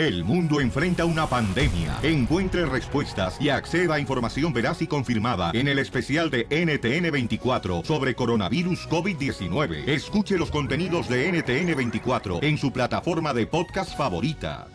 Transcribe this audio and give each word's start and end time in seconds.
El 0.00 0.24
mundo 0.24 0.62
enfrenta 0.62 1.04
una 1.04 1.26
pandemia. 1.26 1.98
Encuentre 2.02 2.64
respuestas 2.64 3.36
y 3.38 3.50
acceda 3.50 3.96
a 3.96 4.00
información 4.00 4.50
veraz 4.50 4.80
y 4.80 4.86
confirmada 4.86 5.50
en 5.52 5.68
el 5.68 5.78
especial 5.78 6.30
de 6.30 6.48
NTN24 6.48 7.84
sobre 7.84 8.14
coronavirus 8.14 8.88
COVID-19. 8.88 9.86
Escuche 9.86 10.38
los 10.38 10.50
contenidos 10.50 11.06
de 11.06 11.30
NTN24 11.30 12.42
en 12.42 12.56
su 12.56 12.72
plataforma 12.72 13.34
de 13.34 13.46
podcast 13.46 13.94
favorita. 13.94 14.68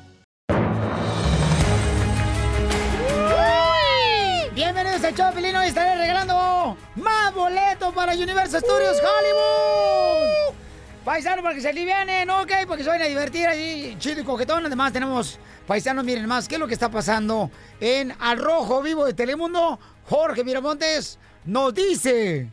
Bienvenidos 4.53 5.03
al 5.03 5.15
show. 5.15 5.33
Hoy 5.35 5.67
estaré 5.67 5.95
regalando 6.01 6.77
más 6.97 7.33
boletos 7.33 7.91
para 7.95 8.13
Universal 8.13 8.61
Studios 8.61 8.97
Hollywood. 8.99 10.64
Paisanos, 11.05 11.43
para 11.43 11.53
que 11.53 11.61
se 11.61 11.69
alivianen, 11.69 12.27
ok, 12.31 12.51
porque 12.67 12.83
se 12.83 12.89
vayan 12.89 13.05
a 13.05 13.09
divertir 13.09 13.45
ahí, 13.45 13.95
chido 13.99 14.21
y 14.21 14.23
coquetón. 14.23 14.65
Además, 14.65 14.91
tenemos 14.91 15.37
paisanos, 15.67 16.03
miren 16.03 16.25
más, 16.25 16.47
¿qué 16.47 16.55
es 16.55 16.59
lo 16.59 16.67
que 16.67 16.73
está 16.73 16.89
pasando 16.89 17.51
en 17.79 18.11
Al 18.19 18.39
Rojo 18.39 18.81
Vivo 18.81 19.05
de 19.05 19.13
Telemundo? 19.13 19.79
Jorge 20.09 20.43
Miramontes 20.43 21.19
nos 21.45 21.75
dice. 21.75 22.49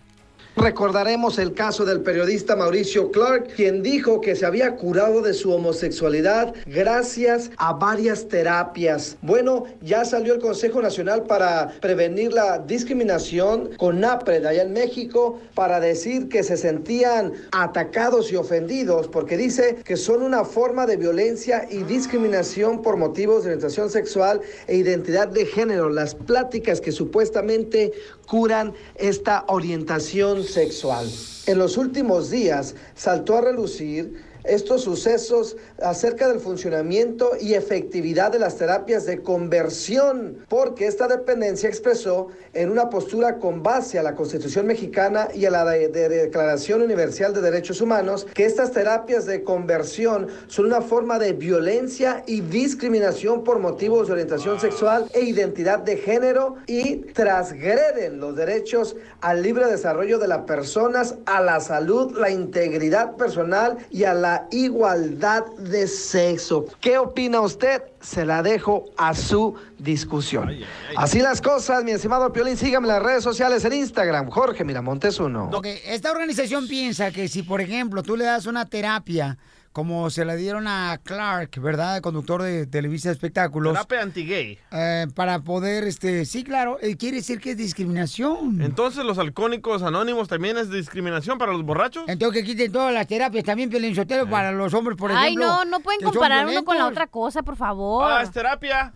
Recordaremos 0.56 1.38
el 1.38 1.55
caso 1.55 1.87
del 1.87 2.02
periodista 2.02 2.55
Mauricio 2.55 3.10
Clark, 3.10 3.55
quien 3.56 3.83
dijo 3.83 4.20
que 4.20 4.37
se 4.37 4.45
había 4.45 4.77
curado 4.77 5.23
de 5.23 5.33
su 5.33 5.51
homosexualidad 5.51 6.55
gracias 6.66 7.51
a 7.56 7.73
varias 7.73 8.29
terapias. 8.29 9.16
Bueno, 9.23 9.65
ya 9.80 10.05
salió 10.05 10.34
el 10.34 10.41
Consejo 10.41 10.83
Nacional 10.83 11.23
para 11.23 11.73
Prevenir 11.80 12.34
la 12.34 12.59
Discriminación 12.59 13.70
con 13.79 14.01
NAPRED 14.01 14.45
allá 14.45 14.62
en 14.62 14.74
México 14.74 15.41
para 15.55 15.80
decir 15.80 16.29
que 16.29 16.43
se 16.43 16.59
sentían 16.59 17.32
atacados 17.52 18.30
y 18.30 18.37
ofendidos 18.37 19.09
porque 19.09 19.38
dice 19.38 19.79
que 19.84 19.96
son 19.96 20.23
una 20.23 20.45
forma 20.45 20.87
de 20.87 20.98
violencia 20.98 21.66
y 21.71 21.82
discriminación 21.84 22.82
por 22.82 22.98
motivos 22.98 23.45
de 23.45 23.51
orientación 23.51 23.88
sexual 23.88 24.43
e 24.66 24.77
identidad 24.77 25.29
de 25.29 25.46
género. 25.46 25.88
Las 25.88 26.15
pláticas 26.15 26.82
que 26.82 26.93
supuestamente 26.93 27.93
curan 28.33 28.73
esta 28.95 29.45
orientación 29.49 30.45
sexual. 30.45 31.07
En 31.45 31.59
los 31.59 31.77
últimos 31.77 32.30
días 32.30 32.75
saltó 32.95 33.37
a 33.37 33.43
relucir 33.43 34.25
estos 34.45 34.82
sucesos 34.82 35.57
acerca 35.82 36.29
del 36.29 36.40
funcionamiento 36.40 37.30
y 37.40 37.54
efectividad 37.54 38.32
de 38.32 38.38
las 38.38 38.57
terapias 38.57 39.07
de 39.07 39.23
conversión, 39.23 40.38
porque 40.48 40.87
esta 40.87 41.09
dependencia 41.09 41.68
expresó 41.68 42.29
en 42.54 42.70
una 42.70 42.90
postura 42.90 43.38
con 43.38 43.63
base 43.63 43.98
a 43.98 44.02
la 44.02 44.15
Constitución 44.15 44.66
mexicana 44.66 45.29
y 45.35 45.46
a 45.46 45.51
la 45.51 45.65
de, 45.65 45.88
de 45.88 46.09
Declaración 46.09 46.82
Universal 46.82 47.35
de 47.35 47.40
Derechos 47.40 47.80
Humanos 47.80 48.26
que 48.35 48.45
estas 48.45 48.73
terapias 48.73 49.26
de 49.26 49.43
conversión 49.45 50.29
son 50.46 50.66
una 50.66 50.80
forma 50.80 51.18
de 51.18 51.32
violencia 51.32 52.23
y 52.26 52.40
discriminación 52.40 53.45
por 53.45 53.59
motivos 53.59 54.07
de 54.07 54.15
orientación 54.15 54.60
sexual 54.60 55.09
e 55.15 55.23
identidad 55.23 55.80
de 55.80 55.96
género 55.96 56.57
y 56.66 56.96
transgreden 57.13 58.18
los 58.18 58.37
derechos 58.37 58.96
al 59.20 59.43
libre 59.43 59.66
desarrollo 59.66 60.18
de 60.18 60.29
las 60.29 60.43
personas, 60.43 61.16
a 61.26 61.40
la 61.40 61.60
salud, 61.60 62.16
la 62.18 62.30
integridad 62.30 63.16
personal 63.16 63.79
y 63.90 64.04
a 64.04 64.15
la 64.15 64.31
igualdad 64.50 65.44
de 65.59 65.87
sexo. 65.87 66.66
¿Qué 66.81 66.99
opina 66.99 67.41
usted? 67.41 67.83
Se 68.00 68.25
la 68.25 68.43
dejo 68.43 68.87
a 68.97 69.15
su 69.15 69.55
discusión. 69.78 70.50
Así 70.97 71.21
las 71.21 71.41
cosas, 71.41 71.84
mi 71.84 71.93
estimado 71.93 72.33
Piolín, 72.33 72.56
sígame 72.56 72.88
en 72.88 72.94
las 72.94 73.03
redes 73.03 73.25
sociales 73.25 73.65
en 73.65 73.75
Instagram, 73.75 74.31
Jorge 74.31 74.65
Miramontes 74.65 75.19
uno. 75.21 75.50
Ok, 75.53 75.66
esta 75.87 76.10
organización 76.10 76.69
piensa 76.69 77.10
que 77.10 77.28
si, 77.28 77.43
por 77.43 77.60
ejemplo, 77.60 78.03
tú 78.03 78.16
le 78.16 78.25
das 78.25 78.47
una 78.47 78.69
terapia 78.69 79.38
como 79.72 80.10
se 80.10 80.25
la 80.25 80.34
dieron 80.37 80.69
a 80.69 81.00
Clark, 81.03 81.60
¿verdad? 81.60 82.00
Conductor 82.03 82.42
de 82.42 82.66
televisión 82.66 83.10
de 83.10 83.15
espectáculos. 83.15 83.72
Terapia 83.72 84.03
anti-gay. 84.03 84.59
eh, 84.70 85.06
para 85.14 85.41
poder, 85.41 85.84
este, 85.84 86.25
sí, 86.25 86.44
claro, 86.44 86.78
eh, 86.82 86.97
quiere 86.97 87.16
decir 87.19 87.41
que 87.41 87.53
es 87.53 87.56
discriminación. 87.56 88.60
Entonces, 88.62 89.04
¿los 89.04 89.19
alcohólicos 89.19 89.82
anónimos 89.82 90.28
también 90.28 90.56
es 90.58 90.70
discriminación 90.70 91.38
para 91.38 91.52
los 91.52 91.62
borrachos? 91.64 92.04
Entonces 92.08 92.42
que 92.42 92.47
quiten 92.47 92.70
todas 92.72 92.92
las 92.92 93.06
terapias 93.06 93.44
también, 93.44 93.70
Piolín 93.70 93.94
Sotelo, 93.94 94.28
para 94.28 94.52
los 94.52 94.72
hombres, 94.74 94.97
por 94.98 95.10
Ay, 95.12 95.28
ejemplo. 95.34 95.47
no, 95.47 95.64
no 95.64 95.80
pueden 95.80 96.00
comparar 96.02 96.47
uno 96.47 96.64
con 96.64 96.76
la 96.76 96.86
otra 96.86 97.06
cosa, 97.06 97.42
por 97.42 97.56
favor. 97.56 98.10
Ah, 98.10 98.22
es 98.22 98.30
terapia. 98.30 98.92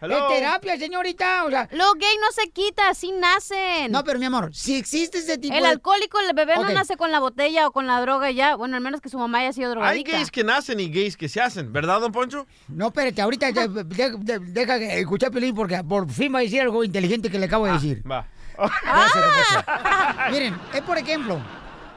Hello. 0.00 0.28
Terapia, 0.28 0.78
señorita, 0.78 1.44
o 1.44 1.50
sea... 1.50 1.68
Lo 1.72 1.92
gay 1.94 2.14
no 2.20 2.30
se 2.32 2.50
quita, 2.50 2.88
así 2.88 3.10
nacen. 3.12 3.90
No, 3.90 4.04
pero 4.04 4.18
mi 4.20 4.26
amor, 4.26 4.54
si 4.54 4.76
existe 4.76 5.18
ese 5.18 5.38
tipo 5.38 5.56
El 5.56 5.62
de... 5.64 5.68
alcohólico, 5.68 6.20
el 6.20 6.34
bebé 6.36 6.54
no 6.54 6.68
nace 6.68 6.96
con 6.96 7.10
la 7.10 7.18
botella 7.18 7.66
o 7.66 7.72
con 7.72 7.86
la 7.88 8.00
droga 8.00 8.30
y 8.30 8.36
ya. 8.36 8.54
Bueno, 8.54 8.76
al 8.76 8.82
menos 8.82 9.00
que 9.00 9.08
su 9.08 9.18
mamá 9.18 9.38
haya 9.40 9.52
sido 9.52 9.68
Hay 9.70 9.74
drogadicta. 9.74 10.12
gays 10.12 10.30
que 10.30 10.44
nacen 10.44 10.78
y 10.78 10.88
gays 10.88 11.16
que 11.16 11.28
se 11.28 11.40
hacen, 11.40 11.72
¿verdad, 11.72 12.00
don 12.00 12.12
Poncho? 12.12 12.46
No, 12.68 12.86
espérate, 12.88 13.20
ahorita 13.22 13.50
de- 13.50 13.68
de- 13.84 14.16
de- 14.18 14.38
deja 14.38 14.78
que 14.78 15.00
escuchar 15.00 15.32
Piolín 15.32 15.54
porque 15.54 15.82
por 15.82 16.08
fin 16.10 16.32
va 16.32 16.38
a 16.38 16.42
decir 16.42 16.60
algo 16.60 16.84
inteligente 16.84 17.28
que 17.28 17.38
le 17.40 17.46
acabo 17.46 17.66
de 17.66 17.72
decir. 17.72 18.02
Va. 18.08 18.24
Gracias, 18.56 19.24
Poncho. 19.64 20.30
Miren, 20.30 20.56
es 20.74 20.80
por 20.82 20.96
ejemplo, 20.98 21.40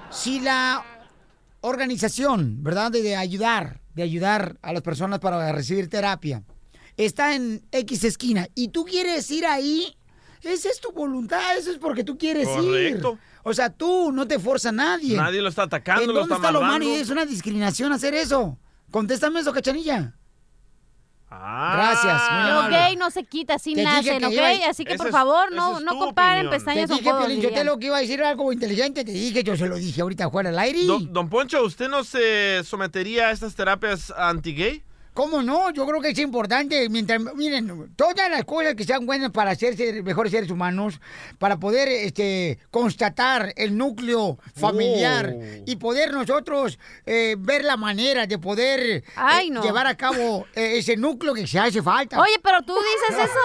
si 0.10 0.40
la 0.40 0.84
organización, 1.62 2.64
¿verdad? 2.64 2.92
De, 2.92 3.02
de 3.04 3.16
ayudar, 3.16 3.80
de 3.94 4.04
ayudar 4.04 4.58
a 4.62 4.74
las 4.74 4.82
personas 4.82 5.20
para 5.20 5.52
recibir 5.52 5.90
terapia, 5.90 6.44
está 7.06 7.36
en 7.36 7.64
X 7.72 8.04
esquina 8.04 8.48
y 8.56 8.70
tú 8.70 8.86
quieres 8.86 9.30
ir 9.32 9.46
ahí, 9.46 9.96
esa 10.44 10.70
es 10.70 10.80
tu 10.82 10.92
voluntad, 10.92 11.58
eso 11.58 11.72
es 11.72 11.78
porque 11.78 12.04
tú 12.04 12.18
quieres 12.18 12.48
Correcto. 12.48 13.14
ir. 13.14 13.20
O 13.44 13.54
sea, 13.54 13.70
tú 13.72 14.12
no 14.12 14.28
te 14.28 14.38
forza 14.40 14.72
nadie. 14.72 15.18
Nadie 15.18 15.42
lo 15.42 15.50
está 15.50 15.64
atacando, 15.64 16.04
¿En 16.04 16.08
lo 16.10 16.14
dónde 16.20 16.36
está 16.36 16.48
está 16.48 16.52
lo 16.52 16.62
malo? 16.62 16.86
Es 16.86 17.10
una 17.10 17.26
discriminación 17.26 17.92
hacer 17.92 18.14
eso. 18.14 18.58
Contéstame 18.92 19.40
eso, 19.40 19.52
cachanilla. 19.54 20.14
Ah. 21.34 21.72
Gracias, 21.76 22.74
muy 22.78 22.98
no 22.98 23.10
se 23.10 23.24
quita, 23.24 23.54
así 23.56 23.74
Te 23.74 23.80
dije 23.82 23.92
nacen, 23.94 24.20
que 24.20 24.26
¿ok? 24.26 24.34
iba 24.34 24.70
Así 24.70 24.84
que, 24.84 24.94
Esa 24.94 24.98
por 24.98 25.08
es- 25.08 25.12
favor, 25.14 25.48
esa 25.48 25.56
no, 25.56 25.78
es 25.80 25.86
no 25.86 25.92
tu 25.94 26.00
comparen 26.00 26.48
opinión. 26.48 26.52
Te 26.52 26.56
pestañas 26.58 26.90
dije, 26.90 27.04
con 27.04 27.12
codos, 27.14 27.26
Piolín, 27.26 27.38
yo 27.42 27.50
te 27.50 27.56
dirían. 27.56 27.66
lo 27.68 27.80
que 27.80 27.86
iba 27.86 27.98
a 27.98 28.02
decir 28.02 28.22
algo 28.22 28.52
inteligente, 28.52 29.06
te 29.06 29.12
dije, 29.14 29.42
yo 29.44 29.56
se 29.56 29.66
lo 29.68 29.78
dije 29.78 30.02
ahorita 30.02 30.30
fuera 30.30 30.50
del 30.50 30.60
aire. 30.60 30.84
Don, 30.86 31.14
don 31.14 31.30
Poncho, 31.30 31.64
¿usted 31.64 31.88
no 31.88 32.04
se 32.04 32.62
sometería 32.66 33.30
a 33.30 33.32
estas 33.32 33.56
terapias 33.56 34.12
anti-gay? 34.16 34.84
¿Cómo 35.14 35.42
no? 35.42 35.72
Yo 35.72 35.86
creo 35.86 36.00
que 36.02 36.10
es 36.10 36.20
importante, 36.20 36.88
mientras, 36.90 37.20
miren, 37.36 37.94
todas 37.98 38.30
las 38.32 38.46
cosas 38.46 38.76
que 38.76 38.86
sean 38.86 39.06
buenas 39.06 39.32
para 39.32 39.54
ser 39.56 39.76
mejores 40.04 40.32
seres 40.32 40.50
humanos, 40.50 41.02
para 41.38 41.58
poder 41.60 41.90
este, 41.90 42.60
constatar 42.72 43.54
el 43.58 43.78
núcleo 43.78 44.38
familiar 44.56 45.34
Oh. 45.36 45.64
y 45.66 45.76
poder 45.76 46.12
nosotros 46.14 46.80
eh, 47.06 47.36
ver 47.38 47.64
la 47.66 47.76
manera 47.78 48.26
de 48.26 48.38
poder 48.40 49.04
Ay, 49.16 49.48
eh, 49.48 49.52
no. 49.52 49.62
llevar 49.64 49.86
a 49.88 49.96
cabo 49.96 50.46
eh, 50.56 50.78
ese 50.78 50.96
núcleo 50.96 51.34
que 51.34 51.46
se 51.46 51.60
hace 51.60 51.82
falta. 51.82 52.20
Oye, 52.22 52.36
pero 52.42 52.62
tú 52.62 52.74
dices 52.74 53.24
eso. 53.30 53.40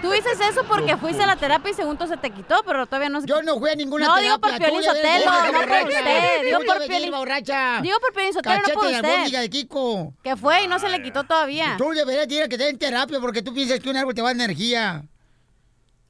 Tú 0.00 0.10
dices 0.10 0.40
eso 0.40 0.64
porque 0.64 0.96
fuiste 0.96 1.22
a 1.22 1.26
la 1.28 1.36
terapia 1.36 1.70
y 1.70 1.74
según 1.74 1.96
tú 1.96 2.08
se 2.08 2.16
te 2.16 2.30
quitó, 2.30 2.64
pero 2.66 2.86
todavía 2.86 3.08
no 3.08 3.20
se 3.20 3.26
Yo 3.28 3.40
no 3.42 3.56
fui 3.60 3.70
a 3.70 3.76
ninguna 3.76 4.06
No, 4.08 4.14
terapia. 4.16 4.32
digo 4.32 4.40
por 4.40 4.58
Piolín 4.58 4.82
Sotelo, 4.82 5.30
no 5.30 5.52
por 5.52 5.62
usted. 5.88 6.42
Digo 6.44 6.58
por 6.66 6.78
Piolín- 6.88 7.10
borracha. 7.12 7.80
Digo 7.82 8.00
por 8.00 8.12
Piolín 8.12 8.32
Sotelo, 8.32 8.62
no 8.66 8.74
por 8.74 8.86
usted. 8.86 9.40
de 9.40 9.50
Kiko. 9.50 10.12
Que 10.24 10.36
fue 10.36 10.64
y 10.64 10.66
no 10.66 10.80
se 10.80 10.88
le 10.88 11.00
quitó 11.02 11.22
todavía. 11.22 11.76
Tú 11.78 11.90
deberías 11.90 12.26
ir 12.32 12.42
a 12.42 12.48
que 12.48 12.58
te 12.58 12.64
den 12.64 12.78
terapia 12.78 13.20
porque 13.20 13.42
tú 13.42 13.54
piensas 13.54 13.78
que 13.78 13.90
un 13.90 13.96
árbol 13.96 14.12
te 14.14 14.22
va 14.22 14.30
a 14.30 14.34
dar 14.34 14.40
energía. 14.42 15.04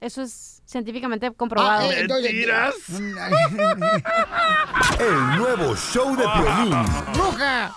Eso 0.01 0.23
es 0.23 0.63
científicamente 0.65 1.31
comprobado. 1.33 1.91
Ah, 1.91 1.93
eh, 1.93 2.01
entonces- 2.01 2.33
Mentiras. 2.33 2.75
El 4.99 5.37
nuevo 5.39 5.77
show 5.77 6.17
de 6.17 6.25
Piolín. 6.25 6.83
¡Bruja! 7.13 7.71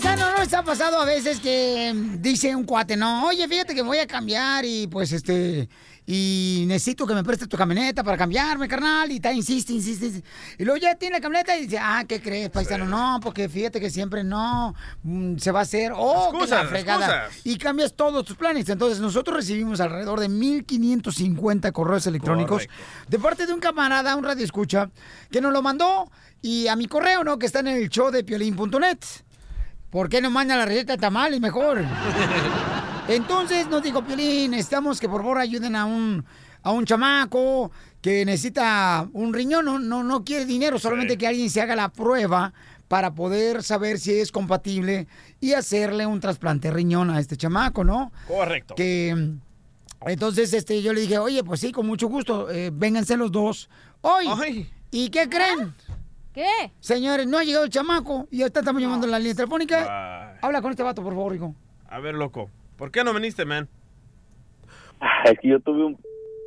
Paisano, 0.00 0.30
¿no 0.30 0.38
les 0.38 0.54
ha 0.54 0.62
pasado 0.62 1.00
a 1.00 1.04
veces 1.04 1.40
que 1.40 1.92
dice 2.20 2.54
un 2.54 2.62
cuate, 2.62 2.96
no, 2.96 3.26
oye, 3.26 3.48
fíjate 3.48 3.74
que 3.74 3.82
voy 3.82 3.98
a 3.98 4.06
cambiar 4.06 4.64
y 4.64 4.86
pues 4.86 5.10
este, 5.10 5.68
y 6.06 6.62
necesito 6.68 7.04
que 7.04 7.14
me 7.14 7.24
prestes 7.24 7.48
tu 7.48 7.56
camioneta 7.56 8.04
para 8.04 8.16
cambiarme, 8.16 8.68
carnal, 8.68 9.10
y 9.10 9.16
está, 9.16 9.32
insiste, 9.32 9.72
insiste, 9.72 10.06
insiste. 10.06 10.28
Y 10.56 10.64
luego 10.64 10.78
ya 10.78 10.94
tiene 10.94 11.16
la 11.16 11.20
camioneta 11.20 11.58
y 11.58 11.62
dice, 11.62 11.80
ah, 11.82 12.04
¿qué 12.06 12.22
crees, 12.22 12.48
paisano? 12.48 12.84
No, 12.84 13.18
porque 13.20 13.48
fíjate 13.48 13.80
que 13.80 13.90
siempre 13.90 14.22
no, 14.22 14.72
mm, 15.02 15.38
se 15.38 15.50
va 15.50 15.58
a 15.58 15.62
hacer, 15.62 15.90
oh, 15.96 16.30
que 16.30 16.38
la 16.38 16.44
Excusas, 16.44 16.68
fregada. 16.68 17.24
excusas. 17.26 17.46
Y 17.46 17.58
cambias 17.58 17.92
todos 17.96 18.24
tus 18.24 18.36
planes. 18.36 18.68
Entonces, 18.68 19.00
nosotros 19.00 19.36
recibimos 19.36 19.80
alrededor 19.80 20.20
de 20.20 20.28
1550 20.28 21.72
correos 21.72 22.06
electrónicos 22.06 22.68
Correcto. 22.68 23.10
de 23.10 23.18
parte 23.18 23.46
de 23.46 23.52
un 23.52 23.58
camarada, 23.58 24.14
un 24.14 24.22
radio 24.22 24.44
escucha, 24.44 24.90
que 25.28 25.40
nos 25.40 25.52
lo 25.52 25.60
mandó 25.60 26.08
y 26.40 26.68
a 26.68 26.76
mi 26.76 26.86
correo, 26.86 27.24
¿no? 27.24 27.36
Que 27.36 27.46
está 27.46 27.58
en 27.58 27.66
el 27.66 27.88
show 27.88 28.12
de 28.12 28.22
piolín.net. 28.22 28.98
¿Por 29.90 30.08
qué 30.08 30.20
no 30.20 30.30
manda 30.30 30.56
la 30.56 30.66
receta 30.66 30.92
de 30.92 30.98
tamales 30.98 31.40
mejor? 31.40 31.84
Entonces 33.08 33.68
nos 33.68 33.82
dijo 33.82 34.04
Piolín, 34.04 34.50
necesitamos 34.50 35.00
que 35.00 35.08
por 35.08 35.22
favor 35.22 35.38
ayuden 35.38 35.74
a 35.76 35.86
un, 35.86 36.24
a 36.62 36.72
un 36.72 36.84
chamaco 36.84 37.70
que 38.02 38.24
necesita 38.24 39.08
un 39.12 39.32
riñón, 39.32 39.64
no, 39.64 39.78
no, 39.78 40.04
no 40.04 40.24
quiere 40.24 40.44
dinero, 40.44 40.78
solamente 40.78 41.16
que 41.16 41.26
alguien 41.26 41.48
se 41.48 41.62
haga 41.62 41.74
la 41.74 41.88
prueba 41.88 42.52
para 42.86 43.14
poder 43.14 43.62
saber 43.62 43.98
si 43.98 44.12
es 44.12 44.30
compatible 44.30 45.06
y 45.40 45.52
hacerle 45.52 46.06
un 46.06 46.20
trasplante 46.20 46.68
de 46.68 46.74
riñón 46.74 47.10
a 47.10 47.20
este 47.20 47.36
chamaco, 47.36 47.82
¿no? 47.84 48.12
Correcto. 48.26 48.74
Que 48.74 49.36
entonces 50.06 50.52
este 50.52 50.82
yo 50.82 50.92
le 50.92 51.00
dije, 51.00 51.18
oye, 51.18 51.42
pues 51.42 51.60
sí, 51.60 51.72
con 51.72 51.86
mucho 51.86 52.08
gusto, 52.08 52.50
eh, 52.50 52.70
vénganse 52.72 53.16
los 53.16 53.32
dos 53.32 53.68
hoy. 54.02 54.26
Ay. 54.28 54.70
¿Y 54.90 55.10
qué 55.10 55.28
creen? 55.28 55.74
¿Qué? 56.38 56.70
Señores, 56.78 57.26
no 57.26 57.36
ha 57.36 57.42
llegado 57.42 57.64
el 57.64 57.70
chamaco 57.70 58.28
y 58.30 58.42
ahorita 58.42 58.60
estamos 58.60 58.80
llamando 58.80 59.08
a 59.08 59.10
la 59.10 59.18
línea 59.18 59.34
telefónica. 59.34 60.38
Habla 60.40 60.62
con 60.62 60.70
este 60.70 60.84
vato, 60.84 61.02
por 61.02 61.12
favor, 61.12 61.34
hijo. 61.34 61.52
A 61.88 61.98
ver, 61.98 62.14
loco. 62.14 62.48
¿Por 62.76 62.92
qué 62.92 63.02
no 63.02 63.12
viniste, 63.12 63.44
man? 63.44 63.68
Es 65.24 65.36
que 65.40 65.48
yo 65.48 65.58
tuve 65.58 65.84
un... 65.84 65.98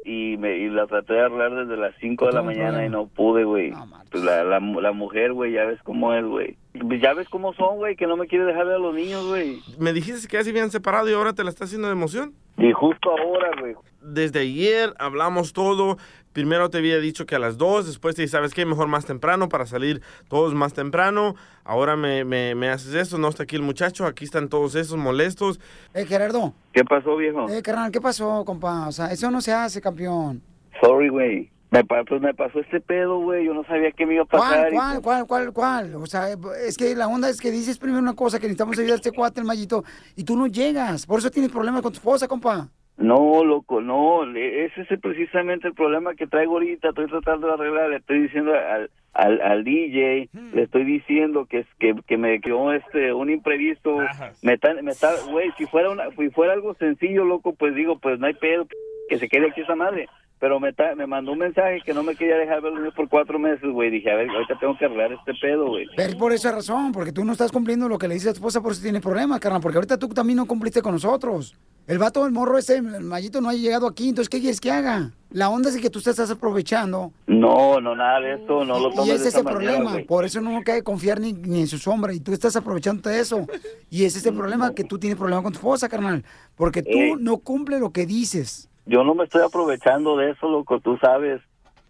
Y, 0.05 0.37
me, 0.37 0.59
y 0.59 0.69
la 0.69 0.87
traté 0.87 1.11
de 1.15 1.25
arreglar 1.25 1.65
desde 1.65 1.75
las 1.75 1.93
5 1.99 2.25
de 2.25 2.31
la 2.31 2.41
mañana 2.41 2.85
y 2.85 2.89
no 2.89 3.07
pude, 3.07 3.43
güey. 3.43 3.73
Pues 4.09 4.23
la, 4.23 4.45
la, 4.45 4.61
la 4.61 4.91
mujer, 4.93 5.33
güey, 5.33 5.51
ya 5.51 5.65
ves 5.65 5.83
cómo 5.83 6.13
es, 6.13 6.23
güey. 6.23 6.55
Pues 6.73 7.01
Ya 7.01 7.13
ves 7.13 7.27
cómo 7.29 7.53
son, 7.53 7.77
güey, 7.77 7.95
que 7.95 8.07
no 8.07 8.15
me 8.15 8.27
quiere 8.27 8.45
dejar 8.45 8.65
ver 8.65 8.75
a 8.75 8.79
los 8.79 8.93
niños, 8.95 9.27
güey. 9.27 9.61
Me 9.77 9.91
dijiste 9.93 10.27
que 10.27 10.37
ya 10.37 10.43
se 10.43 10.51
habían 10.51 10.71
separado 10.71 11.09
y 11.09 11.13
ahora 11.13 11.33
te 11.33 11.43
la 11.43 11.49
está 11.49 11.65
haciendo 11.65 11.87
de 11.87 11.93
emoción. 11.93 12.33
Y 12.57 12.71
justo 12.71 13.09
ahora, 13.11 13.49
güey. 13.59 13.75
Desde 14.01 14.39
ayer 14.39 14.93
hablamos 14.99 15.53
todo. 15.53 15.97
Primero 16.33 16.69
te 16.69 16.77
había 16.77 16.99
dicho 16.99 17.25
que 17.25 17.35
a 17.35 17.39
las 17.39 17.57
2, 17.57 17.87
después 17.87 18.15
te 18.15 18.21
dije, 18.21 18.31
¿sabes 18.31 18.53
qué? 18.53 18.65
Mejor 18.65 18.87
más 18.87 19.05
temprano 19.05 19.49
para 19.49 19.65
salir 19.65 20.01
todos 20.29 20.53
más 20.53 20.73
temprano. 20.73 21.35
Ahora 21.65 21.97
me, 21.97 22.23
me, 22.23 22.55
me 22.55 22.69
haces 22.69 22.93
eso, 22.93 23.17
no 23.17 23.27
está 23.27 23.43
aquí 23.43 23.57
el 23.57 23.61
muchacho, 23.63 24.05
aquí 24.05 24.23
están 24.23 24.47
todos 24.47 24.75
esos 24.75 24.97
molestos. 24.97 25.59
Eh, 25.93 26.05
Gerardo. 26.05 26.53
¿Qué 26.71 26.85
pasó, 26.85 27.17
viejo? 27.17 27.49
Eh, 27.49 27.61
carnal, 27.61 27.91
¿qué 27.91 27.99
pasó, 27.99 28.45
compa? 28.45 28.87
O 28.87 28.91
sea, 28.93 29.07
eso 29.11 29.29
no 29.29 29.41
se 29.41 29.51
hace, 29.51 29.81
campeón. 29.81 30.41
Sorry, 30.81 31.09
güey. 31.09 31.51
Me, 31.71 31.85
pa- 31.85 32.03
pues 32.03 32.21
me 32.21 32.33
pasó 32.33 32.59
este 32.59 32.81
pedo, 32.81 33.19
güey. 33.19 33.45
Yo 33.45 33.53
no 33.53 33.63
sabía 33.63 33.91
qué 33.93 34.05
me 34.05 34.15
iba 34.15 34.23
a 34.23 34.25
pasar. 34.25 34.69
¿Cuál, 34.71 34.73
cuál, 34.73 34.91
pues- 34.93 35.03
cuál, 35.03 35.27
cuál, 35.27 35.53
cuál? 35.53 35.95
O 35.95 36.05
sea, 36.05 36.27
es 36.67 36.77
que 36.77 36.93
la 36.95 37.07
onda 37.07 37.29
es 37.29 37.39
que 37.39 37.49
dices 37.49 37.79
primero 37.79 38.01
una 38.01 38.13
cosa, 38.13 38.37
que 38.39 38.43
necesitamos 38.47 38.77
ayudar 38.77 38.93
a 38.93 38.95
este 38.97 39.11
cuate, 39.13 39.39
el 39.39 39.45
mallito, 39.47 39.83
y 40.17 40.23
tú 40.25 40.35
no 40.35 40.47
llegas. 40.47 41.05
Por 41.05 41.19
eso 41.19 41.31
tienes 41.31 41.51
problemas 41.51 41.81
con 41.81 41.93
tu 41.93 41.97
esposa, 41.97 42.27
compa. 42.27 42.67
No, 42.97 43.43
loco, 43.45 43.81
no. 43.81 44.25
le- 44.25 44.65
Ese 44.65 44.81
es 44.81 44.99
precisamente 44.99 45.67
el 45.69 45.73
problema 45.73 46.13
que 46.13 46.27
traigo 46.27 46.53
ahorita. 46.53 46.89
Estoy 46.89 47.07
tratando 47.07 47.47
de 47.47 47.53
arreglar. 47.53 47.89
Le 47.89 47.95
estoy 47.97 48.19
diciendo 48.23 48.51
al, 48.53 48.91
al, 49.13 49.41
al 49.41 49.63
DJ, 49.63 50.29
le 50.53 50.63
estoy 50.63 50.83
diciendo 50.83 51.45
que 51.45 51.59
es 51.59 51.67
que, 51.79 51.95
que 52.05 52.17
me 52.17 52.41
quedó 52.41 52.73
este 52.73 53.13
un 53.13 53.29
imprevisto. 53.29 53.97
Me 54.41 54.53
está, 54.53 54.73
me 54.83 54.91
está, 54.91 55.13
güey, 55.31 55.49
si 55.57 55.65
fuera 55.67 55.89
una, 55.89 56.11
si 56.17 56.29
fuera 56.31 56.51
algo 56.53 56.75
sencillo, 56.75 57.23
loco, 57.23 57.53
pues 57.55 57.73
digo, 57.75 57.97
pues 57.97 58.19
no 58.19 58.27
hay 58.27 58.33
pedo, 58.33 58.67
que 59.09 59.17
se 59.19 59.29
quede 59.29 59.49
aquí 59.49 59.61
esa 59.61 59.75
madre. 59.75 60.07
Pero 60.41 60.59
me, 60.59 60.73
me 60.97 61.05
mandó 61.05 61.33
un 61.33 61.37
mensaje 61.37 61.81
que 61.85 61.93
no 61.93 62.01
me 62.01 62.15
quería 62.15 62.35
dejar 62.35 62.61
ver 62.61 62.71
los 62.71 62.81
niños 62.81 62.95
por 62.95 63.07
cuatro 63.07 63.37
meses, 63.37 63.61
güey. 63.71 63.91
Dije, 63.91 64.09
a 64.11 64.15
ver, 64.15 64.27
ahorita 64.27 64.57
tengo 64.59 64.75
que 64.75 64.85
arreglar 64.85 65.13
este 65.13 65.33
pedo, 65.39 65.67
güey. 65.67 65.85
Pero 65.95 66.09
es 66.09 66.15
por 66.15 66.33
esa 66.33 66.51
razón, 66.51 66.91
porque 66.91 67.11
tú 67.11 67.23
no 67.23 67.31
estás 67.31 67.51
cumpliendo 67.51 67.87
lo 67.87 67.99
que 67.99 68.07
le 68.07 68.15
dice 68.15 68.29
a 68.29 68.33
tu 68.33 68.37
esposa, 68.37 68.59
por 68.59 68.71
eso 68.71 68.81
tienes 68.81 69.03
problemas, 69.03 69.39
carnal, 69.39 69.61
porque 69.61 69.77
ahorita 69.77 69.99
tú 69.99 70.07
también 70.09 70.37
no 70.37 70.47
cumpliste 70.47 70.81
con 70.81 70.93
nosotros. 70.93 71.55
El 71.85 71.99
vato, 71.99 72.25
el 72.25 72.31
morro 72.31 72.57
ese, 72.57 72.77
el 72.77 73.01
mallito 73.03 73.39
no 73.39 73.49
ha 73.49 73.53
llegado 73.53 73.85
aquí, 73.85 74.09
entonces, 74.09 74.29
¿qué 74.29 74.39
quieres 74.39 74.59
que 74.59 74.71
haga? 74.71 75.11
La 75.29 75.49
onda 75.49 75.69
es 75.69 75.77
que 75.79 75.89
tú 75.91 76.01
te 76.01 76.09
estás 76.09 76.31
aprovechando. 76.31 77.11
No, 77.27 77.79
no, 77.79 77.95
nada 77.95 78.19
de 78.21 78.33
eso, 78.35 78.65
no 78.65 78.79
lo 78.79 78.89
Y 78.89 78.95
tomes 78.95 79.13
ese 79.13 79.23
de 79.23 79.29
es 79.29 79.35
el 79.35 79.43
problema, 79.43 79.97
por 80.07 80.25
eso 80.25 80.41
no 80.41 80.59
cabe 80.63 80.81
confiar 80.83 81.19
ni, 81.19 81.33
ni 81.33 81.61
en 81.61 81.67
su 81.67 81.77
sombra, 81.77 82.13
y 82.13 82.19
tú 82.19 82.33
estás 82.33 82.55
aprovechándote 82.55 83.09
de 83.09 83.19
eso. 83.19 83.45
Y 83.91 84.05
ese 84.05 84.17
es 84.17 84.25
el 84.25 84.33
problema, 84.33 84.73
que 84.73 84.83
tú 84.85 84.97
tienes 84.97 85.19
problema 85.19 85.43
con 85.43 85.51
tu 85.53 85.59
esposa, 85.59 85.87
carnal, 85.87 86.23
porque 86.55 86.81
tú 86.81 86.89
Eh. 86.97 87.15
no 87.19 87.37
cumples 87.37 87.79
lo 87.79 87.91
que 87.91 88.07
dices. 88.07 88.69
Yo 88.85 89.03
no 89.03 89.15
me 89.15 89.23
estoy 89.25 89.41
aprovechando 89.41 90.17
de 90.17 90.31
eso, 90.31 90.49
loco, 90.49 90.79
tú 90.79 90.97
sabes. 90.97 91.41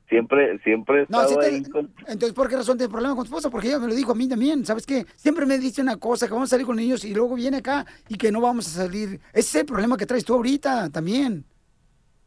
Siempre, 0.09 0.59
siempre 0.59 1.03
he 1.03 1.05
No, 1.07 1.25
sí 1.25 1.35
te- 1.39 1.45
ahí 1.45 1.63
con... 1.63 1.89
Entonces, 1.99 2.33
¿por 2.33 2.49
qué 2.49 2.57
razón 2.57 2.77
tienes 2.77 2.91
problema 2.91 3.15
con 3.15 3.23
tu 3.23 3.29
esposa? 3.29 3.49
Porque 3.49 3.69
ella 3.69 3.79
me 3.79 3.87
lo 3.87 3.95
dijo 3.95 4.11
a 4.11 4.15
mí 4.15 4.27
también, 4.27 4.65
¿sabes 4.65 4.85
qué? 4.85 5.05
Siempre 5.15 5.45
me 5.45 5.57
dice 5.57 5.81
una 5.81 5.95
cosa, 5.95 6.27
que 6.27 6.33
vamos 6.33 6.49
a 6.49 6.51
salir 6.51 6.65
con 6.65 6.75
niños 6.75 7.05
y 7.05 7.13
luego 7.13 7.35
viene 7.35 7.57
acá 7.57 7.85
y 8.09 8.17
que 8.17 8.29
no 8.29 8.41
vamos 8.41 8.67
a 8.67 8.71
salir. 8.71 9.21
Ese 9.31 9.39
es 9.39 9.55
el 9.55 9.65
problema 9.65 9.95
que 9.95 10.05
traes 10.05 10.25
tú 10.25 10.33
ahorita 10.33 10.89
también. 10.89 11.45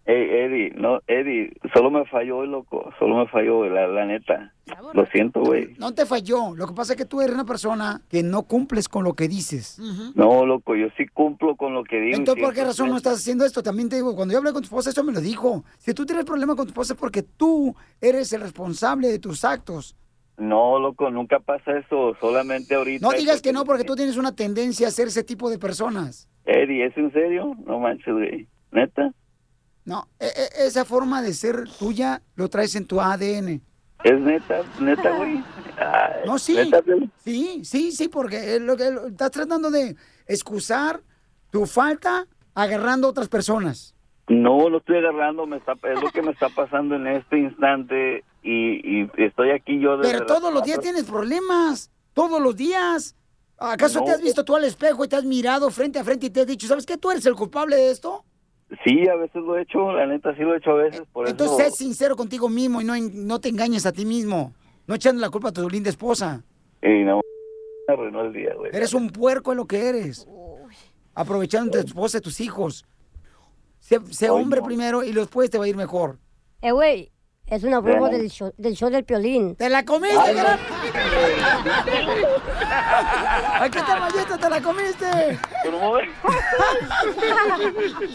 Hey, 0.07 0.29
Eddie, 0.31 0.71
no, 0.77 1.01
Eddie, 1.07 1.55
solo 1.73 1.91
me 1.91 2.05
falló 2.05 2.39
hoy, 2.39 2.49
loco, 2.49 2.93
solo 2.99 3.17
me 3.17 3.27
falló, 3.29 3.59
güey, 3.59 3.71
la, 3.71 3.87
la 3.87 4.05
neta. 4.05 4.53
Lo 4.93 5.07
siento, 5.07 5.41
güey. 5.41 5.75
No 5.79 5.95
te 5.95 6.05
falló. 6.05 6.55
Lo 6.55 6.67
que 6.67 6.75
pasa 6.75 6.93
es 6.93 6.99
que 6.99 7.07
tú 7.07 7.23
eres 7.23 7.35
una 7.35 7.47
persona 7.47 8.03
que 8.11 8.23
no 8.23 8.43
cumples 8.43 8.89
con 8.89 9.03
lo 9.03 9.15
que 9.15 9.29
dices. 9.29 9.79
No, 10.15 10.45
loco, 10.45 10.77
yo 10.77 10.89
sí 10.99 11.07
cumplo 11.07 11.57
con 11.57 11.73
lo 11.73 11.85
que 11.85 12.01
digo. 12.01 12.17
Entonces, 12.19 12.45
¿por 12.45 12.53
qué 12.53 12.65
razón 12.65 12.91
no 12.91 12.99
estás 12.99 13.15
haciendo 13.15 13.47
esto? 13.47 13.63
También 13.63 13.89
te 13.89 13.97
digo, 13.97 14.15
cuando 14.15 14.33
yo 14.33 14.39
hablé 14.39 14.53
con 14.53 14.61
tu 14.61 14.67
esposa, 14.67 14.91
eso 14.91 15.05
me 15.05 15.13
lo 15.13 15.23
dijo. 15.23 15.65
Si 15.79 15.95
tú 15.95 16.05
tienes 16.05 16.27
problema 16.27 16.55
con 16.55 16.67
tu 16.67 16.71
esposa 16.71 16.93
es 16.93 17.01
porque 17.01 17.23
tú 17.23 17.75
eres 18.01 18.31
el 18.35 18.43
responsable 18.43 19.09
de 19.09 19.19
tus 19.19 19.43
actos. 19.45 19.97
No, 20.37 20.79
loco, 20.79 21.11
nunca 21.11 21.41
pasa 21.41 21.79
eso, 21.79 22.15
solamente 22.21 22.75
ahorita. 22.75 23.07
No 23.07 23.13
digas 23.17 23.41
que 23.41 23.53
no 23.53 23.65
porque 23.65 23.85
tú 23.85 23.97
tienes 23.97 24.17
una 24.19 24.35
tendencia 24.35 24.89
a 24.89 24.91
ser 24.91 25.09
ese 25.09 25.25
tipo 25.25 25.49
de 25.49 25.59
personas. 25.59 26.29
Eddie, 26.45 26.87
¿es 26.87 26.97
en 26.99 27.13
serio? 27.13 27.55
No 27.67 27.79
manches, 27.79 28.13
güey. 28.13 28.49
¿Neta? 28.73 29.15
No, 29.85 30.09
e- 30.19 30.27
e- 30.27 30.67
esa 30.67 30.85
forma 30.85 31.21
de 31.23 31.35
ser 31.35 31.65
tuya 31.79 32.23
lo 32.37 32.49
traes 32.49 32.75
en 32.75 32.87
tu 32.87 33.01
ADN. 33.01 33.61
¿Es 34.03 34.21
neta? 34.21 34.63
¿Neta, 34.81 35.17
güey? 35.17 35.43
Ay, 35.79 36.23
No, 36.27 36.39
sí. 36.39 36.57
Sí, 37.23 37.65
sí, 37.65 37.93
sí, 37.93 38.09
porque 38.09 38.59
lo 38.61 38.77
que 38.77 38.89
estás 39.09 39.31
tratando 39.31 39.71
de 39.71 39.97
excusar 40.27 41.01
tu 41.51 41.67
falta 41.67 42.27
agarrando 42.55 43.07
a 43.09 43.11
otras 43.11 43.29
personas. 43.29 43.95
No, 44.29 44.69
lo 44.71 44.79
estoy 44.79 44.97
agarrando, 44.99 45.47
me 45.47 45.59
está, 45.59 45.73
es 45.73 46.03
lo 46.03 46.11
que 46.11 46.23
me 46.23 46.31
está 46.33 46.49
pasando 46.49 46.97
en 46.97 47.07
este 47.07 47.39
instante 47.39 48.25
y, 48.43 49.03
y 49.03 49.11
estoy 49.19 49.51
aquí 49.51 49.79
yo 49.81 49.99
desde 49.99 50.13
Pero 50.15 50.27
todos 50.27 50.53
los 50.53 50.63
días 50.63 50.81
tienes 50.81 51.05
problemas. 51.05 51.91
Todos 52.15 52.41
los 52.41 52.57
días. 52.57 53.17
¿Acaso 53.59 54.01
No. 54.01 54.07
te 54.07 54.13
has 54.13 54.23
visto 54.23 54.45
tú 54.45 54.57
al 54.57 54.65
espejo 54.65 55.05
y 55.05 55.09
te 55.09 55.17
has 55.17 55.25
mirado 55.25 55.71
frente 55.71 55.99
a 55.99 56.05
frente 56.05 56.27
y 56.27 56.31
te 56.31 56.41
has 56.41 56.47
dicho, 56.47 56.67
¿sabes 56.67 56.87
qué? 56.87 56.97
¿Tú 56.97 57.11
eres 57.11 57.27
el 57.27 57.35
culpable 57.35 57.77
de 57.77 57.91
esto? 57.91 58.25
Sí, 58.85 59.09
a 59.09 59.17
veces 59.17 59.43
lo 59.43 59.57
he 59.57 59.63
hecho, 59.63 59.93
la 59.93 60.07
neta 60.07 60.35
sí 60.35 60.43
lo 60.43 60.55
he 60.55 60.59
hecho 60.59 60.71
a 60.71 60.75
veces, 60.75 61.03
por 61.13 61.29
Entonces, 61.29 61.59
eso... 61.59 61.71
sé 61.71 61.85
sincero 61.85 62.17
contigo 62.17 62.49
mismo 62.49 62.81
y 62.81 62.85
no, 62.85 62.95
no 62.99 63.41
te 63.41 63.49
engañes 63.49 63.87
a 63.87 63.93
ti 63.93 64.05
mismo. 64.05 64.55
No 64.87 64.95
echando 64.95 65.21
la 65.21 65.31
culpa 65.31 65.49
a 65.49 65.53
tu 65.53 65.69
linda 65.69 65.91
esposa. 65.91 66.43
Y 66.83 67.05
no, 67.05 67.21
arruinó 67.89 68.23
el 68.23 68.33
día, 68.33 68.55
güey. 68.57 68.71
Eres 68.75 68.93
un 68.95 69.11
puerco 69.11 69.53
en 69.53 69.59
lo 69.59 69.67
que 69.67 69.89
eres. 69.89 70.27
Aprovechando 71.15 71.77
de 71.77 71.85
tu 71.85 71.89
esposa 71.89 72.19
y 72.19 72.21
tus 72.21 72.41
hijos. 72.41 72.87
Sé, 73.79 74.01
sé 74.11 74.27
Ay, 74.27 74.31
hombre 74.31 74.61
no. 74.61 74.67
primero 74.67 75.05
y 75.05 75.13
después 75.13 75.51
te 75.51 75.59
va 75.59 75.65
a 75.65 75.69
ir 75.69 75.77
mejor. 75.77 76.19
Eh, 76.61 76.73
güey, 76.73 77.13
es 77.55 77.65
una 77.65 77.79
broma 77.81 78.09
del 78.09 78.29
show, 78.31 78.53
del 78.57 78.75
show 78.75 78.91
del 78.91 79.05
piolín. 79.05 79.55
¡Te 79.57 79.69
la 79.69 79.85
comiste, 79.85 80.19
Ay, 80.19 80.35
gran- 80.35 80.59
Aquí 83.61 83.79
está 83.79 83.97
Mayeta, 84.01 84.39
te 84.39 84.51
la 84.51 84.61
comiste. 84.61 85.39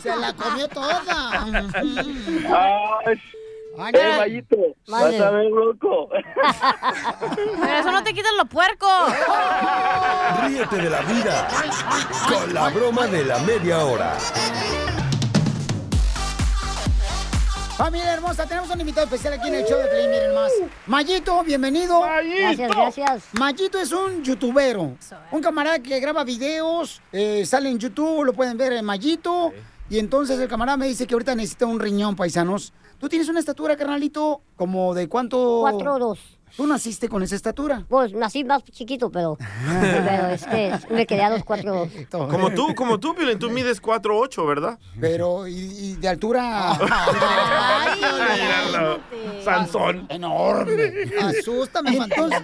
Se 0.02 0.16
la 0.16 0.34
comió 0.34 0.68
toda. 0.68 1.02
Ay, 1.44 3.20
Ay, 3.82 3.94
¡Eh. 3.94 4.16
Mayito! 4.18 4.58
¡Vas 4.90 5.04
a 5.22 5.30
ver, 5.32 5.46
loco! 5.52 6.10
Pero 6.12 7.78
eso 7.80 7.92
no 7.94 8.04
te 8.04 8.14
quita 8.14 8.28
lo 8.38 8.46
puerco. 8.46 8.88
Ríete 10.44 10.76
de 10.78 10.90
la 10.90 11.00
vida 11.02 11.48
con 12.28 12.54
la 12.54 12.70
broma 12.70 13.08
de 13.08 13.24
la 13.24 13.38
media 13.40 13.86
hora. 13.86 14.18
Familia 17.80 18.14
hermosa, 18.14 18.46
tenemos 18.46 18.70
un 18.70 18.82
invitado 18.82 19.06
especial 19.06 19.36
aquí 19.36 19.48
en 19.48 19.56
el 19.56 19.66
show 19.66 19.78
de 19.78 19.88
Play, 19.88 20.10
miren 20.10 20.36
más. 20.36 20.52
Mayito, 20.86 21.42
bienvenido. 21.46 22.02
Gracias, 22.02 22.70
gracias. 22.76 23.24
Mayito 23.32 23.80
es 23.80 23.94
un 23.94 24.22
youtubero, 24.22 24.98
un 25.32 25.42
camarada 25.42 25.80
que 25.80 25.98
graba 26.02 26.26
videos, 26.26 27.02
eh, 27.14 27.46
sale 27.46 27.70
en 27.70 27.80
YouTube, 27.80 28.26
lo 28.26 28.34
pueden 28.34 28.58
ver 28.58 28.74
en 28.74 28.84
Mayito. 28.84 29.54
Y 29.90 29.98
entonces 29.98 30.38
el 30.42 30.50
camarada 30.50 30.76
me 30.76 30.90
dice 30.90 31.08
que 31.08 31.14
ahorita 31.14 31.34
necesita 31.36 31.68
un 31.68 31.80
riñón, 31.80 32.18
paisanos. 32.18 32.74
¿Tú 33.00 33.08
tienes 33.08 33.30
una 33.30 33.40
estatura, 33.40 33.78
carnalito, 33.78 34.42
como 34.58 34.94
de 34.94 35.08
cuánto? 35.08 35.60
Cuatro 35.62 35.94
o 35.94 36.00
dos. 36.00 36.20
¿Tú 36.56 36.68
naciste 36.68 37.08
con 37.10 37.24
esa 37.24 37.36
estatura? 37.36 37.86
Pues 37.88 38.14
nací 38.14 38.44
más 38.44 38.64
chiquito, 38.66 39.10
pero, 39.12 39.38
pero 40.06 40.28
es 40.28 40.46
que 40.46 40.74
me 40.90 41.06
quedé 41.06 41.24
a 41.24 41.30
los 41.30 41.44
cuatro. 41.44 41.88
Como 42.12 42.52
tú, 42.52 42.74
como 42.76 43.00
tú, 43.00 43.16
Piolín, 43.16 43.40
tú 43.40 43.50
mides 43.50 43.82
4'8", 43.82 44.48
¿verdad? 44.48 44.80
Pero, 45.00 45.48
¿y, 45.48 45.54
y 45.54 45.96
de 45.96 46.08
altura? 46.10 46.72
Ay, 46.82 48.00
Míralo, 48.72 49.00
Sansón. 49.44 50.06
Enorme. 50.10 51.10
Asústame, 51.22 51.98
entonces. 51.98 52.42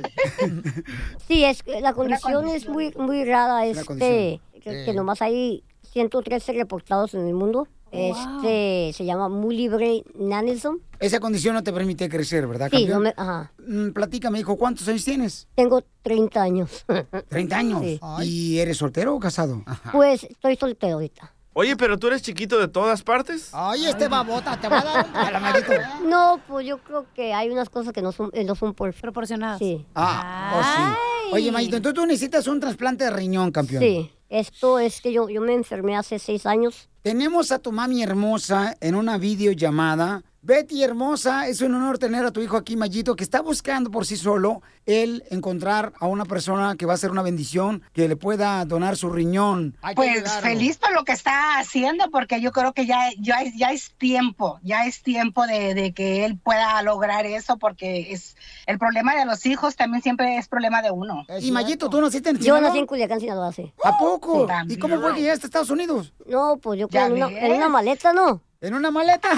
Sí, 1.28 1.44
es 1.44 1.64
que 1.64 1.82
la 1.82 1.94
condición 1.94 2.48
es 2.50 2.68
muy 2.68 2.94
muy 2.98 3.26
rara, 3.26 3.66
este, 3.66 4.40
Eh. 4.68 4.84
que 4.86 4.94
nomás 4.94 5.22
hay 5.22 5.64
113 5.92 6.54
reportados 6.54 7.14
en 7.14 7.28
el 7.28 7.34
mundo. 7.34 7.68
Este 7.98 8.92
se 8.98 9.06
llama 9.06 9.30
muy 9.30 9.56
libre 9.56 10.04
nanism. 10.18 10.76
Esa 11.00 11.20
condición 11.20 11.56
no 11.56 11.64
te 11.64 11.74
permite 11.74 12.08
crecer, 12.10 12.48
¿verdad, 12.48 12.70
Sí, 12.72 12.78
campeón? 12.88 12.92
no 12.92 13.00
me, 13.02 13.14
ajá. 13.18 13.52
Mm, 13.68 13.90
Platícame, 13.92 14.40
hijo, 14.40 14.58
¿cuántos 14.58 14.88
años 14.88 15.04
tienes? 15.04 15.48
Tengo 15.56 15.84
30 16.04 16.42
años. 16.42 16.86
30 17.30 17.58
años. 17.58 17.82
Sí. 17.82 18.00
¿Y 18.24 18.60
eres 18.60 18.78
soltero 18.78 19.16
o 19.16 19.20
casado? 19.20 19.64
Pues 19.92 20.24
estoy 20.24 20.56
soltero 20.56 20.94
ahorita. 20.96 21.32
Oye, 21.58 21.78
pero 21.78 21.98
tú 21.98 22.08
eres 22.08 22.22
chiquito 22.22 22.60
de 22.60 22.68
todas 22.68 23.02
partes. 23.02 23.50
Ay, 23.54 23.86
este 23.86 24.10
babota, 24.10 24.60
te 24.60 24.68
va 24.68 24.80
a 24.80 24.84
dar 24.84 25.06
un 25.06 25.12
calamarito. 25.14 25.72
No, 26.06 26.42
pues 26.50 26.68
yo 26.68 26.80
creo 26.80 27.06
que 27.16 27.34
hay 27.34 27.50
unas 27.50 27.70
cosas 27.70 27.94
que 27.94 28.02
no 28.02 28.12
son, 28.12 28.30
eh, 28.34 28.44
no 28.44 28.56
son 28.56 28.74
por... 28.74 28.94
Proporcionadas. 28.94 29.60
Sí, 29.60 29.86
Ah, 29.96 30.54
oh, 30.58 30.62
sí. 31.30 31.34
Oye, 31.34 31.52
Mayito, 31.54 31.78
entonces 31.78 31.96
tú 31.96 32.06
necesitas 32.06 32.48
un 32.48 32.60
trasplante 32.60 33.06
de 33.06 33.10
riñón, 33.12 33.52
campeón. 33.52 33.82
sí. 33.82 34.12
Esto 34.36 34.80
es 34.80 35.00
que 35.00 35.14
yo, 35.14 35.30
yo 35.30 35.40
me 35.40 35.54
enfermé 35.54 35.96
hace 35.96 36.20
seis 36.20 36.46
años. 36.46 36.90
Tenemos 37.04 37.54
a 37.54 37.60
tu 37.60 37.72
mami 37.72 38.04
hermosa 38.04 38.76
en 38.82 38.96
una 38.96 39.18
videollamada 39.18 40.24
Betty 40.46 40.84
hermosa, 40.84 41.48
es 41.48 41.62
un 41.62 41.74
honor 41.74 41.98
tener 41.98 42.24
a 42.24 42.30
tu 42.30 42.40
hijo 42.40 42.56
aquí, 42.56 42.78
Mayito, 42.78 43.16
que 43.16 43.24
está 43.24 43.42
buscando 43.42 43.90
por 43.90 44.06
sí 44.06 44.16
solo 44.16 44.62
él 44.86 45.24
encontrar 45.32 45.94
a 46.00 46.06
una 46.06 46.24
persona 46.26 46.76
que 46.76 46.86
va 46.86 46.94
a 46.94 46.98
ser 46.98 47.10
una 47.10 47.24
bendición, 47.24 47.82
que 47.94 48.08
le 48.08 48.16
pueda 48.16 48.64
donar 48.66 48.96
su 48.96 49.10
riñón. 49.10 49.76
Hay 49.82 49.96
Pues 49.96 50.12
ayudarlo. 50.18 50.42
feliz 50.48 50.78
por 50.78 50.94
lo 50.94 51.04
que 51.04 51.14
está 51.14 51.58
haciendo, 51.58 52.12
porque 52.12 52.42
yo 52.42 52.52
creo 52.52 52.74
que 52.74 52.86
ya, 52.86 53.10
ya, 53.20 53.38
ya 53.58 53.72
es 53.72 53.94
tiempo, 53.98 54.60
ya 54.62 54.86
es 54.86 55.02
tiempo 55.02 55.48
de, 55.48 55.74
de 55.74 55.94
que 55.94 56.26
él 56.26 56.38
pueda 56.38 56.80
lograr 56.84 57.26
eso, 57.26 57.58
porque 57.58 58.12
es 58.14 58.38
el 58.68 58.78
problema 58.78 59.16
de 59.16 59.26
los 59.26 59.48
hijos 59.48 59.76
también 59.76 60.04
siempre 60.04 60.38
es 60.38 60.48
problema 60.48 60.84
de 60.84 60.92
uno. 60.92 61.26
Y 61.42 61.50
Mayito, 61.52 61.90
¿tú 61.90 62.00
naciste 62.00 62.30
en 62.30 62.36
Yo 62.38 62.44
Sinaloa? 62.44 62.68
nací 62.70 62.78
en 62.78 62.86
Culiacán, 62.86 63.20
Sinaloa, 63.20 63.52
sí. 63.52 63.74
¿A 63.84 63.98
poco? 63.98 64.48
Sí. 64.68 64.74
¿Y 64.74 64.78
cómo 64.78 65.02
fue 65.02 65.16
que 65.16 65.22
llegaste 65.22 65.46
a 65.46 65.48
Estados 65.48 65.72
Unidos? 65.72 66.14
No, 66.28 66.58
pues 66.62 66.80
yo 66.80 66.88
¿Ya 66.92 67.08
en 67.08 67.14
una, 67.14 67.30
en 67.32 67.52
una 67.52 67.68
maleta, 67.68 68.14
¿no? 68.14 68.44
¿En 68.66 68.74
una 68.74 68.90
maleta? 68.90 69.30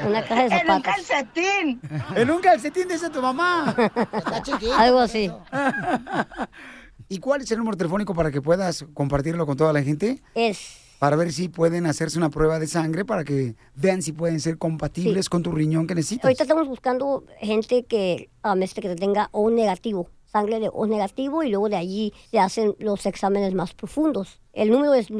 En 0.00 0.06
una 0.06 0.22
caja 0.22 0.42
de 0.44 0.46
En 0.46 0.52
un 0.70 0.82
zapatos. 0.82 0.82
calcetín. 1.06 1.80
en 2.14 2.30
un 2.30 2.40
calcetín, 2.40 2.88
dice 2.88 3.10
tu 3.10 3.20
mamá. 3.20 3.74
Está 4.12 4.42
chiquito. 4.42 4.74
Algo 4.74 5.00
así. 5.00 5.30
¿Y 7.08 7.18
cuál 7.18 7.42
es 7.42 7.50
el 7.50 7.58
número 7.58 7.76
telefónico 7.76 8.14
para 8.14 8.30
que 8.30 8.40
puedas 8.40 8.84
compartirlo 8.94 9.44
con 9.46 9.56
toda 9.56 9.72
la 9.72 9.82
gente? 9.82 10.22
Es 10.34 10.78
Para 10.98 11.16
ver 11.16 11.32
si 11.32 11.48
pueden 11.48 11.86
hacerse 11.86 12.16
una 12.16 12.30
prueba 12.30 12.58
de 12.58 12.66
sangre, 12.66 13.04
para 13.04 13.24
que 13.24 13.56
vean 13.74 14.00
si 14.02 14.12
pueden 14.12 14.40
ser 14.40 14.56
compatibles 14.56 15.26
Sí. 15.26 15.28
con 15.30 15.42
tu 15.42 15.50
riñón 15.52 15.86
que 15.86 15.94
necesitas. 15.96 16.24
Ahorita 16.24 16.44
estamos 16.44 16.68
buscando 16.68 17.24
gente 17.40 17.84
que, 17.84 18.30
um, 18.44 18.62
este, 18.62 18.80
que 18.80 18.94
tenga 18.94 19.28
O 19.32 19.50
negativo, 19.50 20.08
sangre 20.26 20.60
de 20.60 20.70
O 20.72 20.86
negativo, 20.86 21.42
y 21.42 21.50
luego 21.50 21.68
de 21.68 21.76
allí 21.76 22.12
se 22.30 22.38
hacen 22.38 22.74
los 22.78 23.04
exámenes 23.06 23.52
más 23.52 23.74
profundos. 23.74 24.40
El 24.52 24.70
número 24.70 24.94
es 24.94 25.10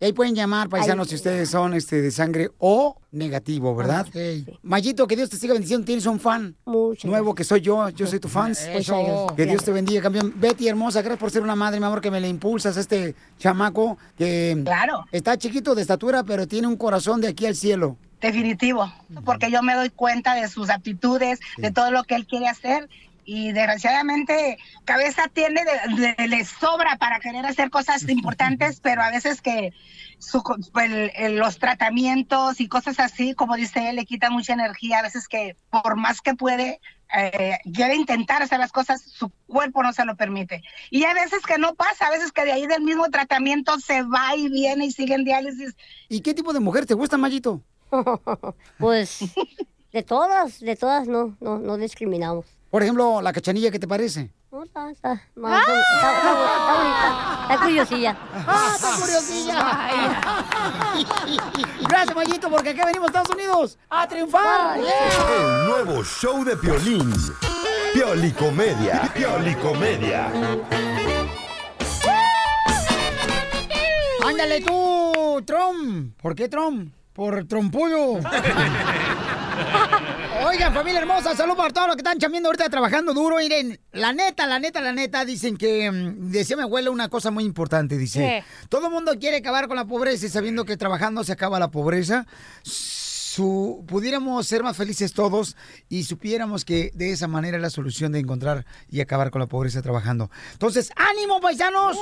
Y 0.00 0.04
ahí 0.04 0.12
pueden 0.12 0.34
llamar, 0.36 0.68
paisanos, 0.68 1.06
Ahí. 1.06 1.10
si 1.10 1.14
ustedes 1.16 1.50
son 1.50 1.74
este, 1.74 2.00
de 2.00 2.12
sangre 2.12 2.50
O 2.58 3.00
negativo, 3.10 3.74
¿verdad? 3.74 4.06
Mayito, 4.62 5.08
que 5.08 5.16
Dios 5.16 5.28
te 5.28 5.36
siga 5.36 5.54
bendiciendo. 5.54 5.84
Tienes 5.84 6.06
un 6.06 6.20
fan 6.20 6.54
Muchas 6.64 7.04
nuevo 7.10 7.34
que 7.34 7.42
soy 7.42 7.60
yo. 7.60 7.88
Yo 7.88 8.06
soy 8.06 8.20
tu 8.20 8.28
fan. 8.28 8.52
Eso. 8.52 9.26
Que 9.34 9.44
Dios 9.46 9.64
te 9.64 9.72
bendiga, 9.72 10.02
campeón. 10.02 10.34
Betty, 10.36 10.68
hermosa, 10.68 11.00
gracias 11.02 11.18
por 11.18 11.32
ser 11.32 11.42
una 11.42 11.56
madre, 11.56 11.80
mi 11.80 11.86
amor, 11.86 12.00
que 12.00 12.12
me 12.12 12.20
le 12.20 12.28
impulsas 12.28 12.76
a 12.76 12.80
este 12.80 13.16
chamaco 13.38 13.98
que 14.16 14.62
Claro. 14.64 15.04
está 15.10 15.36
chiquito 15.36 15.74
de 15.74 15.82
estatura, 15.82 16.22
pero 16.22 16.46
tiene 16.46 16.68
un 16.68 16.76
corazón 16.76 17.20
de 17.20 17.26
aquí 17.28 17.44
al 17.46 17.56
cielo. 17.56 17.96
Definitivo, 18.20 18.92
porque 19.24 19.50
yo 19.50 19.62
me 19.62 19.74
doy 19.74 19.90
cuenta 19.90 20.34
de 20.34 20.48
sus 20.48 20.70
aptitudes, 20.70 21.38
de 21.56 21.70
todo 21.70 21.90
lo 21.92 22.02
que 22.04 22.16
él 22.16 22.26
quiere 22.26 22.48
hacer 22.48 22.88
y 23.24 23.52
desgraciadamente 23.52 24.58
cabeza 24.84 25.28
tiene, 25.32 25.62
de- 25.96 26.14
de- 26.16 26.28
le 26.28 26.44
sobra 26.44 26.96
para 26.96 27.20
querer 27.20 27.44
hacer 27.46 27.70
cosas 27.70 28.08
importantes, 28.08 28.80
pero 28.80 29.02
a 29.02 29.10
veces 29.10 29.40
que 29.42 29.72
su 30.18 30.42
co- 30.42 30.56
el- 30.82 31.12
el- 31.14 31.36
los 31.36 31.58
tratamientos 31.58 32.60
y 32.60 32.68
cosas 32.68 32.98
así, 32.98 33.34
como 33.34 33.54
dice 33.54 33.90
él, 33.90 33.96
le 33.96 34.04
quita 34.06 34.30
mucha 34.30 34.54
energía, 34.54 34.98
a 34.98 35.02
veces 35.02 35.28
que 35.28 35.56
por 35.70 35.96
más 35.96 36.20
que 36.20 36.34
puede, 36.34 36.80
eh, 37.16 37.58
quiere 37.72 37.94
intentar 37.94 38.42
hacer 38.42 38.58
las 38.58 38.72
cosas, 38.72 39.00
su 39.02 39.30
cuerpo 39.46 39.82
no 39.82 39.92
se 39.92 40.04
lo 40.04 40.16
permite. 40.16 40.62
Y 40.90 41.04
a 41.04 41.14
veces 41.14 41.40
que 41.46 41.58
no 41.58 41.74
pasa, 41.74 42.06
a 42.06 42.10
veces 42.10 42.32
que 42.32 42.44
de 42.44 42.52
ahí 42.52 42.66
del 42.66 42.82
mismo 42.82 43.08
tratamiento 43.10 43.78
se 43.78 44.02
va 44.02 44.34
y 44.36 44.48
viene 44.48 44.86
y 44.86 44.90
sigue 44.92 45.14
en 45.14 45.24
diálisis. 45.24 45.76
¿Y 46.08 46.20
qué 46.20 46.34
tipo 46.34 46.52
de 46.52 46.60
mujer 46.60 46.84
te 46.86 46.94
gusta, 46.94 47.16
Mayito? 47.16 47.62
Pues 48.78 49.20
de 49.92 50.02
todas, 50.02 50.60
de 50.60 50.76
todas 50.76 51.06
no, 51.08 51.36
no, 51.40 51.58
no 51.58 51.76
discriminamos. 51.76 52.46
Por 52.70 52.82
ejemplo, 52.82 53.20
la 53.22 53.32
cachanilla, 53.32 53.70
¿qué 53.70 53.78
te 53.78 53.88
parece? 53.88 54.30
No, 54.50 54.62
está, 54.62 54.90
está, 54.90 55.12
está 55.14 55.26
bonita, 55.36 57.38
está 57.42 57.58
curiosilla. 57.64 58.16
¡Ah, 58.46 58.72
está 58.74 58.90
curiosilla! 58.98 59.90
Gracias, 61.88 62.16
Mayito, 62.16 62.50
porque 62.50 62.70
aquí 62.70 62.80
venimos 62.84 63.04
a 63.04 63.08
Estados 63.08 63.30
Unidos 63.30 63.78
a 63.90 64.06
triunfar. 64.08 64.78
El 64.78 65.66
nuevo 65.68 66.02
show 66.04 66.44
de 66.44 66.56
Piolín. 66.56 67.12
Piolicomedia. 67.94 69.10
Piolicomedia. 69.14 70.30
Ándale 74.26 74.60
tú, 74.60 75.42
Trump. 75.46 76.14
¿Por 76.20 76.34
qué 76.34 76.48
Trump? 76.48 76.92
Por 77.18 77.48
trompullo. 77.48 78.20
Oigan, 80.46 80.72
familia 80.72 81.00
hermosa, 81.00 81.34
salud 81.34 81.56
para 81.56 81.70
todos 81.72 81.88
los 81.88 81.96
que 81.96 82.02
están 82.02 82.16
chambeando 82.16 82.48
ahorita 82.48 82.70
trabajando 82.70 83.12
duro. 83.12 83.38
Miren, 83.38 83.80
la 83.90 84.12
neta, 84.12 84.46
la 84.46 84.60
neta, 84.60 84.80
la 84.80 84.92
neta, 84.92 85.24
dicen 85.24 85.56
que, 85.56 85.90
mm, 85.90 86.30
decía 86.30 86.56
mi 86.56 86.62
abuela 86.62 86.92
una 86.92 87.08
cosa 87.08 87.32
muy 87.32 87.42
importante, 87.42 87.98
dice, 87.98 88.20
¿Qué? 88.20 88.44
todo 88.68 88.86
el 88.86 88.92
mundo 88.92 89.18
quiere 89.18 89.38
acabar 89.38 89.66
con 89.66 89.74
la 89.74 89.84
pobreza 89.84 90.26
y 90.26 90.28
sabiendo 90.28 90.64
que 90.64 90.76
trabajando 90.76 91.24
se 91.24 91.32
acaba 91.32 91.58
la 91.58 91.72
pobreza. 91.72 92.24
Su, 93.38 93.84
pudiéramos 93.86 94.48
ser 94.48 94.64
más 94.64 94.76
felices 94.76 95.12
todos 95.12 95.56
y 95.88 96.02
supiéramos 96.02 96.64
que 96.64 96.90
de 96.94 97.12
esa 97.12 97.28
manera 97.28 97.56
es 97.56 97.62
la 97.62 97.70
solución 97.70 98.10
de 98.10 98.18
encontrar 98.18 98.66
y 98.90 99.00
acabar 99.00 99.30
con 99.30 99.38
la 99.40 99.46
pobreza 99.46 99.80
trabajando. 99.80 100.28
Entonces, 100.54 100.90
ánimo, 100.96 101.40
paisanos, 101.40 101.96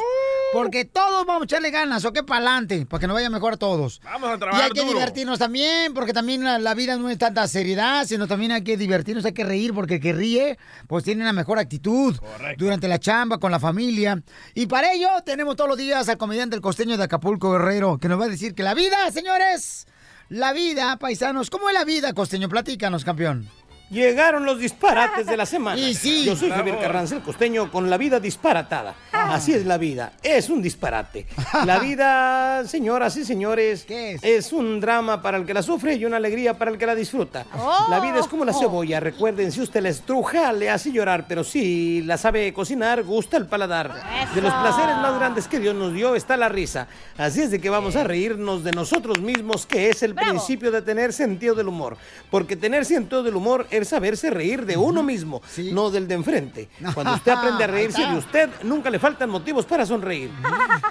porque 0.55 0.87
todos 0.87 1.26
vamos 1.26 1.43
a 1.43 1.45
echarle 1.45 1.71
ganas, 1.71 2.07
o 2.07 2.12
que 2.14 2.23
para 2.23 2.38
adelante, 2.38 2.87
para 2.87 3.02
que 3.02 3.07
nos 3.07 3.12
vaya 3.16 3.28
mejor 3.28 3.52
a 3.52 3.57
todos. 3.59 4.00
Vamos 4.02 4.31
a 4.31 4.31
Y 4.31 4.33
hay 4.33 4.38
trabajar 4.38 4.73
que 4.73 4.81
duro. 4.81 4.93
divertirnos 4.95 5.38
también, 5.38 5.93
porque 5.93 6.14
también 6.14 6.43
la, 6.43 6.59
la 6.59 6.73
vida 6.73 6.97
no 6.97 7.11
es 7.11 7.19
tanta 7.19 7.47
seriedad, 7.49 8.07
sino 8.07 8.26
también 8.26 8.52
hay 8.52 8.64
que 8.64 8.78
divertirnos, 8.78 9.26
hay 9.26 9.35
que 9.35 9.45
reír, 9.45 9.75
porque 9.75 9.97
el 9.97 10.00
que 10.00 10.14
ríe, 10.14 10.59
pues 10.87 11.05
tiene 11.05 11.21
una 11.21 11.35
mejor 11.35 11.59
actitud 11.59 12.16
durante 12.57 12.88
la 12.88 12.99
chamba, 12.99 13.37
con 13.37 13.50
la 13.52 13.61
familia. 13.61 14.23
Y 14.55 14.69
para 14.69 14.90
ello 14.95 15.09
tenemos 15.26 15.55
todos 15.57 15.69
los 15.69 15.76
días 15.76 16.09
al 16.09 16.16
comediante 16.16 16.57
El 16.57 16.62
Costeño 16.62 16.97
de 16.97 17.05
Acapulco 17.05 17.52
Guerrero, 17.52 17.99
que 17.99 18.09
nos 18.09 18.19
va 18.19 18.25
a 18.25 18.28
decir 18.28 18.55
que 18.55 18.62
la 18.62 18.73
vida, 18.73 19.11
señores, 19.12 19.87
la 20.28 20.52
vida, 20.52 20.97
paisanos, 20.99 21.50
¿cómo 21.50 21.68
es 21.68 21.75
la 21.75 21.85
vida, 21.85 22.12
Costeño? 22.12 22.49
Platícanos, 22.49 23.04
campeón. 23.04 23.49
Llegaron 23.90 24.45
los 24.45 24.59
disparates 24.59 25.26
de 25.26 25.37
la 25.37 25.47
semana. 25.47 25.78
Y 25.81 25.95
sí. 25.95 26.25
Yo 26.25 26.35
soy 26.37 26.50
Javier 26.50 26.78
Carranza, 26.81 27.16
el 27.16 27.23
costeño, 27.23 27.71
con 27.71 27.88
la 27.88 27.97
vida 27.97 28.19
disparatada. 28.19 28.95
Así 29.12 29.52
es 29.52 29.64
la 29.66 29.76
vida, 29.78 30.12
es 30.23 30.50
un 30.50 30.61
disparate. 30.62 31.26
La 31.64 31.78
vida, 31.81 32.64
señoras 32.66 33.16
y 33.16 33.25
señores, 33.25 33.85
¿Qué 33.85 34.19
es? 34.23 34.52
un 34.52 34.81
drama 34.81 35.21
para 35.23 35.37
el 35.38 35.45
que 35.47 35.52
la 35.55 35.62
sufre 35.62 35.95
y 35.95 36.05
una 36.05 36.16
alegría 36.19 36.57
para 36.57 36.71
el 36.71 36.78
que 36.78 36.87
la 36.87 36.95
disfruta. 36.95 37.45
Oh. 37.57 37.87
La 37.90 38.00
vida 38.00 38.21
es 38.21 38.26
como 38.28 38.45
la 38.45 38.52
cebolla, 38.52 39.00
recuerden, 39.00 39.50
si 39.52 39.61
usted 39.61 39.81
la 39.83 39.88
estruja, 39.88 40.52
le 40.52 40.71
hace 40.71 40.93
llorar, 40.93 41.26
pero 41.28 41.43
si 41.45 42.02
la 42.02 42.16
sabe 42.19 42.52
cocinar, 42.52 43.02
gusta 43.05 43.37
el 43.37 43.47
paladar. 43.47 43.93
De 44.35 44.40
los 44.40 44.52
placeres 44.52 44.97
más 44.97 45.16
grandes 45.19 45.49
que 45.49 45.59
Dios 45.59 45.75
nos 45.75 45.93
dio 45.93 46.14
está 46.14 46.37
la 46.37 46.49
risa. 46.49 46.87
Así 47.19 47.43
es 47.43 47.50
de 47.50 47.61
que 47.61 47.71
vamos 47.71 47.97
a 47.97 48.05
reírnos 48.05 48.62
de 48.64 48.73
nosotros 48.73 49.21
mismos, 49.21 49.66
que 49.66 49.90
es 49.90 50.02
el 50.02 50.14
Bravo. 50.14 50.31
principio 50.31 50.71
de 50.71 50.83
tener 50.83 51.12
sentido 51.12 51.55
del 51.55 51.69
humor. 51.69 51.97
Porque 52.31 52.57
tener 52.57 52.85
sentido 52.85 53.23
del 53.23 53.35
humor 53.37 53.66
es 53.71 53.75
saberse 53.85 54.30
reír 54.30 54.64
de 54.64 54.76
uno 54.76 55.02
mismo, 55.02 55.42
Sí. 55.47 55.71
no 55.73 55.90
del 55.90 56.09
de 56.09 56.14
enfrente. 56.14 56.68
Cuando 56.95 57.14
usted 57.14 57.33
aprende 57.33 57.64
a 57.64 57.66
reírse 57.66 58.00
de 58.06 58.14
usted, 58.18 58.49
nunca 58.62 58.88
le 58.90 58.99
faltan 58.99 59.28
motivos 59.30 59.66
para 59.66 59.85
sonreír. 59.85 60.30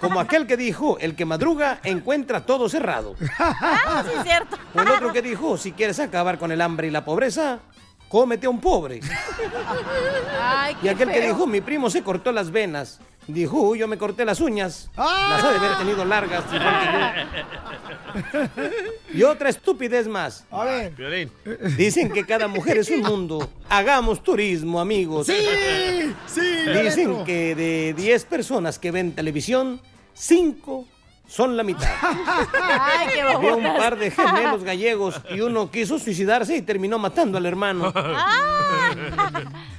Como 0.01 0.20
aquel 0.20 0.46
que 0.46 0.58
dijo, 0.58 0.98
el 1.00 1.15
que 1.15 1.25
madruga 1.25 1.80
encuentra 1.84 2.46
todo 2.46 2.70
cerrado. 2.70 3.15
Ah, 3.38 4.04
sí, 4.06 4.12
es 4.18 4.24
cierto. 4.24 4.58
O 4.74 4.82
el 4.82 4.89
otro 4.89 5.13
que 5.13 5.22
dijo, 5.22 5.58
si 5.58 5.72
quieres 5.72 6.00
acabar 6.00 6.38
con 6.38 6.51
el 6.51 6.62
hambre 6.62 6.88
y 6.88 6.92
la 6.92 7.06
pobreza, 7.06 7.60
cómete 8.15 8.48
a 8.48 8.50
un 8.50 8.62
pobre. 8.62 9.01
Ay, 10.41 10.74
qué 10.75 10.88
Y 10.88 10.89
aquel 10.89 11.12
que 11.12 11.19
dijo, 11.19 11.45
mi 11.45 11.60
primo 11.60 11.89
se 11.89 12.01
cortó 12.01 12.31
las 12.31 12.50
venas. 12.50 13.01
Dijo, 13.27 13.60
"Uy, 13.60 13.79
yo 13.79 13.89
me 13.89 13.98
corté 13.98 14.24
las 14.24 14.39
uñas. 14.39 14.89
¡Ah! 14.95 15.27
Las 15.31 15.43
ha 15.43 15.51
de 15.51 15.57
haber 15.57 15.77
tenido 15.79 16.05
largas, 16.05 16.45
igual 16.45 16.79
que 16.79 18.48
yo. 18.53 19.19
Y 19.19 19.24
otra 19.24 19.50
estupidez 19.50 20.07
más. 20.07 20.45
A 20.50 20.63
ver. 20.63 20.93
Piolín. 20.93 21.29
Dicen 21.75 22.10
que 22.10 22.25
cada 22.25 22.48
mujer 22.48 22.77
es 22.77 22.89
un 22.89 23.01
mundo. 23.01 23.50
Hagamos 23.67 24.24
turismo, 24.24 24.79
amigos. 24.79 25.27
Sí, 25.27 25.36
sí. 26.25 26.69
Dicen 26.84 27.25
que 27.25 27.53
de 27.53 27.93
10 27.98 28.24
personas 28.24 28.79
que 28.79 28.91
ven 28.91 29.13
televisión, 29.13 29.81
5 30.13 30.86
son 31.27 31.58
la 31.58 31.63
mitad. 31.63 31.89
Ay, 32.01 33.08
qué 33.13 33.22
Había 33.22 33.55
un 33.55 33.63
par 33.63 33.98
de 33.98 34.12
gemelos 34.12 34.63
gallegos 34.63 35.22
y 35.29 35.41
uno 35.41 35.72
quiso 35.72 36.00
suicidarse 36.00 36.55
y 36.55 36.62
terminó 36.62 37.00
matando 37.00 37.38
al 37.38 37.46
hermano. 37.46 37.94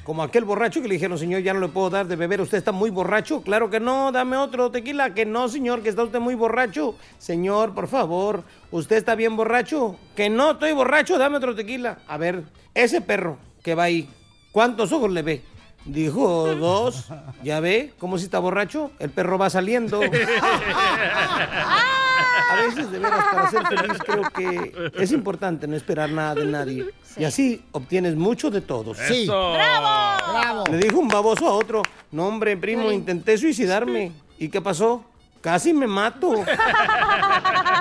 Como 0.04 0.22
aquel 0.22 0.44
borracho 0.44 0.80
que 0.80 0.88
le 0.88 0.94
dijeron, 0.94 1.18
señor, 1.18 1.42
ya 1.42 1.52
no 1.52 1.60
le 1.60 1.68
puedo 1.68 1.90
dar 1.90 2.06
de 2.06 2.14
beber, 2.14 2.40
usted 2.40 2.58
está 2.58 2.70
muy 2.70 2.90
borracho. 2.90 3.42
Claro 3.42 3.70
que 3.70 3.80
no, 3.80 4.12
dame 4.12 4.36
otro 4.36 4.70
tequila. 4.70 5.14
Que 5.14 5.26
no, 5.26 5.48
señor, 5.48 5.82
que 5.82 5.88
está 5.88 6.04
usted 6.04 6.20
muy 6.20 6.36
borracho. 6.36 6.94
Señor, 7.18 7.74
por 7.74 7.88
favor, 7.88 8.44
¿usted 8.70 8.96
está 8.96 9.16
bien 9.16 9.36
borracho? 9.36 9.96
Que 10.14 10.30
no, 10.30 10.52
estoy 10.52 10.72
borracho, 10.72 11.18
dame 11.18 11.38
otro 11.38 11.56
tequila. 11.56 11.98
A 12.06 12.18
ver, 12.18 12.44
ese 12.74 13.00
perro 13.00 13.38
que 13.62 13.74
va 13.74 13.84
ahí, 13.84 14.08
¿cuántos 14.52 14.92
ojos 14.92 15.10
le 15.10 15.22
ve? 15.22 15.42
Dijo 15.86 16.54
dos. 16.56 17.06
¿Ya 17.42 17.60
ve 17.60 17.92
cómo 17.98 18.18
si 18.18 18.24
está 18.24 18.38
borracho? 18.38 18.90
El 18.98 19.10
perro 19.10 19.38
va 19.38 19.48
saliendo. 19.50 20.00
a 22.50 22.56
veces, 22.56 22.90
de 22.90 22.98
veras, 22.98 23.24
para 23.32 23.50
ser 23.50 23.66
feliz, 23.66 23.98
creo 24.04 24.22
que 24.30 24.90
es 24.94 25.12
importante 25.12 25.68
no 25.68 25.76
esperar 25.76 26.10
nada 26.10 26.34
de 26.34 26.46
nadie. 26.46 26.86
Y 27.16 27.24
así 27.24 27.64
obtienes 27.72 28.16
mucho 28.16 28.50
de 28.50 28.60
todos. 28.60 28.98
Sí. 28.98 29.26
¡Bravo! 29.26 30.64
Le 30.70 30.78
dijo 30.78 30.98
un 30.98 31.08
baboso 31.08 31.46
a 31.46 31.52
otro, 31.52 31.82
no 32.10 32.26
hombre, 32.26 32.56
primo, 32.56 32.90
intenté 32.90 33.38
suicidarme. 33.38 34.12
¿Y 34.38 34.48
qué 34.48 34.60
pasó? 34.60 35.04
Casi 35.40 35.72
me 35.72 35.86
mato. 35.86 36.44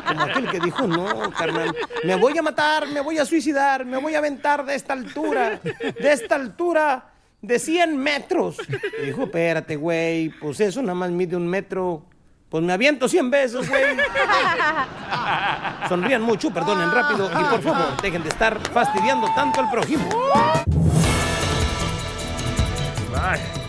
Como 0.08 0.22
aquel 0.22 0.48
que 0.52 0.60
dijo, 0.60 0.86
no, 0.86 1.32
carnal, 1.32 1.76
me 2.04 2.16
voy 2.16 2.38
a 2.38 2.44
matar, 2.44 2.88
me 2.88 3.02
voy 3.02 3.18
a 3.18 3.26
suicidar, 3.26 3.84
me 3.86 3.98
voy 3.98 4.14
a 4.14 4.20
aventar 4.20 4.64
de 4.64 4.76
esta 4.76 4.94
altura, 4.94 5.60
de 5.64 6.12
esta 6.12 6.36
altura 6.36 7.15
de 7.46 7.60
100 7.60 7.98
metros. 7.98 8.58
Y 9.02 9.08
dijo, 9.08 9.24
espérate, 9.24 9.76
güey, 9.76 10.30
pues 10.30 10.60
eso 10.60 10.82
nada 10.82 10.96
más 10.96 11.12
mide 11.12 11.36
un 11.36 11.48
metro. 11.48 12.06
Pues 12.50 12.64
me 12.64 12.74
aviento 12.74 13.08
100 13.08 13.32
veces, 13.32 13.70
güey. 13.70 13.98
Sonrían 15.90 16.22
mucho, 16.22 16.52
perdonen 16.52 16.92
rápido 16.92 17.30
y 17.30 17.44
por 17.44 17.62
favor, 17.62 18.02
dejen 18.02 18.24
de 18.24 18.30
estar 18.30 18.60
fastidiando 18.72 19.28
tanto 19.36 19.62
al 19.62 19.70
prójimo. 19.70 20.10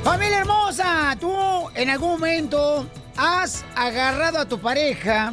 Familia 0.02 0.38
hermosa, 0.38 1.16
tú 1.18 1.34
en 1.74 1.90
algún 1.90 2.10
momento 2.10 2.86
has 3.16 3.64
agarrado 3.74 4.38
a 4.38 4.46
tu 4.46 4.58
pareja 4.58 5.32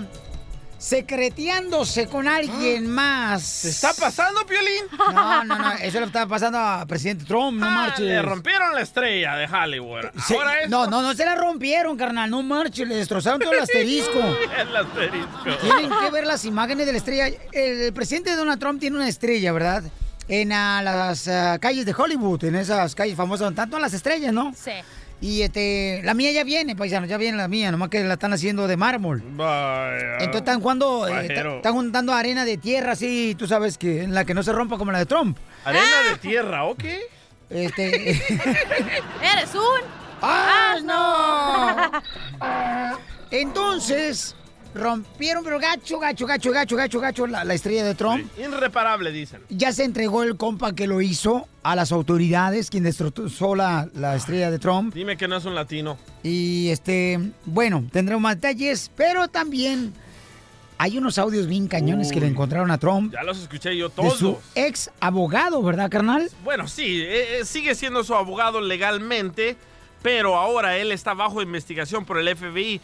secreteándose 0.84 2.08
con 2.08 2.28
alguien 2.28 2.90
más. 2.90 3.62
¿Te 3.62 3.70
está 3.70 3.94
pasando, 3.94 4.46
Piolín? 4.46 4.84
No, 5.14 5.44
no, 5.44 5.58
no, 5.58 5.72
eso 5.74 6.00
le 6.00 6.06
estaba 6.08 6.28
pasando 6.28 6.58
a 6.58 6.86
presidente 6.86 7.26
Trump, 7.26 7.60
no 7.60 7.66
Ah, 7.66 7.70
marches. 7.72 8.00
le 8.06 8.22
rompieron 8.22 8.74
la 8.74 8.82
estrella 8.82 9.36
de 9.36 9.46
Hollywood. 9.46 10.06
Se- 10.26 10.36
Ahora 10.36 10.60
es... 10.62 10.70
No, 10.70 10.88
no, 10.88 11.02
no 11.02 11.14
se 11.14 11.24
la 11.26 11.36
rompieron, 11.36 11.96
carnal, 11.98 12.30
no 12.30 12.42
marches, 12.44 12.88
le 12.88 12.96
destrozaron 12.96 13.40
todo 13.40 13.54
el 13.54 13.60
asterisco. 13.64 14.20
el 14.60 14.76
asterisco. 14.76 15.40
Tienen 15.62 15.92
que 16.02 16.10
ver 16.12 16.26
las 16.26 16.46
imágenes 16.46 16.86
de 16.86 16.92
la 16.92 16.98
estrella. 16.98 17.28
El, 17.28 17.82
el 17.82 17.94
presidente 17.94 18.36
Donald 18.36 18.60
Trump 18.60 18.80
tiene 18.80 18.96
una 18.96 19.08
estrella, 19.08 19.52
¿verdad? 19.52 19.84
En 20.28 20.52
ah, 20.54 20.82
las 20.84 21.28
ah, 21.28 21.58
calles 21.60 21.86
de 21.86 21.94
Hollywood, 21.98 22.44
en 22.46 22.56
esas 22.56 22.96
calles 22.96 23.16
famosas, 23.16 23.42
donde 23.42 23.54
están 23.62 23.70
todas 23.70 23.82
las 23.82 23.94
estrellas, 23.94 24.34
¿no? 24.34 24.54
Sí. 24.56 24.72
Y 25.24 25.42
este, 25.42 26.02
la 26.04 26.14
mía 26.14 26.34
ya 26.34 26.44
viene, 26.44 26.76
paisano, 26.76 27.06
ya 27.06 27.16
viene 27.16 27.38
la 27.38 27.48
mía, 27.48 27.72
nomás 27.72 27.88
que 27.88 28.04
la 28.04 28.16
están 28.16 28.34
haciendo 28.34 28.68
de 28.68 28.76
mármol. 28.76 29.24
Vaya. 29.38 30.16
Entonces 30.16 30.42
están 30.42 30.60
jugando, 30.60 31.08
eh, 31.08 31.28
están 31.56 31.72
juntando 31.72 32.12
arena 32.12 32.44
de 32.44 32.58
tierra, 32.58 32.92
así, 32.92 33.34
tú 33.40 33.48
sabes 33.48 33.78
que 33.78 34.04
en 34.04 34.14
la 34.14 34.26
que 34.26 34.34
no 34.34 34.44
se 34.44 34.52
rompa 34.52 34.78
como 34.78 34.92
la 34.92 35.00
de 35.00 35.06
Trump. 35.06 35.38
Arena 35.64 35.86
de 36.12 36.18
tierra, 36.18 36.66
¿ok? 36.66 36.84
Este. 37.50 38.12
¡Eres 39.22 39.56
un! 39.56 39.88
¡Ah, 40.22 40.76
no! 40.84 42.98
Entonces, 43.32 44.36
rompieron, 44.74 45.44
pero 45.44 45.60
gacho, 45.60 46.00
gacho, 46.00 46.26
gacho, 46.26 46.52
gacho, 46.52 46.76
gacho, 46.76 47.00
gacho, 47.00 47.28
la, 47.28 47.44
la 47.44 47.54
estrella 47.54 47.84
de 47.84 47.96
Trump. 47.96 48.26
Irreparable, 48.38 49.12
dicen. 49.12 49.42
Ya 49.50 49.72
se 49.72 49.84
entregó 49.84 50.24
el 50.24 50.38
compa 50.38 50.74
que 50.74 50.88
lo 50.88 51.02
hizo 51.02 51.48
a 51.64 51.76
las 51.76 51.92
autoridades, 51.92 52.70
quien 52.70 52.84
destrozó 52.84 53.56
la, 53.56 53.88
la 53.94 54.16
estrella 54.16 54.52
de 54.52 54.60
Trump. 54.60 54.94
Dime 54.94 55.16
que 55.18 55.28
no 55.28 55.38
es 55.38 55.46
un 55.46 55.56
latino. 55.56 55.98
Y 56.24 56.70
este, 56.70 57.20
bueno, 57.46 57.86
tendremos 57.92 58.22
más 58.22 58.36
detalles, 58.36 58.92
pero 58.96 59.28
también 59.28 59.94
hay 60.78 60.98
unos 60.98 61.18
audios 61.18 61.48
bien 61.48 61.68
cañones 61.68 62.12
que 62.12 62.20
le 62.20 62.28
encontraron 62.28 62.72
a 62.72 62.78
Trump 62.78 63.14
Ya 63.14 63.24
los 63.24 63.40
escuché 63.40 63.78
yo 63.78 63.90
de 63.90 63.96
todos. 63.96 64.18
su 64.18 64.38
ex 64.56 64.90
abogado, 65.00 65.62
¿verdad, 65.62 65.90
carnal? 65.90 66.30
Bueno, 66.44 66.68
sí, 66.68 67.02
eh, 67.02 67.40
eh, 67.40 67.46
sigue 67.46 67.76
siendo 67.76 68.04
su 68.04 68.16
abogado 68.16 68.60
legalmente, 68.60 69.56
pero 70.02 70.36
ahora 70.36 70.76
él 70.78 70.92
está 70.92 71.14
bajo 71.14 71.42
investigación 71.42 72.04
por 72.06 72.18
el 72.18 72.36
FBI 72.36 72.82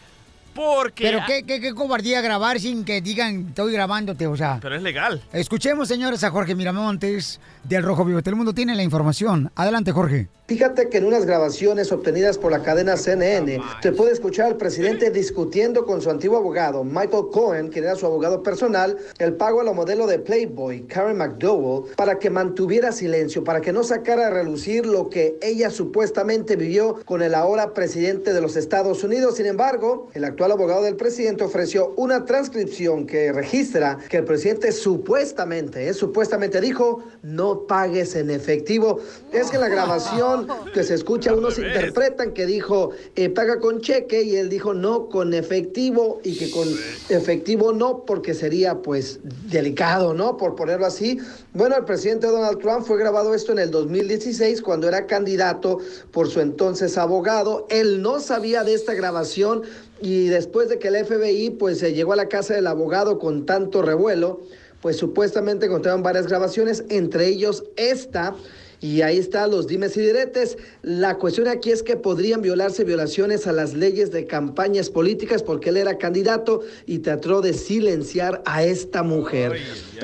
porque... 0.54 1.04
Pero 1.04 1.20
qué, 1.26 1.44
qué, 1.44 1.60
qué 1.60 1.74
cobardía 1.74 2.20
grabar 2.20 2.60
sin 2.60 2.84
que 2.84 3.00
digan, 3.00 3.46
estoy 3.48 3.72
grabándote, 3.72 4.26
o 4.26 4.36
sea. 4.36 4.58
Pero 4.60 4.76
es 4.76 4.82
legal. 4.82 5.22
Escuchemos, 5.32 5.88
señores, 5.88 6.24
a 6.24 6.30
Jorge 6.30 6.54
Miramontes 6.54 7.40
del 7.64 7.82
Rojo 7.82 8.04
Vivo. 8.04 8.22
Telemundo 8.22 8.52
tiene 8.52 8.74
la 8.74 8.82
información. 8.82 9.50
Adelante, 9.54 9.92
Jorge. 9.92 10.28
Fíjate 10.50 10.88
que 10.88 10.98
en 10.98 11.04
unas 11.04 11.26
grabaciones 11.26 11.92
obtenidas 11.92 12.36
por 12.36 12.50
la 12.50 12.64
cadena 12.64 12.96
CNN 12.96 13.62
se 13.80 13.92
puede 13.92 14.10
escuchar 14.10 14.46
al 14.46 14.56
presidente 14.56 15.12
discutiendo 15.12 15.86
con 15.86 16.02
su 16.02 16.10
antiguo 16.10 16.38
abogado, 16.38 16.82
Michael 16.82 17.26
Cohen, 17.30 17.68
quien 17.68 17.84
era 17.84 17.94
su 17.94 18.04
abogado 18.04 18.42
personal, 18.42 18.98
el 19.20 19.34
pago 19.34 19.60
a 19.60 19.64
la 19.64 19.72
modelo 19.72 20.08
de 20.08 20.18
Playboy, 20.18 20.88
Karen 20.88 21.18
McDowell, 21.18 21.94
para 21.94 22.18
que 22.18 22.30
mantuviera 22.30 22.90
silencio, 22.90 23.44
para 23.44 23.60
que 23.60 23.72
no 23.72 23.84
sacara 23.84 24.26
a 24.26 24.30
relucir 24.30 24.86
lo 24.86 25.08
que 25.08 25.38
ella 25.40 25.70
supuestamente 25.70 26.56
vivió 26.56 26.96
con 27.04 27.22
el 27.22 27.36
ahora 27.36 27.72
presidente 27.72 28.32
de 28.32 28.40
los 28.40 28.56
Estados 28.56 29.04
Unidos. 29.04 29.36
Sin 29.36 29.46
embargo, 29.46 30.08
el 30.14 30.24
actual 30.24 30.50
abogado 30.50 30.82
del 30.82 30.96
presidente 30.96 31.44
ofreció 31.44 31.92
una 31.94 32.24
transcripción 32.24 33.06
que 33.06 33.30
registra 33.32 33.98
que 34.08 34.16
el 34.16 34.24
presidente 34.24 34.72
supuestamente, 34.72 35.88
eh, 35.88 35.94
supuestamente 35.94 36.60
dijo, 36.60 37.04
no 37.22 37.68
pagues 37.68 38.16
en 38.16 38.30
efectivo. 38.30 38.98
Es 39.30 39.50
que 39.50 39.54
en 39.54 39.60
la 39.60 39.68
grabación 39.76 40.39
que 40.72 40.82
se 40.84 40.94
escucha, 40.94 41.34
unos 41.34 41.58
interpretan 41.58 42.32
que 42.32 42.46
dijo, 42.46 42.90
eh, 43.16 43.28
paga 43.30 43.58
con 43.60 43.80
cheque, 43.80 44.22
y 44.22 44.36
él 44.36 44.48
dijo, 44.48 44.74
no, 44.74 45.08
con 45.08 45.34
efectivo, 45.34 46.20
y 46.24 46.36
que 46.36 46.50
con 46.50 46.68
efectivo 47.08 47.72
no, 47.72 48.04
porque 48.04 48.34
sería 48.34 48.82
pues 48.82 49.20
delicado, 49.50 50.14
¿no? 50.14 50.36
Por 50.36 50.54
ponerlo 50.54 50.86
así. 50.86 51.18
Bueno, 51.52 51.76
el 51.76 51.84
presidente 51.84 52.26
Donald 52.26 52.58
Trump 52.58 52.84
fue 52.84 52.98
grabado 52.98 53.34
esto 53.34 53.52
en 53.52 53.58
el 53.58 53.70
2016, 53.70 54.62
cuando 54.62 54.88
era 54.88 55.06
candidato 55.06 55.78
por 56.10 56.28
su 56.28 56.40
entonces 56.40 56.96
abogado. 56.98 57.66
Él 57.70 58.02
no 58.02 58.20
sabía 58.20 58.64
de 58.64 58.74
esta 58.74 58.94
grabación 58.94 59.62
y 60.00 60.26
después 60.26 60.68
de 60.68 60.78
que 60.78 60.88
el 60.88 61.04
FBI 61.04 61.50
pues 61.50 61.78
se 61.78 61.92
llegó 61.92 62.12
a 62.12 62.16
la 62.16 62.28
casa 62.28 62.54
del 62.54 62.66
abogado 62.66 63.18
con 63.18 63.46
tanto 63.46 63.82
revuelo, 63.82 64.40
pues 64.80 64.96
supuestamente 64.96 65.66
encontraron 65.66 66.02
varias 66.02 66.26
grabaciones, 66.26 66.84
entre 66.88 67.26
ellos 67.26 67.64
esta. 67.76 68.34
Y 68.80 69.02
ahí 69.02 69.18
está 69.18 69.46
los 69.46 69.66
dimes 69.66 69.96
y 69.96 70.00
diretes. 70.00 70.56
La 70.82 71.18
cuestión 71.18 71.48
aquí 71.48 71.70
es 71.70 71.82
que 71.82 71.96
podrían 71.96 72.40
violarse 72.40 72.82
violaciones 72.84 73.46
a 73.46 73.52
las 73.52 73.74
leyes 73.74 74.10
de 74.10 74.26
campañas 74.26 74.88
políticas 74.88 75.42
porque 75.42 75.68
él 75.68 75.76
era 75.76 75.98
candidato 75.98 76.62
y 76.86 77.00
trató 77.00 77.42
de 77.42 77.52
silenciar 77.52 78.42
a 78.46 78.64
esta 78.64 79.02
mujer. 79.02 79.58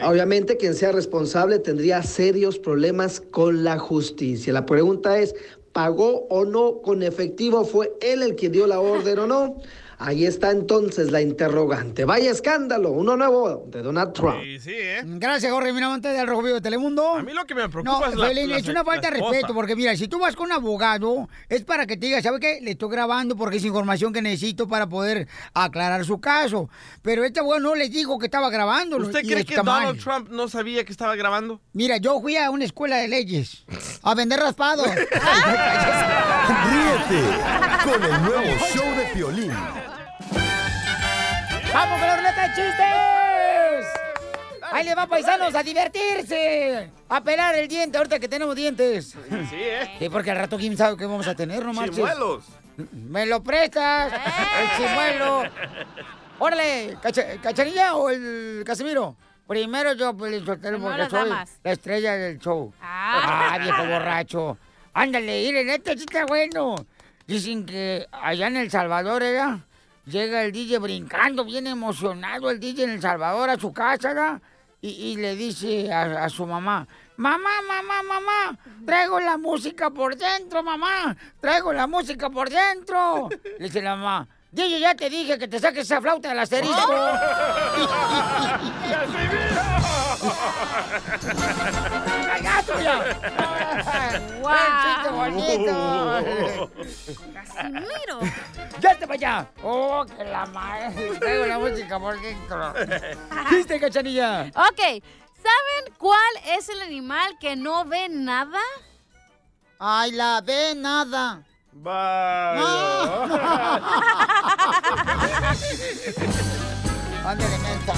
Obviamente 0.05 0.59
quien 0.59 0.75
sea 0.75 0.93
responsable 0.93 1.59
tendría 1.59 2.03
serios 2.03 2.59
problemas 2.59 3.21
con 3.31 3.65
la 3.65 3.79
justicia. 3.79 4.53
La 4.53 4.67
pregunta 4.67 5.19
es, 5.19 5.35
¿pagó 5.73 6.27
o 6.29 6.45
no 6.45 6.83
con 6.83 7.03
efectivo? 7.03 7.65
¿Fue 7.65 7.95
él 8.03 8.23
el 8.23 8.37
que 8.37 8.51
dio 8.51 8.67
la 8.67 8.81
orden 8.81 9.21
o 9.21 9.27
no? 9.27 9.57
Ahí 9.99 10.27
está 10.27 10.51
entonces 10.51 11.11
la 11.11 11.23
interrogante. 11.23 12.05
Vaya 12.05 12.31
escándalo, 12.31 12.91
uno 12.91 13.17
nuevo 13.17 13.65
de 13.69 13.81
Donald 13.83 14.13
Trump. 14.13 14.43
Sí, 14.43 14.61
sí, 14.61 14.73
¿eh? 14.75 15.01
Gracias, 15.05 15.51
Jorge 15.51 15.73
Miramontes 15.73 16.13
del 16.15 16.27
Rojo 16.27 16.43
Vivo 16.43 16.57
de 16.57 16.61
Telemundo. 16.61 17.15
A 17.15 17.23
mí 17.23 17.33
lo 17.33 17.47
que 17.47 17.55
me 17.55 17.63
No, 17.63 17.71
preocupa 17.71 18.09
es 18.11 18.15
la, 18.17 18.33
la- 18.33 18.57
es 18.59 18.69
una 18.69 18.85
falta 18.85 19.11
de 19.11 19.19
respeto, 19.21 19.55
porque 19.55 19.75
mira, 19.75 19.97
si 19.97 20.07
tú 20.07 20.19
vas 20.19 20.37
con 20.37 20.47
un 20.47 20.53
abogado, 20.53 21.29
es 21.49 21.65
para 21.65 21.87
que 21.87 21.97
te 21.97 22.07
diga, 22.07 22.21
¿sabe 22.21 22.41
qué? 22.41 22.59
Le 22.61 22.73
estoy 22.73 22.91
grabando 22.91 23.37
porque 23.37 23.57
es 23.57 23.65
información 23.65 24.13
que 24.13 24.21
necesito 24.21 24.69
para 24.69 24.87
poder 24.87 25.29
aclarar 25.55 26.05
su 26.05 26.21
caso. 26.21 26.69
Pero 27.01 27.25
este 27.25 27.41
abogado 27.41 27.61
no 27.63 27.75
le 27.75 27.89
dijo 27.89 28.19
que 28.19 28.27
estaba 28.27 28.51
grabando. 28.51 28.99
¿Usted 28.99 29.23
cree 29.23 29.45
que 29.47 29.63
mal. 29.63 29.85
Donald 29.87 30.03
Trump 30.03 30.29
no 30.31 30.47
sabía 30.49 30.85
que 30.85 30.93
estaba 30.93 31.17
grabando? 31.17 31.61
Mira, 31.73 31.97
yo 31.97 32.21
fui 32.21 32.37
a 32.37 32.51
una 32.51 32.65
escuela 32.65 32.97
de 32.99 33.09
leyes 33.09 33.65
a 34.03 34.15
vender 34.15 34.41
raspado. 34.41 34.85
Ríete 36.67 37.23
con 37.85 38.03
el 38.05 38.23
nuevo 38.23 38.43
show 38.75 38.85
de 38.97 39.05
Piolín. 39.15 39.53
¡Vamos 41.73 41.99
con 41.99 42.09
la 42.09 42.17
ruleta 42.17 42.43
de 42.49 42.55
chistes! 42.55 43.87
Ahí 44.73 44.85
le 44.85 44.95
va, 44.95 45.07
paisanos, 45.07 45.55
a 45.55 45.63
divertirse. 45.63 46.91
A 47.09 47.21
pelar 47.23 47.55
el 47.55 47.69
diente, 47.69 47.97
ahorita 47.99 48.19
que 48.19 48.29
tenemos 48.29 48.55
dientes. 48.57 49.11
Sí, 49.11 49.19
¿eh? 49.57 49.97
Sí, 49.99 50.09
porque 50.09 50.31
al 50.33 50.39
rato 50.39 50.57
quién 50.59 50.77
sabe 50.77 50.97
qué 50.97 51.07
vamos 51.07 51.27
a 51.29 51.35
tener, 51.35 51.65
no 51.65 51.73
marches. 51.73 51.95
Chimuelos. 51.97 52.45
¿Me 52.93 53.25
lo 53.27 53.43
prestas? 53.43 54.13
El 54.13 54.77
chimuelo. 54.77 55.45
Órale, 56.39 56.97
cacha- 57.01 57.41
¿cachanilla 57.41 57.95
o 57.97 58.11
el 58.11 58.63
Casimiro? 58.67 59.17
Primero 59.47 59.95
yo, 59.95 60.15
pues, 60.17 60.43
porque 60.43 60.69
soy 60.69 61.29
damas. 61.31 61.59
la 61.63 61.73
estrella 61.73 62.17
del 62.17 62.39
show. 62.41 62.75
Ah. 62.83 63.51
Ah, 63.53 63.59
viejo 63.59 63.87
borracho. 63.87 64.59
Ándale, 64.93 65.27
miren, 65.45 65.71
este 65.71 65.97
sí 65.97 66.05
está 66.07 66.27
bueno. 66.27 66.75
Dicen 67.27 67.65
que 67.65 68.07
allá 68.11 68.49
en 68.49 68.57
El 68.57 68.71
Salvador, 68.71 69.23
¿verdad? 69.23 69.59
Llega 70.07 70.45
el 70.45 70.53
DJ 70.53 70.79
brincando, 70.79 71.45
bien 71.45 71.67
emocionado 71.67 72.51
el 72.51 72.61
DJ 72.61 72.85
en 72.85 72.91
El 72.91 73.01
Salvador 73.01 73.51
a 73.51 73.59
su 73.59 73.73
casa, 73.73 74.41
y 74.81 75.17
le 75.17 75.35
dice 75.35 75.93
a, 75.93 76.25
a 76.25 76.29
su 76.29 76.47
mamá, 76.47 76.87
mamá, 77.17 77.51
mamá, 77.67 78.03
mamá, 78.03 78.59
traigo 78.85 79.19
la 79.19 79.37
música 79.37 79.91
por 79.91 80.17
dentro, 80.17 80.63
mamá, 80.63 81.17
traigo 81.41 81.73
la 81.73 81.89
música 81.89 82.31
por 82.31 82.49
dentro. 82.49 83.29
Le 83.59 83.65
dice 83.65 83.83
la 83.83 83.97
mamá, 83.97 84.29
DJ, 84.57 84.81
ya 84.81 84.95
te 84.95 85.11
dije 85.11 85.39
que 85.39 85.47
te 85.49 85.61
saques 85.61 85.83
esa 85.83 86.01
flauta 86.01 86.31
del 86.31 86.39
asterisco. 86.39 86.95
¡Ay, 92.33 92.43
gato 92.43 92.81
ya! 92.81 93.05
¡El 94.57 94.73
chiste 94.83 95.11
bonito! 95.11 96.71
¡Casimiro! 97.35 98.21
¡Ya 98.81 98.99
te 98.99 99.05
vaya! 99.05 99.47
¡Oh, 99.63 100.07
que 100.07 100.25
la 100.25 100.47
madre! 100.47 101.19
Traigo 101.21 101.45
la 101.45 101.59
música 101.59 102.01
por 102.01 102.19
dentro. 102.19 102.73
¿Chiste, 103.51 103.79
cachanilla? 103.79 104.51
Ok, 104.55 104.81
¿saben 105.35 105.95
cuál 105.99 106.35
es 106.47 106.71
el 106.71 106.81
animal 106.81 107.37
que 107.39 107.57
no 107.57 107.85
ve 107.85 108.09
nada? 108.09 108.61
Ay, 109.79 110.13
la 110.13 110.41
ve 110.41 110.73
nada. 110.75 111.43
Ándale, 117.25 117.59
mensa. 117.59 117.95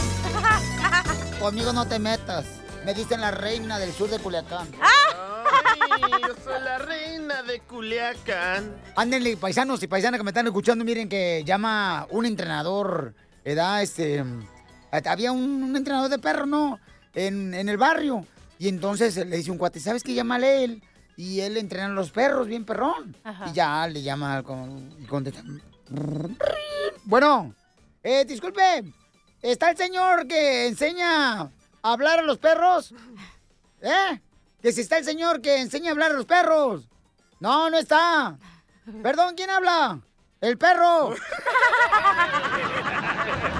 Conmigo 1.41 1.73
no 1.73 1.87
te 1.87 1.99
metas. 1.99 2.45
Me 2.85 2.95
dicen 2.95 3.21
la 3.21 3.31
reina 3.31 3.79
del 3.79 3.93
sur 3.93 4.09
de 4.09 4.19
Culiacán. 4.19 4.69
Ay, 4.81 6.11
yo 6.23 6.35
soy 6.43 6.61
la 6.63 6.79
reina 6.79 7.43
de 7.43 7.61
Culiacán. 7.61 8.75
Ándenle, 8.97 9.37
paisanos 9.37 9.83
y 9.83 9.87
paisanas 9.87 10.19
que 10.19 10.25
me 10.25 10.31
están 10.31 10.47
escuchando, 10.47 10.85
miren 10.85 11.09
que 11.09 11.43
llama 11.45 12.07
un 12.11 12.25
entrenador, 12.25 13.15
edad, 13.45 13.83
este, 13.83 14.25
había 14.91 15.33
un, 15.33 15.63
un 15.63 15.77
entrenador 15.77 16.09
de 16.09 16.19
perro, 16.19 16.47
¿no? 16.47 16.81
En, 17.15 17.53
en 17.53 17.69
el 17.69 17.77
barrio. 17.77 18.25
Y 18.59 18.69
entonces 18.69 19.17
le 19.17 19.37
dice 19.37 19.51
un 19.51 19.59
cuate, 19.59 19.81
¿sabes 19.81 20.03
qué? 20.03 20.15
Llámale 20.15 20.65
él. 20.65 20.83
Y 21.19 21.41
él 21.41 21.57
entrena 21.57 21.87
a 21.87 21.89
los 21.89 22.13
perros, 22.13 22.47
bien 22.47 22.65
perrón. 22.65 23.17
Ajá. 23.25 23.47
Y 23.49 23.53
ya 23.53 23.89
le 23.89 24.03
llama 24.03 24.41
con, 24.45 24.95
y 25.01 25.05
contesta. 25.05 25.43
Bueno, 27.03 27.53
eh, 28.05 28.25
disculpe, 28.25 28.85
¿está 29.43 29.71
el 29.71 29.77
señor 29.77 30.29
que 30.29 30.69
enseña 30.69 31.41
a 31.41 31.51
hablar 31.83 32.21
a 32.21 32.23
los 32.23 32.39
perros? 32.39 32.95
¿Eh? 33.81 34.21
Que 34.63 34.71
si 34.71 34.83
está 34.83 34.99
el 34.99 35.05
señor 35.05 35.41
que 35.41 35.61
enseña 35.61 35.89
a 35.89 35.93
hablar 35.95 36.13
a 36.13 36.15
los 36.15 36.25
perros. 36.25 36.89
No, 37.41 37.69
no 37.69 37.79
está. 37.79 38.39
Perdón, 39.03 39.35
¿quién 39.35 39.51
habla? 39.51 39.99
El 40.41 40.57
perro. 40.57 41.17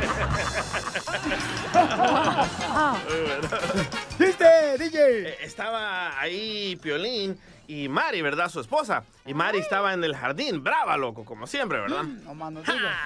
¿Viste, 4.19 4.79
DJ? 4.79 5.29
Eh, 5.29 5.37
Estaba 5.43 6.19
ahí 6.21 6.77
Piolín 6.77 7.39
y 7.67 7.89
Mari, 7.89 8.23
¿verdad? 8.23 8.49
Su 8.51 8.61
esposa. 8.61 9.05
Y 9.27 9.35
Mari 9.35 9.59
estaba 9.59 9.93
en 9.93 10.03
el 10.05 10.17
jardín, 10.17 10.63
brava, 10.65 10.97
loco, 10.97 11.25
como 11.25 11.47
siempre, 11.47 11.81
¿verdad? 11.81 12.03
No 12.05 12.35
más 12.35 12.53
no 12.53 12.61
digas. 12.63 12.97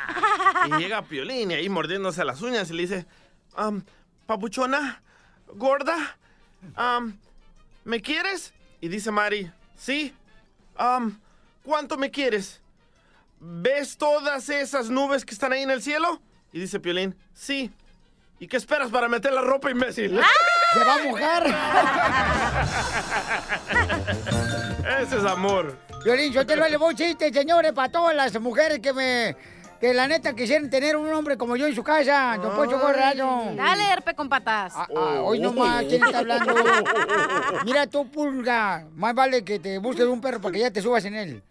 Y 0.69 0.73
llega 0.81 1.03
Piolín 1.03 1.51
y 1.51 1.55
ahí 1.55 1.69
mordiéndose 1.69 2.25
las 2.25 2.41
uñas 2.43 2.71
y 2.71 2.75
le 2.75 2.83
dice, 2.83 3.07
"Am, 3.55 3.85
papuchona, 4.27 5.03
gorda, 5.55 6.17
¿me 7.85 8.01
quieres? 8.01 8.55
Y 8.81 8.89
dice 8.89 9.11
Mari, 9.11 9.51
sí. 9.77 10.15
Am, 10.77 11.19
¿Cuánto 11.65 11.97
me 11.97 12.11
quieres? 12.11 12.61
¿Ves 13.39 13.97
todas 13.97 14.49
esas 14.49 14.91
nubes 14.91 15.25
que 15.25 15.33
están 15.35 15.53
ahí 15.53 15.63
en 15.63 15.71
el 15.71 15.81
cielo? 15.83 16.21
Y 16.53 16.59
dice 16.61 16.81
Piolín, 16.81 17.17
sí. 17.35 17.71
¿Y 18.43 18.49
qué 18.49 18.57
esperas 18.57 18.91
para 18.91 19.09
meter 19.09 19.33
la 19.33 19.41
ropa, 19.41 19.71
imbécil? 19.71 20.21
Se 20.75 20.83
va 20.83 20.95
a 20.95 20.99
mojar. 21.05 21.47
Ese 25.01 25.19
es 25.19 25.25
amor. 25.25 25.79
Violín, 26.05 26.33
yo 26.33 26.45
te 26.45 26.57
lo 26.57 26.65
elevo 26.65 26.89
un 26.89 26.97
chiste, 26.97 27.33
señores, 27.33 27.71
para 27.73 27.93
todas 27.93 28.17
las 28.17 28.41
mujeres 28.41 28.81
que 28.81 28.93
me. 28.93 29.37
Que 29.81 29.95
la 29.95 30.09
neta 30.09 30.35
quisieran 30.35 30.69
tener 30.69 30.97
un 30.97 31.13
hombre 31.13 31.37
como 31.37 31.55
yo 31.55 31.69
en 31.69 31.75
su 31.75 31.85
casa. 31.85 32.37
Don 32.43 32.57
Poncho 32.57 32.81
Corrado. 32.81 33.55
Dale, 33.55 33.93
herpe 33.93 34.15
con 34.15 34.29
patas. 34.29 34.73
Ah, 34.77 35.21
hoy 35.23 35.39
nomás, 35.39 35.85
¿quién 35.85 36.03
está 36.03 36.19
hablando? 36.19 36.53
Mira 37.65 37.87
tú, 37.87 38.11
pulga. 38.11 38.89
Más 38.97 39.15
vale 39.15 39.45
que 39.45 39.61
te 39.61 39.79
busques 39.79 40.05
un 40.05 40.21
perro 40.21 40.41
para 40.41 40.53
que 40.53 40.59
ya 40.59 40.71
te 40.73 40.83
subas 40.83 41.05
en 41.05 41.15
él. 41.15 41.43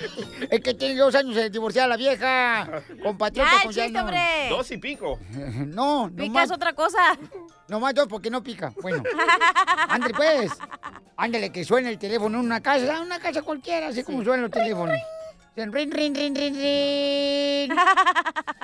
es 0.50 0.60
que 0.60 0.74
tiene 0.74 0.96
dos 0.96 1.14
años 1.14 1.34
de 1.34 1.50
divorciar 1.50 1.86
a 1.86 1.88
la 1.88 1.96
vieja. 1.96 2.82
Compatriota 3.02 3.50
Ya, 3.50 3.62
con 3.62 3.72
chiste, 3.72 4.00
hombre. 4.00 4.48
Dos 4.48 4.70
y 4.70 4.78
pico. 4.78 5.18
No, 5.66 6.10
Pica 6.14 6.26
nomás, 6.26 6.44
es 6.44 6.50
otra 6.52 6.72
cosa. 6.72 6.98
nomás 7.68 7.94
dos 7.94 8.06
porque 8.08 8.30
no 8.30 8.42
pica. 8.42 8.72
Bueno. 8.82 9.02
Ándale, 9.88 10.14
pues. 10.14 10.52
Ándale, 11.16 11.50
que 11.50 11.64
suene 11.64 11.90
el 11.90 11.98
teléfono 11.98 12.38
en 12.38 12.44
una 12.44 12.62
casa, 12.62 13.00
una 13.00 13.18
casa 13.18 13.42
cualquiera, 13.42 13.88
así 13.88 14.02
como 14.02 14.22
suenan 14.22 14.42
los 14.42 14.50
teléfonos. 14.50 14.98
Dicen, 15.54 15.72
rin, 15.72 15.90
rin, 15.90 16.14
rin, 16.14 16.34
rin, 16.34 16.54
rin. 16.54 17.76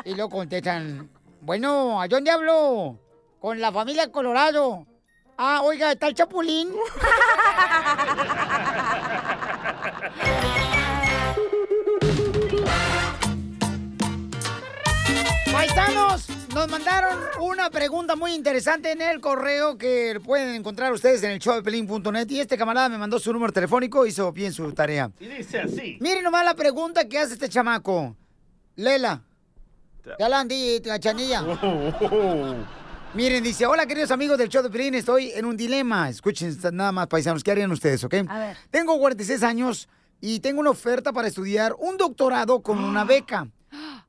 Y 0.04 0.14
luego 0.14 0.28
contestan, 0.28 1.08
bueno, 1.40 2.00
¿a 2.00 2.08
dónde 2.08 2.30
hablo? 2.30 2.98
Con 3.40 3.58
la 3.60 3.72
familia 3.72 4.12
Colorado. 4.12 4.86
Ah, 5.38 5.62
oiga, 5.62 5.92
¿está 5.92 6.08
el 6.08 6.14
Chapulín? 6.14 6.70
Paisanos, 15.62 16.26
nos 16.52 16.68
mandaron 16.68 17.16
una 17.40 17.70
pregunta 17.70 18.16
muy 18.16 18.34
interesante 18.34 18.90
en 18.90 19.00
el 19.00 19.20
correo 19.20 19.78
que 19.78 20.18
pueden 20.24 20.56
encontrar 20.56 20.92
ustedes 20.92 21.22
en 21.22 21.30
el 21.30 21.38
showdepelín.net 21.38 22.28
y 22.30 22.40
este 22.40 22.58
camarada 22.58 22.88
me 22.88 22.98
mandó 22.98 23.20
su 23.20 23.32
número 23.32 23.52
telefónico, 23.52 24.04
hizo 24.04 24.32
bien 24.32 24.52
su 24.52 24.72
tarea. 24.72 25.12
Y 25.20 25.26
dice 25.26 25.60
así. 25.60 25.98
Miren 26.00 26.24
nomás 26.24 26.44
la 26.44 26.54
pregunta 26.54 27.06
que 27.06 27.16
hace 27.16 27.34
este 27.34 27.48
chamaco. 27.48 28.16
Lela. 28.74 29.22
¿Qué 30.02 30.24
hablan, 30.24 30.48
Chanilla? 30.98 31.44
Miren, 33.14 33.44
dice, 33.44 33.64
hola 33.64 33.86
queridos 33.86 34.10
amigos 34.10 34.38
del 34.38 34.48
show 34.48 34.64
de 34.64 34.70
Pelín, 34.70 34.96
estoy 34.96 35.30
en 35.30 35.44
un 35.44 35.56
dilema. 35.56 36.08
Escuchen 36.08 36.58
nada 36.72 36.90
más, 36.90 37.06
paisanos, 37.06 37.44
¿qué 37.44 37.52
harían 37.52 37.70
ustedes, 37.70 38.02
ok? 38.02 38.14
A 38.28 38.38
ver. 38.40 38.56
Tengo 38.72 38.98
46 38.98 39.44
años 39.44 39.88
y 40.20 40.40
tengo 40.40 40.58
una 40.58 40.70
oferta 40.70 41.12
para 41.12 41.28
estudiar 41.28 41.72
un 41.78 41.96
doctorado 41.98 42.62
con 42.62 42.82
una 42.82 43.04
beca. 43.04 43.46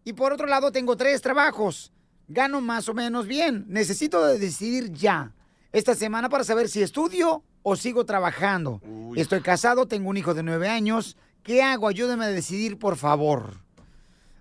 Y 0.04 0.13
por 0.13 0.34
otro 0.34 0.47
lado, 0.47 0.71
tengo 0.71 0.95
tres 0.97 1.21
trabajos. 1.21 1.91
Gano 2.28 2.62
más 2.62 2.89
o 2.89 2.93
menos 2.93 3.28
bien. 3.28 3.65
Necesito 3.67 4.26
de 4.26 4.39
decidir 4.39 4.91
ya, 4.91 5.32
esta 5.71 5.95
semana, 5.95 6.30
para 6.30 6.43
saber 6.43 6.69
si 6.69 6.82
estudio 6.82 7.43
o 7.63 7.76
sigo 7.76 8.06
trabajando. 8.06 8.82
Estoy 9.15 9.41
casado, 9.41 9.88
tengo 9.88 10.10
un 10.10 10.17
hijo 10.17 10.34
de 10.34 10.43
nueve 10.43 10.69
años. 10.69 11.17
¿Qué 11.43 11.62
hago? 11.62 11.88
Ayúdame 11.88 12.26
a 12.26 12.30
decidir, 12.30 12.78
por 12.80 12.95
favor. 12.95 13.58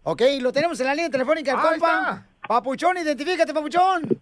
Ok, 0.04 0.22
lo 0.40 0.52
tenemos 0.52 0.78
en 0.80 0.86
la 0.86 0.94
línea 0.94 1.10
telefónica, 1.10 1.52
el 1.52 1.58
Ahí 1.58 1.64
compa. 1.78 2.26
Papuchón, 2.46 2.98
identifícate, 2.98 3.54
Papuchón. 3.54 4.20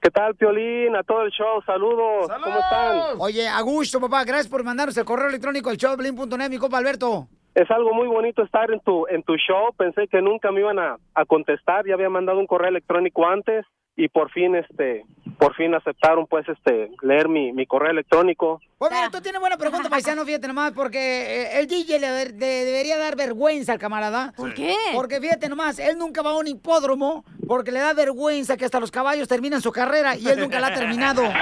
¿Qué 0.00 0.10
tal, 0.10 0.34
Piolín? 0.36 0.94
A 0.94 1.02
todo 1.02 1.22
el 1.22 1.32
show, 1.32 1.60
saludos. 1.66 2.28
¿Cómo 2.28 2.58
están? 2.58 3.00
Oye, 3.18 3.48
a 3.48 3.60
gusto, 3.62 4.00
papá. 4.00 4.24
Gracias 4.24 4.48
por 4.48 4.62
mandarnos 4.62 4.96
el 4.96 5.04
correo 5.04 5.28
electrónico 5.28 5.70
al 5.70 5.76
showblin.net, 5.76 6.48
mi 6.48 6.58
compa 6.58 6.78
Alberto. 6.78 7.28
Es 7.60 7.70
algo 7.70 7.92
muy 7.92 8.06
bonito 8.06 8.42
estar 8.42 8.70
en 8.70 8.80
tu 8.80 9.06
en 9.08 9.22
tu 9.22 9.34
show. 9.36 9.72
Pensé 9.76 10.06
que 10.08 10.22
nunca 10.22 10.52
me 10.52 10.60
iban 10.60 10.78
a, 10.78 10.96
a 11.14 11.24
contestar. 11.24 11.86
Ya 11.86 11.94
había 11.94 12.08
mandado 12.08 12.38
un 12.38 12.46
correo 12.46 12.68
electrónico 12.68 13.26
antes 13.26 13.64
y 13.96 14.08
por 14.08 14.30
fin 14.30 14.54
este 14.54 15.04
por 15.40 15.54
fin 15.56 15.74
aceptaron 15.74 16.26
pues 16.28 16.48
este 16.48 16.90
leer 17.02 17.28
mi, 17.28 17.52
mi 17.52 17.66
correo 17.66 17.90
electrónico. 17.90 18.60
Pues 18.78 18.92
mira, 18.92 19.10
tú 19.10 19.20
tienes 19.20 19.40
buena 19.40 19.56
pregunta, 19.56 19.88
paisano, 19.88 20.24
fíjate 20.24 20.46
nomás, 20.46 20.70
porque 20.72 20.98
eh, 20.98 21.58
el 21.60 21.66
DJ 21.66 21.98
le, 21.98 22.08
de- 22.32 22.64
debería 22.64 22.96
dar 22.96 23.16
vergüenza 23.16 23.72
al 23.72 23.78
camarada. 23.80 24.32
¿Por 24.36 24.54
qué? 24.54 24.74
Porque 24.94 25.20
fíjate 25.20 25.48
nomás, 25.48 25.80
él 25.80 25.98
nunca 25.98 26.22
va 26.22 26.30
a 26.30 26.36
un 26.38 26.46
hipódromo 26.46 27.24
porque 27.48 27.72
le 27.72 27.80
da 27.80 27.92
vergüenza 27.92 28.56
que 28.56 28.64
hasta 28.66 28.78
los 28.78 28.92
caballos 28.92 29.26
terminan 29.26 29.60
su 29.60 29.72
carrera 29.72 30.16
y 30.16 30.28
él 30.28 30.38
nunca 30.40 30.60
la 30.60 30.68
ha 30.68 30.74
terminado. 30.74 31.22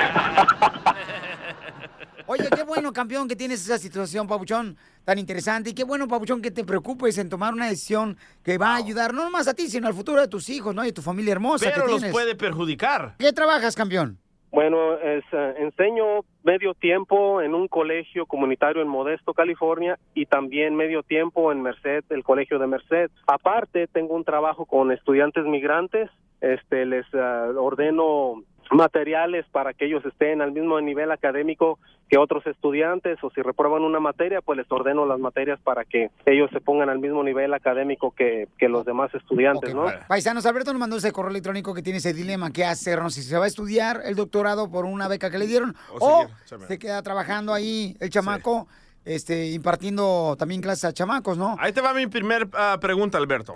Oye, 2.28 2.48
qué 2.54 2.64
bueno, 2.64 2.92
campeón, 2.92 3.28
que 3.28 3.36
tienes 3.36 3.64
esa 3.64 3.78
situación, 3.78 4.26
Pabuchón, 4.26 4.76
tan 5.04 5.18
interesante. 5.18 5.70
Y 5.70 5.74
qué 5.74 5.84
bueno, 5.84 6.08
Pabuchón, 6.08 6.42
que 6.42 6.50
te 6.50 6.64
preocupes 6.64 7.16
en 7.18 7.28
tomar 7.28 7.54
una 7.54 7.66
decisión 7.66 8.16
que 8.42 8.58
va 8.58 8.72
a 8.72 8.76
ayudar 8.76 9.14
no 9.14 9.22
nomás 9.24 9.46
a 9.46 9.54
ti, 9.54 9.68
sino 9.68 9.86
al 9.86 9.94
futuro 9.94 10.20
de 10.20 10.28
tus 10.28 10.48
hijos, 10.48 10.74
¿no? 10.74 10.82
Y 10.82 10.86
de 10.88 10.92
tu 10.92 11.02
familia 11.02 11.32
hermosa 11.32 11.66
Pero 11.66 11.84
que 11.84 11.90
los 11.92 12.00
tienes. 12.00 12.12
puede 12.12 12.34
perjudicar. 12.34 13.14
¿Qué 13.18 13.32
trabajas, 13.32 13.76
campeón? 13.76 14.18
Bueno, 14.50 14.94
es, 14.94 15.24
eh, 15.32 15.54
enseño 15.58 16.24
medio 16.42 16.74
tiempo 16.74 17.42
en 17.42 17.54
un 17.54 17.68
colegio 17.68 18.26
comunitario 18.26 18.80
en 18.80 18.88
Modesto, 18.88 19.34
California, 19.34 19.98
y 20.14 20.26
también 20.26 20.74
medio 20.74 21.02
tiempo 21.02 21.52
en 21.52 21.60
Merced, 21.62 22.04
el 22.10 22.24
colegio 22.24 22.58
de 22.58 22.66
Merced. 22.66 23.10
Aparte, 23.26 23.86
tengo 23.86 24.14
un 24.14 24.24
trabajo 24.24 24.64
con 24.64 24.92
estudiantes 24.92 25.44
migrantes. 25.44 26.10
Este, 26.40 26.86
les 26.86 27.04
eh, 27.12 27.18
ordeno 27.18 28.42
materiales 28.72 29.46
para 29.52 29.74
que 29.74 29.86
ellos 29.86 30.04
estén 30.04 30.40
al 30.42 30.52
mismo 30.52 30.80
nivel 30.80 31.10
académico 31.10 31.78
que 32.08 32.18
otros 32.18 32.46
estudiantes 32.46 33.18
o 33.22 33.30
si 33.30 33.42
reprueban 33.42 33.82
una 33.82 33.98
materia, 33.98 34.40
pues 34.40 34.58
les 34.58 34.70
ordeno 34.70 35.06
las 35.06 35.18
materias 35.18 35.58
para 35.62 35.84
que 35.84 36.10
ellos 36.24 36.50
se 36.52 36.60
pongan 36.60 36.88
al 36.88 37.00
mismo 37.00 37.24
nivel 37.24 37.52
académico 37.52 38.12
que, 38.12 38.48
que 38.58 38.68
los 38.68 38.84
demás 38.84 39.12
estudiantes, 39.14 39.74
¿no? 39.74 39.86
Paisanos, 40.06 40.46
Alberto 40.46 40.72
nos 40.72 40.80
mandó 40.80 40.96
ese 40.96 41.10
correo 41.10 41.30
electrónico 41.30 41.74
que 41.74 41.82
tiene 41.82 41.98
ese 41.98 42.12
dilema. 42.12 42.52
¿Qué 42.52 42.64
hacer? 42.64 43.02
No 43.02 43.10
sé 43.10 43.22
si 43.22 43.28
se 43.28 43.38
va 43.38 43.44
a 43.44 43.48
estudiar 43.48 44.02
el 44.04 44.14
doctorado 44.14 44.70
por 44.70 44.84
una 44.84 45.08
beca 45.08 45.30
que 45.30 45.38
le 45.38 45.46
dieron 45.46 45.74
O 45.98 46.06
o 46.06 46.26
se 46.68 46.78
queda 46.78 47.02
trabajando 47.02 47.52
ahí 47.52 47.96
el 48.00 48.10
chamaco 48.10 48.68
este, 49.06 49.52
impartiendo 49.52 50.36
también 50.36 50.60
clases 50.60 50.84
a 50.84 50.92
chamacos, 50.92 51.38
¿no? 51.38 51.56
Ahí 51.58 51.72
te 51.72 51.80
va 51.80 51.94
mi 51.94 52.06
primer 52.08 52.48
ah, 52.52 52.76
pregunta, 52.80 53.16
Alberto. 53.18 53.54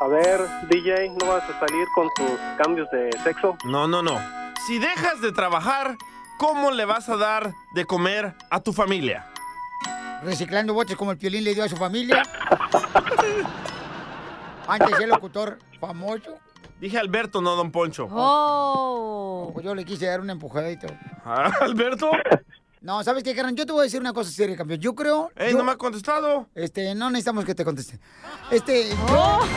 A 0.00 0.06
ver, 0.06 0.40
DJ, 0.68 1.10
¿no 1.10 1.26
vas 1.26 1.42
a 1.50 1.58
salir 1.58 1.86
con 1.94 2.08
tus 2.14 2.30
cambios 2.56 2.88
de 2.90 3.10
sexo? 3.24 3.56
No, 3.64 3.88
no, 3.88 4.00
no. 4.00 4.16
Si 4.66 4.78
dejas 4.78 5.20
de 5.20 5.32
trabajar, 5.32 5.96
¿cómo 6.38 6.70
le 6.70 6.84
vas 6.84 7.08
a 7.08 7.16
dar 7.16 7.52
de 7.74 7.84
comer 7.84 8.34
a 8.50 8.60
tu 8.60 8.72
familia? 8.72 9.26
Reciclando 10.22 10.72
botes 10.72 10.96
como 10.96 11.10
el 11.10 11.18
Piolín 11.18 11.42
le 11.42 11.54
dio 11.54 11.64
a 11.64 11.68
su 11.68 11.76
familia. 11.76 12.22
Antes 14.68 15.00
el 15.00 15.10
locutor 15.10 15.58
famoso. 15.80 16.38
Dije 16.80 16.98
Alberto, 16.98 17.40
no 17.40 17.56
Don 17.56 17.72
Poncho. 17.72 18.06
Oh. 18.10 19.50
Pues 19.52 19.66
yo 19.66 19.74
le 19.74 19.84
quise 19.84 20.06
dar 20.06 20.20
un 20.20 20.30
empujadito. 20.30 20.86
Ah, 21.24 21.50
¿Alberto? 21.60 22.10
No, 22.80 23.02
¿sabes 23.02 23.22
qué, 23.24 23.34
carnal? 23.34 23.54
Yo 23.54 23.66
te 23.66 23.72
voy 23.72 23.80
a 23.80 23.84
decir 23.84 24.00
una 24.00 24.12
cosa 24.12 24.30
seria, 24.30 24.56
campeón. 24.56 24.80
Yo 24.80 24.94
creo... 24.94 25.30
¡Ey, 25.36 25.52
yo- 25.52 25.58
no 25.58 25.64
me 25.64 25.72
ha 25.72 25.76
contestado! 25.76 26.48
Este, 26.54 26.94
no 26.94 27.10
necesitamos 27.10 27.44
que 27.44 27.54
te 27.54 27.64
conteste. 27.64 27.98
Este, 28.50 28.90
yo... 28.90 29.38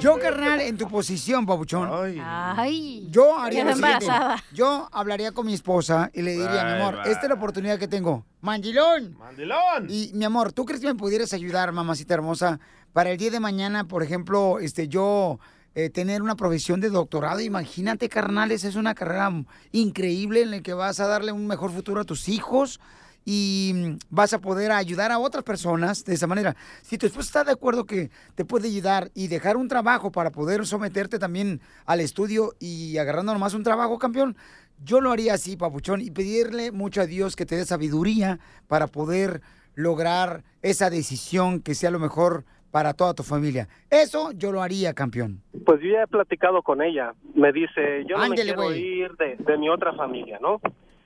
Yo, 0.00 0.18
carnal, 0.18 0.60
en 0.62 0.76
tu 0.78 0.88
posición, 0.88 1.44
papuchón. 1.44 1.88
Ay. 2.22 3.06
Yo 3.10 3.38
haría 3.38 3.62
lo 3.64 3.74
siguiente. 3.74 4.06
Yo 4.52 4.88
hablaría 4.90 5.32
con 5.32 5.46
mi 5.46 5.52
esposa 5.54 6.10
y 6.14 6.22
le 6.22 6.32
diría, 6.32 6.64
mi 6.64 6.72
amor, 6.82 6.98
esta 7.04 7.22
es 7.22 7.28
la 7.28 7.34
oportunidad 7.34 7.78
que 7.78 7.86
tengo. 7.88 8.24
¡Mandilón! 8.40 9.16
¡Mandilón! 9.18 9.86
Y, 9.88 10.10
mi 10.14 10.24
amor, 10.24 10.52
¿tú 10.52 10.64
crees 10.64 10.80
que 10.80 10.86
me 10.86 10.94
pudieras 10.94 11.32
ayudar, 11.34 11.70
mamacita 11.72 12.14
hermosa, 12.14 12.58
para 12.92 13.10
el 13.10 13.18
día 13.18 13.30
de 13.30 13.38
mañana, 13.38 13.84
por 13.84 14.02
ejemplo, 14.02 14.58
este, 14.60 14.88
yo 14.88 15.38
eh, 15.74 15.90
tener 15.90 16.22
una 16.22 16.36
profesión 16.36 16.80
de 16.80 16.90
doctorado? 16.90 17.40
Imagínate, 17.40 18.08
carnales, 18.08 18.64
es 18.64 18.76
una 18.76 18.94
carrera 18.94 19.30
increíble 19.72 20.42
en 20.42 20.50
la 20.50 20.60
que 20.60 20.74
vas 20.74 21.00
a 21.00 21.06
darle 21.06 21.32
un 21.32 21.46
mejor 21.46 21.70
futuro 21.72 22.00
a 22.00 22.04
tus 22.04 22.28
hijos 22.28 22.80
y 23.24 23.72
mm, 23.74 23.98
vas 24.10 24.32
a 24.32 24.40
poder 24.40 24.72
ayudar 24.72 25.12
a 25.12 25.18
otras 25.18 25.44
personas 25.44 26.04
de 26.04 26.14
esa 26.14 26.26
manera. 26.26 26.56
Si 26.82 26.98
tu 26.98 27.06
esposa 27.06 27.26
está 27.26 27.44
de 27.44 27.52
acuerdo 27.52 27.84
que 27.84 28.10
te 28.34 28.44
puede 28.44 28.68
ayudar 28.68 29.10
y 29.14 29.28
dejar 29.28 29.56
un 29.56 29.68
trabajo 29.68 30.10
para 30.10 30.30
poder 30.30 30.66
someterte 30.66 31.18
también 31.18 31.60
al 31.86 32.00
estudio 32.00 32.54
y 32.58 32.98
agarrando 32.98 33.32
nomás 33.32 33.54
un 33.54 33.62
trabajo, 33.62 33.98
campeón, 33.98 34.36
yo 34.84 35.00
lo 35.00 35.12
haría 35.12 35.34
así, 35.34 35.56
papuchón, 35.56 36.00
y 36.00 36.10
pedirle 36.10 36.72
mucho 36.72 37.00
a 37.00 37.06
Dios 37.06 37.36
que 37.36 37.46
te 37.46 37.56
dé 37.56 37.64
sabiduría 37.64 38.40
para 38.66 38.88
poder 38.88 39.40
lograr 39.74 40.44
esa 40.60 40.90
decisión 40.90 41.60
que 41.60 41.74
sea 41.74 41.90
lo 41.90 41.98
mejor 41.98 42.44
para 42.72 42.94
toda 42.94 43.14
tu 43.14 43.22
familia. 43.22 43.68
Eso 43.90 44.32
yo 44.32 44.50
lo 44.50 44.62
haría, 44.62 44.94
campeón. 44.94 45.42
Pues 45.64 45.80
yo 45.80 45.90
ya 45.90 46.02
he 46.02 46.06
platicado 46.08 46.62
con 46.62 46.82
ella. 46.82 47.12
Me 47.34 47.52
dice, 47.52 48.04
yo 48.08 48.16
no 48.16 48.24
Ándele, 48.24 48.56
me 48.56 48.56
quiero 48.56 48.74
ir 48.74 49.12
de, 49.16 49.36
de 49.36 49.58
mi 49.58 49.68
otra 49.68 49.92
familia, 49.92 50.38
¿no? 50.40 50.60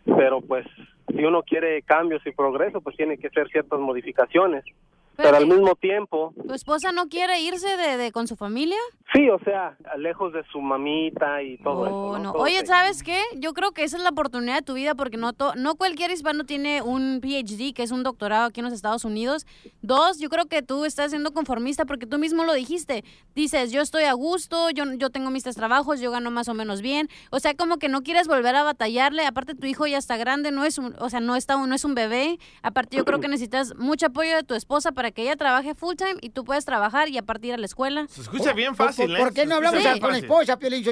Pero 0.05 0.41
pues 0.41 0.65
si 1.09 1.25
uno 1.25 1.43
quiere 1.43 1.83
cambios 1.83 2.25
y 2.25 2.31
progreso, 2.31 2.81
pues 2.81 2.97
tiene 2.97 3.19
que 3.19 3.27
hacer 3.27 3.49
ciertas 3.49 3.81
modificaciones. 3.81 4.65
Pero, 5.17 5.37
al 5.37 5.47
mismo 5.47 5.75
tiempo, 5.77 6.33
¿Tu 6.47 6.53
esposa 6.55 6.93
no 6.93 7.09
quiere 7.09 7.41
irse 7.41 7.77
de, 7.77 7.97
de- 7.97 8.13
con 8.13 8.27
su 8.27 8.37
familia? 8.37 8.77
sí, 9.15 9.31
o 9.31 9.39
sea, 9.45 9.77
lejos 9.97 10.33
de 10.33 10.43
su 10.53 10.61
mamita 10.61 11.43
y 11.43 11.57
todo 11.59 11.87
eso. 11.87 11.95
Oh, 11.97 12.19
¿no? 12.19 12.25
no. 12.25 12.33
Todo 12.33 12.43
Oye, 12.43 12.57
eso. 12.59 12.67
¿sabes 12.67 13.03
qué? 13.03 13.19
Yo 13.37 13.55
creo 13.55 13.73
que 13.73 13.83
esa 13.85 13.97
es 13.97 14.03
la 14.03 14.11
oportunidad 14.11 14.57
de 14.57 14.63
tu 14.63 14.75
vida 14.75 14.95
porque 14.95 15.17
no, 15.17 15.33
to- 15.33 15.55
no 15.55 15.77
cualquier 15.77 16.11
hispano 16.11 16.45
tiene 16.45 16.83
un 16.83 17.21
PhD, 17.23 17.73
que 17.73 17.83
es 17.83 17.93
un 17.93 18.03
doctorado 18.03 18.47
aquí 18.47 18.61
en 18.61 18.65
los 18.65 18.75
Estados 18.75 19.05
Unidos. 19.05 19.47
Dos, 19.81 20.19
yo 20.19 20.29
creo 20.29 20.47
que 20.47 20.63
tú 20.63 20.85
estás 20.85 21.11
siendo 21.13 21.33
conformista 21.33 21.85
porque 21.87 22.07
tú 22.07 22.19
mismo 22.19 22.45
lo 22.45 22.53
dijiste. 22.53 23.05
Dices, 23.35 23.71
yo 23.73 23.81
estoy 23.81 24.05
a 24.05 24.13
gusto, 24.13 24.71
yo, 24.71 24.85
yo 24.97 25.11
tengo 25.11 25.31
mis 25.31 25.45
tres 25.45 25.57
trabajos, 25.57 26.01
yo 26.01 26.11
gano 26.11 26.31
más 26.31 26.49
o 26.49 26.55
menos 26.55 26.83
bien. 26.83 27.09
O 27.31 27.39
sea, 27.41 27.55
como 27.55 27.79
que 27.79 27.89
no 27.89 28.03
quieres 28.03 28.27
volver 28.29 28.55
a 28.57 28.65
batallarle. 28.65 29.25
Aparte, 29.25 29.55
tu 29.55 29.67
hijo 29.67 29.87
ya 29.87 29.99
está 29.99 30.17
grande, 30.17 30.51
no 30.51 30.65
es 30.65 30.79
un, 30.79 30.95
o 30.99 31.09
sea, 31.09 31.21
no, 31.21 31.37
está, 31.37 31.57
no 31.57 31.75
es 31.75 31.85
un 31.85 31.95
bebé. 31.95 32.39
Aparte, 32.63 32.97
yo 32.97 33.05
creo 33.05 33.21
que 33.21 33.29
necesitas 33.29 33.77
mucho 33.77 34.07
apoyo 34.07 34.35
de 34.37 34.43
tu 34.43 34.55
esposa 34.55 34.93
para 34.93 35.06
que 35.13 35.23
ella 35.23 35.37
trabaje 35.37 35.75
full 35.75 35.95
time 35.97 36.17
y 36.21 36.31
tú 36.31 36.45
puedes 36.45 36.65
trabajar 36.65 37.09
y 37.09 37.19
aparte 37.19 37.47
ir 37.49 37.55
a 37.55 37.59
la 37.59 37.67
escuela. 37.67 38.07
Se 38.09 38.21
escucha 38.23 38.53
bien 38.53 38.75
¿Por, 38.75 38.87
fácil, 38.89 39.07
por- 39.07 39.17
¿eh? 39.17 39.19
por 39.21 39.33
qué 39.35 39.41
Se 39.43 39.47
no 39.47 39.55
escucha 39.57 39.69
hablamos 39.79 39.97
a- 39.97 40.01
con 40.01 40.13
la 40.13 40.19
esposa, 40.19 40.59
Piolín 40.59 40.85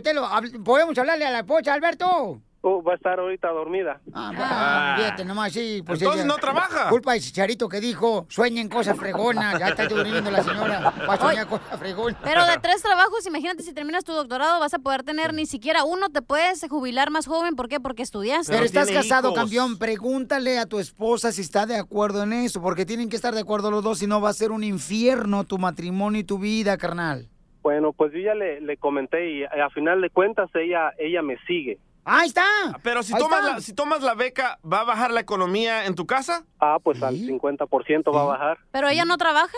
¿Podemos 0.64 0.96
hablarle 0.98 1.24
a 1.26 1.30
la 1.30 1.38
esposa, 1.40 1.72
Alberto? 1.74 2.40
Oh, 2.66 2.82
va 2.82 2.92
a 2.92 2.96
estar 2.96 3.18
ahorita 3.20 3.48
dormida. 3.50 4.00
Ah, 4.14 4.94
fíjate, 4.96 5.22
nomás 5.26 5.52
sí. 5.52 5.82
Pues 5.84 6.00
Entonces 6.00 6.24
ella- 6.24 6.34
no 6.34 6.40
trabaja. 6.40 6.88
Culpa 6.88 7.12
de 7.12 7.20
Chicharito 7.20 7.68
que 7.68 7.78
dijo, 7.78 8.24
sueñen 8.30 8.70
cosas 8.70 8.96
fregonas. 8.96 9.58
Ya 9.58 9.68
está 9.68 9.86
durmiendo 9.86 10.30
la 10.30 10.42
señora. 10.42 10.80
Va 11.06 11.12
a 11.12 11.18
soñar 11.18 11.46
cosas 11.46 11.78
fregonas. 11.78 12.18
Pero 12.24 12.46
de 12.46 12.56
tres 12.62 12.80
trabajos, 12.80 13.26
imagínate 13.26 13.62
si 13.62 13.74
terminas 13.74 14.02
tu 14.04 14.14
doctorado, 14.14 14.60
vas 14.60 14.72
a 14.72 14.78
poder 14.78 15.02
tener 15.02 15.34
ni 15.34 15.44
siquiera 15.44 15.84
uno, 15.84 16.08
te 16.08 16.22
puedes 16.22 16.64
jubilar 16.66 17.10
más 17.10 17.26
joven. 17.26 17.54
¿Por 17.54 17.68
qué? 17.68 17.80
Porque 17.80 18.02
estudiaste. 18.02 18.50
Pero, 18.50 18.64
estás 18.64 18.90
casado, 18.90 19.34
campeón. 19.34 19.76
Pregúntale 19.78 20.58
a 20.58 20.64
tu 20.64 20.78
esposa 20.78 21.32
si 21.32 21.42
está 21.42 21.66
de 21.66 21.76
acuerdo 21.76 22.22
en 22.22 22.32
eso, 22.32 22.62
porque 22.62 22.86
tienen 22.86 23.10
que 23.10 23.16
estar 23.16 23.34
de 23.34 23.42
acuerdo 23.42 23.70
los 23.70 23.84
dos, 23.84 23.98
si 23.98 24.06
no 24.06 24.22
va 24.22 24.30
a 24.30 24.32
ser 24.32 24.52
un 24.52 24.64
infierno 24.64 25.44
tu 25.44 25.58
matrimonio 25.58 26.20
y 26.20 26.24
tu 26.24 26.38
vida, 26.38 26.78
carnal. 26.78 27.28
Bueno, 27.62 27.92
pues 27.92 28.10
yo 28.14 28.20
ya 28.20 28.34
le, 28.34 28.62
le 28.62 28.78
comenté 28.78 29.30
y 29.30 29.44
a 29.44 29.68
final 29.74 30.00
de 30.00 30.08
cuentas 30.08 30.48
ella 30.54 30.92
ella 30.98 31.20
me 31.20 31.36
sigue. 31.46 31.78
Ahí 32.04 32.28
está. 32.28 32.44
Pero 32.82 33.02
si 33.02 33.14
Ahí 33.14 33.18
tomas, 33.20 33.40
está. 33.40 33.52
la, 33.54 33.60
si 33.60 33.74
tomas 33.74 34.02
la 34.02 34.14
beca, 34.14 34.58
¿va 34.70 34.80
a 34.80 34.84
bajar 34.84 35.10
la 35.10 35.20
economía 35.20 35.86
en 35.86 35.94
tu 35.94 36.06
casa? 36.06 36.44
Ah, 36.60 36.78
pues 36.82 37.02
al 37.02 37.14
50% 37.16 38.14
va 38.14 38.20
a 38.22 38.24
bajar. 38.24 38.58
Pero 38.72 38.88
ella 38.88 39.04
no 39.04 39.16
trabaja. 39.16 39.56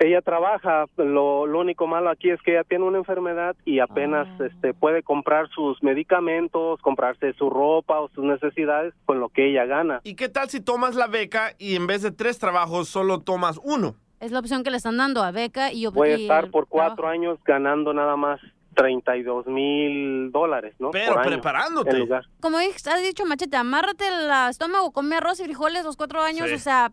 Ella 0.00 0.22
trabaja, 0.22 0.84
lo, 0.96 1.44
lo 1.48 1.58
único 1.58 1.88
malo 1.88 2.08
aquí 2.08 2.30
es 2.30 2.40
que 2.42 2.52
ella 2.52 2.62
tiene 2.62 2.84
una 2.84 2.98
enfermedad 2.98 3.56
y 3.64 3.80
apenas 3.80 4.28
Ah. 4.40 4.46
este, 4.46 4.72
puede 4.72 5.02
comprar 5.02 5.48
sus 5.48 5.82
medicamentos, 5.82 6.80
comprarse 6.82 7.32
su 7.32 7.50
ropa 7.50 7.98
o 8.00 8.08
sus 8.10 8.24
necesidades 8.24 8.94
con 9.06 9.18
lo 9.18 9.28
que 9.28 9.50
ella 9.50 9.64
gana. 9.64 10.00
¿Y 10.04 10.14
qué 10.14 10.28
tal 10.28 10.48
si 10.50 10.60
tomas 10.60 10.94
la 10.94 11.08
beca 11.08 11.50
y 11.58 11.74
en 11.74 11.88
vez 11.88 12.02
de 12.02 12.12
tres 12.12 12.38
trabajos 12.38 12.88
solo 12.88 13.18
tomas 13.20 13.58
uno? 13.64 13.96
Es 14.20 14.30
la 14.30 14.38
opción 14.40 14.62
que 14.62 14.70
le 14.70 14.76
están 14.76 14.96
dando 14.96 15.22
a 15.22 15.30
Beca 15.30 15.72
y 15.72 15.82
yo 15.82 15.92
Voy 15.92 16.10
a 16.10 16.14
estar 16.16 16.50
por 16.50 16.66
trabajo. 16.66 16.90
cuatro 16.96 17.08
años 17.08 17.38
ganando 17.44 17.94
nada 17.94 18.16
más 18.16 18.40
32 18.78 19.46
mil 19.48 20.30
dólares, 20.30 20.72
¿no? 20.78 20.92
Pero 20.92 21.14
Por 21.14 21.22
año, 21.22 21.30
preparándote. 21.30 21.98
lugar. 21.98 22.24
Como 22.40 22.58
has 22.58 23.02
dicho, 23.02 23.26
Machete, 23.26 23.56
amárrate 23.56 24.06
el 24.06 24.30
estómago, 24.48 24.92
come 24.92 25.16
arroz 25.16 25.40
y 25.40 25.44
frijoles 25.44 25.84
los 25.84 25.96
cuatro 25.96 26.22
años, 26.22 26.48
Sí. 26.48 26.54
o 26.54 26.58
sea, 26.60 26.92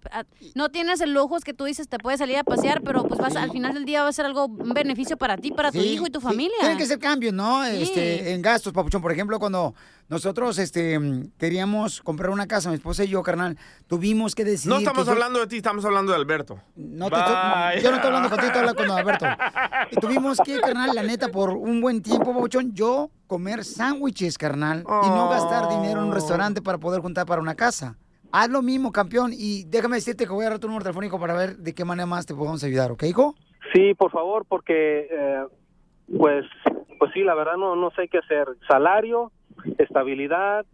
no 0.56 0.70
tienes 0.70 1.00
el 1.02 1.14
lujo, 1.14 1.38
es 1.38 1.44
que 1.44 1.54
tú 1.54 1.66
dices, 1.66 1.88
te 1.88 2.00
puedes 2.00 2.20
salir 2.20 2.38
a 2.38 2.44
pasear, 2.44 2.82
pero 2.82 3.04
pues 3.04 3.20
vas, 3.20 3.36
al 3.36 3.52
final 3.52 3.76
del 3.76 3.86
día 3.86 4.02
va 4.02 4.10
a 4.10 4.14
ser 4.14 4.26
algo, 4.26 4.46
un 4.46 4.74
beneficio 4.74 5.16
para 5.16 5.38
ti, 5.38 5.52
para 5.52 5.72
tu 5.72 5.78
hijo 5.78 6.08
y 6.08 6.10
tu 6.10 6.20
sí. 6.20 6.26
familia. 6.26 6.58
Tienen 6.60 6.78
que 6.80 6.88
ser 6.88 6.98
cambios, 6.98 7.34
¿no? 7.34 7.64
Sí. 7.66 7.84
Este, 7.84 8.34
en 8.34 8.42
gastos, 8.42 8.74
papuchón. 8.74 9.04
Por 9.04 9.12
ejemplo, 9.12 9.38
cuando 9.38 9.76
nosotros 10.08 10.60
este, 10.60 11.00
queríamos 11.38 12.02
comprar 12.02 12.30
una 12.30 12.48
casa, 12.48 12.70
mi 12.70 12.76
esposa 12.76 13.04
y 13.04 13.08
yo, 13.08 13.24
carnal, 13.24 13.58
tuvimos 13.88 14.36
que 14.36 14.44
decidir... 14.46 14.70
No 14.74 14.78
estamos 14.80 15.00
que 15.02 15.06
yo- 15.08 15.12
hablando 15.14 15.40
de 15.40 15.48
ti, 15.48 15.58
estamos 15.58 15.84
hablando 15.86 16.12
de 16.12 16.18
Alberto. 16.18 16.60
No 16.76 17.10
te 17.10 17.16
estoy- 17.16 17.82
yo 17.84 17.90
no 17.90 17.96
estoy 17.98 18.08
hablando 18.08 18.30
contigo, 18.30 18.48
estoy 18.48 18.60
hablando 18.62 18.76
con 18.76 18.92
Alberto. 18.98 19.26
Y 19.92 19.96
tuvimos 19.96 20.38
que, 20.46 20.60
carnal, 20.60 20.92
la 20.94 21.04
neta, 21.04 21.30
por 21.30 21.50
un 21.52 21.82
buen 21.82 22.02
tiempo, 22.02 22.34
Pabuchón, 22.34 22.74
yo 22.74 23.10
comer 23.28 23.64
sándwiches, 23.66 24.38
carnal, 24.38 24.82
y 24.82 25.08
no 25.10 25.30
gastar 25.30 25.68
dinero 25.70 26.02
en 26.02 26.08
un 26.08 26.14
restaurante 26.14 26.62
para 26.62 26.78
poder 26.78 27.02
juntar 27.02 27.26
para 27.26 27.42
una 27.42 27.56
casa. 27.56 27.98
Haz 28.32 28.50
lo 28.50 28.62
mismo, 28.62 28.92
campeón, 28.92 29.32
y 29.34 29.64
déjame 29.64 29.96
decirte 29.96 30.26
que 30.28 30.34
voy 30.34 30.46
a 30.46 30.50
dar 30.50 30.60
tu 30.60 30.68
número 30.68 30.84
telefónico 30.84 31.20
para 31.20 31.34
ver 31.34 31.58
de 31.58 31.74
qué 31.74 31.86
manera 31.86 32.06
más 32.06 32.26
te 32.26 32.36
podemos 32.36 32.64
ayudar, 32.64 32.92
¿ok, 32.92 33.04
hijo? 33.04 33.34
Sí, 33.74 33.94
por 33.96 34.12
favor, 34.12 34.46
porque 34.48 35.08
eh, 35.10 35.44
pues 36.18 36.46
pues 37.00 37.12
sí, 37.14 37.22
la 37.24 37.36
verdad 37.36 37.58
no 37.58 37.76
no 37.76 37.92
sé 37.92 38.08
qué 38.08 38.20
hacer. 38.20 38.48
Salario, 38.68 39.32
estabilidad, 39.78 40.66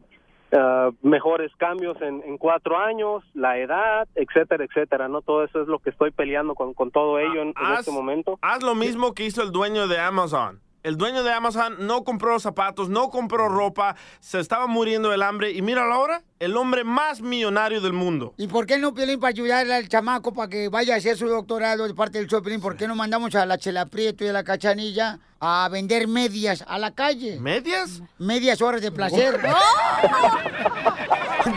eh, 0.51 0.91
mejores 1.01 1.51
cambios 1.57 1.99
en, 2.01 2.21
en 2.23 2.37
cuatro 2.37 2.77
años, 2.77 3.23
la 3.33 3.57
edad, 3.57 4.07
etcétera, 4.15 4.63
etcétera. 4.65 5.07
No 5.07 5.21
todo 5.21 5.43
eso 5.43 5.61
es 5.61 5.67
lo 5.67 5.79
que 5.79 5.89
estoy 5.91 6.11
peleando 6.11 6.55
con, 6.55 6.73
con 6.73 6.91
todo 6.91 7.19
ello 7.19 7.41
en, 7.41 7.49
en 7.49 7.53
haz- 7.55 7.79
este 7.79 7.91
momento. 7.91 8.37
Haz 8.41 8.63
lo 8.63 8.75
mismo 8.75 9.13
que 9.13 9.25
hizo 9.25 9.41
el 9.43 9.51
dueño 9.51 9.87
de 9.87 9.99
Amazon. 9.99 10.59
El 10.83 10.97
dueño 10.97 11.21
de 11.23 11.31
Amazon 11.31 11.75
no 11.85 12.03
compró 12.03 12.39
zapatos, 12.39 12.89
no 12.89 13.11
compró 13.11 13.47
ropa, 13.49 13.95
se 14.19 14.39
estaba 14.39 14.65
muriendo 14.65 15.11
del 15.11 15.21
hambre 15.21 15.51
y 15.51 15.61
míralo 15.61 15.93
ahora, 15.93 16.23
el 16.39 16.57
hombre 16.57 16.83
más 16.83 17.21
millonario 17.21 17.81
del 17.81 17.93
mundo. 17.93 18.33
¿Y 18.37 18.47
por 18.47 18.65
qué 18.65 18.79
no, 18.79 18.91
Piolín, 18.91 19.19
para 19.19 19.29
ayudarle 19.29 19.75
al 19.75 19.87
chamaco 19.87 20.33
para 20.33 20.49
que 20.49 20.69
vaya 20.69 20.95
a 20.95 20.97
hacer 20.97 21.17
su 21.17 21.27
doctorado 21.27 21.87
de 21.87 21.93
parte 21.93 22.17
del 22.17 22.27
show, 22.27 22.41
Piolín? 22.41 22.61
¿Por 22.61 22.77
qué 22.77 22.87
no 22.87 22.95
mandamos 22.95 23.35
a 23.35 23.45
la 23.45 23.59
Chela 23.59 23.85
Prieto 23.85 24.25
y 24.25 24.29
a 24.29 24.33
la 24.33 24.43
Cachanilla 24.43 25.19
a 25.43 25.67
vender 25.69 26.07
medias 26.07 26.63
a 26.67 26.77
la 26.77 26.91
calle? 26.91 27.39
¿Medias? 27.39 27.99
Medias 28.19 28.61
horas 28.61 28.79
de 28.83 28.91
placer. 28.91 29.41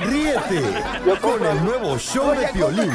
Ríete 0.06 0.62
con 1.20 1.44
el 1.46 1.62
nuevo 1.62 1.98
show 1.98 2.30
de 2.32 2.48
Piolín. 2.48 2.90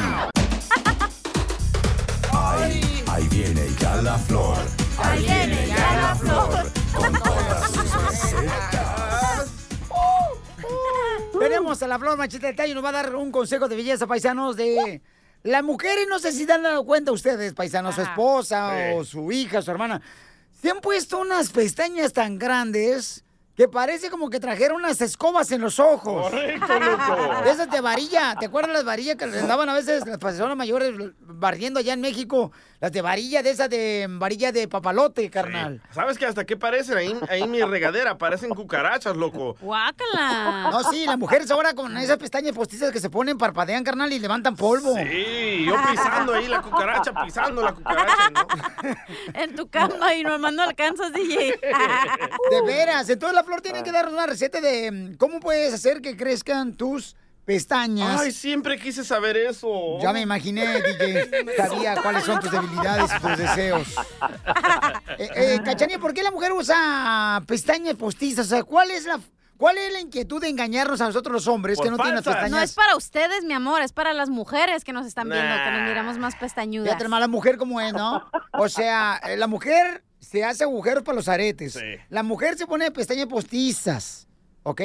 Ahí, 2.32 3.04
ahí 3.08 3.28
viene 3.30 3.68
ya 3.78 4.02
la 4.02 4.18
flor. 4.18 4.58
Ahí 4.98 5.22
viene 5.22 5.68
ya 5.68 6.00
la 6.00 6.14
flor. 6.16 6.72
Con 6.92 7.12
todas 7.12 7.70
sus 7.70 8.06
recetas. 8.08 9.46
Tenemos 11.38 11.80
a 11.82 11.86
la 11.86 11.98
Flor 12.00 12.18
Tallo 12.18 12.72
y 12.72 12.74
nos 12.74 12.84
va 12.84 12.88
a 12.88 12.92
dar 12.92 13.14
un 13.14 13.30
consejo 13.30 13.68
de 13.68 13.76
belleza, 13.76 14.08
paisanos, 14.08 14.56
de... 14.56 15.00
Las 15.42 15.62
mujeres, 15.64 16.06
no 16.10 16.18
sé 16.18 16.32
si 16.32 16.44
se 16.44 16.52
han 16.52 16.64
dado 16.64 16.84
cuenta 16.84 17.12
ustedes, 17.12 17.54
paisanos, 17.54 17.94
su 17.94 18.02
esposa 18.02 18.72
Sí. 18.74 18.94
o 18.94 19.04
su 19.04 19.32
hija, 19.32 19.62
su 19.62 19.70
hermana, 19.70 20.02
se 20.60 20.70
han 20.70 20.80
puesto 20.80 21.18
unas 21.18 21.50
pestañas 21.50 22.12
tan 22.12 22.38
grandes 22.38 23.24
que 23.60 23.68
parece 23.68 24.08
como 24.08 24.30
que 24.30 24.40
trajeron 24.40 24.78
unas 24.78 25.02
escobas 25.02 25.52
en 25.52 25.60
los 25.60 25.78
ojos. 25.78 26.30
Correcto, 26.30 26.80
loco. 26.80 27.42
De 27.44 27.50
esas 27.50 27.70
de 27.70 27.82
varilla. 27.82 28.34
¿Te 28.40 28.46
acuerdas 28.46 28.72
las 28.72 28.86
varillas 28.86 29.16
que 29.16 29.26
les 29.26 29.46
daban 29.46 29.68
a 29.68 29.74
veces 29.74 30.06
las 30.06 30.16
personas 30.16 30.56
mayores 30.56 30.94
barriendo 31.20 31.78
allá 31.78 31.92
en 31.92 32.00
México? 32.00 32.52
Las 32.80 32.92
de 32.92 33.02
varilla, 33.02 33.42
de 33.42 33.50
esas 33.50 33.68
de 33.68 34.06
varilla 34.08 34.52
de 34.52 34.66
papalote, 34.66 35.28
carnal. 35.28 35.82
¿Sabes 35.90 36.16
que 36.16 36.24
hasta 36.24 36.46
qué 36.46 36.56
parecen? 36.56 36.96
Ahí, 36.96 37.14
ahí 37.28 37.42
en 37.42 37.50
mi 37.50 37.60
regadera 37.60 38.16
parecen 38.16 38.48
cucarachas, 38.48 39.14
loco. 39.14 39.54
¡Guácala! 39.60 40.70
No, 40.70 40.82
sí, 40.84 41.04
las 41.04 41.18
mujeres 41.18 41.50
ahora 41.50 41.74
con 41.74 41.94
esas 41.98 42.16
pestañas 42.16 42.54
postizas 42.54 42.90
que 42.90 42.98
se 42.98 43.10
ponen, 43.10 43.36
parpadean, 43.36 43.84
carnal, 43.84 44.10
y 44.10 44.18
levantan 44.18 44.56
polvo. 44.56 44.94
Sí, 44.96 45.66
yo 45.66 45.74
pisando 45.90 46.32
ahí 46.32 46.48
la 46.48 46.62
cucaracha, 46.62 47.12
pisando 47.22 47.60
la 47.60 47.74
cucaracha, 47.74 48.30
¿no? 48.30 48.46
En 49.34 49.54
tu 49.54 49.68
cama 49.68 50.14
y 50.14 50.22
nomás 50.22 50.54
no 50.54 50.62
alcanzas, 50.62 51.12
DJ. 51.12 51.60
De 52.50 52.62
veras. 52.64 53.10
Entonces 53.10 53.34
la 53.34 53.44
flor 53.50 53.62
tiene 53.62 53.82
que 53.82 53.90
darnos 53.90 54.14
una 54.14 54.26
receta 54.26 54.60
de 54.60 54.90
mm, 54.92 55.16
cómo 55.16 55.40
puedes 55.40 55.74
hacer 55.74 56.00
que 56.00 56.16
crezcan 56.16 56.74
tus 56.74 57.16
pestañas. 57.44 58.20
Ay, 58.20 58.30
siempre 58.30 58.78
quise 58.78 59.04
saber 59.04 59.36
eso. 59.36 59.98
Ya 60.00 60.12
me 60.12 60.20
imaginé, 60.20 60.64
DJ. 60.82 61.56
Sabía 61.56 61.96
cuáles 62.00 62.22
son 62.22 62.38
tus 62.38 62.50
debilidades 62.52 63.10
y 63.16 63.20
tus 63.20 63.36
deseos. 63.36 63.88
Eh, 65.18 65.28
eh, 65.34 65.60
Cachanilla, 65.62 65.98
¿por 65.98 66.14
qué 66.14 66.22
la 66.22 66.30
mujer 66.30 66.52
usa 66.52 67.42
pestañas 67.46 67.94
postizas? 67.96 68.46
O 68.46 68.48
sea, 68.48 68.62
¿cuál 68.62 68.90
es 68.90 69.04
la, 69.04 69.20
cuál 69.58 69.76
es 69.76 69.92
la 69.92 70.00
inquietud 70.00 70.40
de 70.40 70.48
engañarnos 70.48 70.98
a 71.02 71.06
nosotros 71.06 71.34
los 71.34 71.46
hombres 71.46 71.78
que 71.78 71.90
no 71.90 71.96
tienen 71.96 72.14
las 72.14 72.24
pestañas? 72.24 72.50
No 72.50 72.58
es 72.62 72.72
para 72.72 72.96
ustedes, 72.96 73.44
mi 73.44 73.52
amor, 73.52 73.82
es 73.82 73.92
para 73.92 74.14
las 74.14 74.30
mujeres 74.30 74.82
que 74.82 74.94
nos 74.94 75.04
están 75.04 75.28
viendo, 75.28 75.54
que 75.62 75.70
nos 75.72 75.82
miramos 75.82 76.16
más 76.16 76.36
pestañudas. 76.36 76.98
Hermano, 76.98 77.20
la 77.20 77.28
mujer 77.28 77.58
como 77.58 77.82
es, 77.82 77.92
¿no? 77.92 78.30
O 78.54 78.68
sea, 78.70 79.20
eh, 79.24 79.36
la 79.36 79.46
mujer 79.46 80.04
se 80.30 80.44
hace 80.44 80.62
agujeros 80.62 81.02
para 81.02 81.16
los 81.16 81.28
aretes. 81.28 81.76
La 82.08 82.22
mujer 82.22 82.56
se 82.56 82.64
pone 82.66 82.88
pestañas 82.92 83.26
postizas, 83.26 84.28
¿ok? 84.62 84.80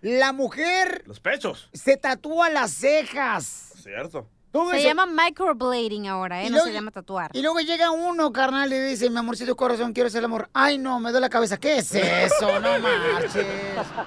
La 0.00 0.32
mujer 0.32 1.02
Los 1.06 1.20
pechos. 1.20 1.68
se 1.74 1.98
tatúa 1.98 2.48
las 2.48 2.70
cejas. 2.72 3.72
Cierto. 3.82 4.26
Todo 4.50 4.70
Se 4.70 4.78
eso- 4.78 4.88
llama 4.88 5.04
microblading 5.04 6.08
ahora, 6.08 6.40
¿eh? 6.40 6.46
Y 6.46 6.48
No 6.48 6.52
luego- 6.54 6.66
se 6.68 6.72
llama 6.72 6.90
tatuar. 6.90 7.30
Y 7.34 7.42
luego 7.42 7.60
llega 7.60 7.90
uno, 7.90 8.32
carnal, 8.32 8.72
y 8.72 8.78
dice, 8.78 9.10
mi 9.10 9.18
amorcito 9.18 9.54
corazón, 9.54 9.92
quiero 9.92 10.06
hacer 10.06 10.20
el 10.20 10.24
amor. 10.24 10.48
Ay, 10.54 10.78
no, 10.78 10.98
me 10.98 11.10
duele 11.10 11.26
la 11.26 11.28
cabeza. 11.28 11.58
¿Qué 11.58 11.76
es 11.76 11.94
eso? 11.94 12.58
No 12.60 12.78
marches. 12.78 13.46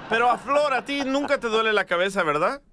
Pero 0.10 0.32
a 0.32 0.40
Flor, 0.40 0.74
a 0.74 0.84
ti 0.84 1.04
nunca 1.06 1.40
te 1.40 1.50
duele 1.50 1.72
la 1.72 1.86
cabeza, 1.86 2.24
¿verdad? 2.24 2.64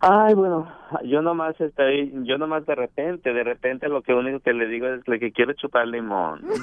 Ay, 0.00 0.32
bueno, 0.34 0.70
yo 1.04 1.22
nomás 1.22 1.58
estoy, 1.60 2.12
yo 2.24 2.38
nomás 2.38 2.66
de 2.66 2.74
repente, 2.74 3.32
de 3.32 3.44
repente 3.44 3.88
lo 3.88 4.02
que 4.02 4.12
único 4.12 4.40
que 4.40 4.52
le 4.52 4.66
digo 4.66 4.86
es 4.88 5.02
que 5.04 5.32
quiero 5.32 5.52
chupar 5.54 5.86
limón. 5.86 6.42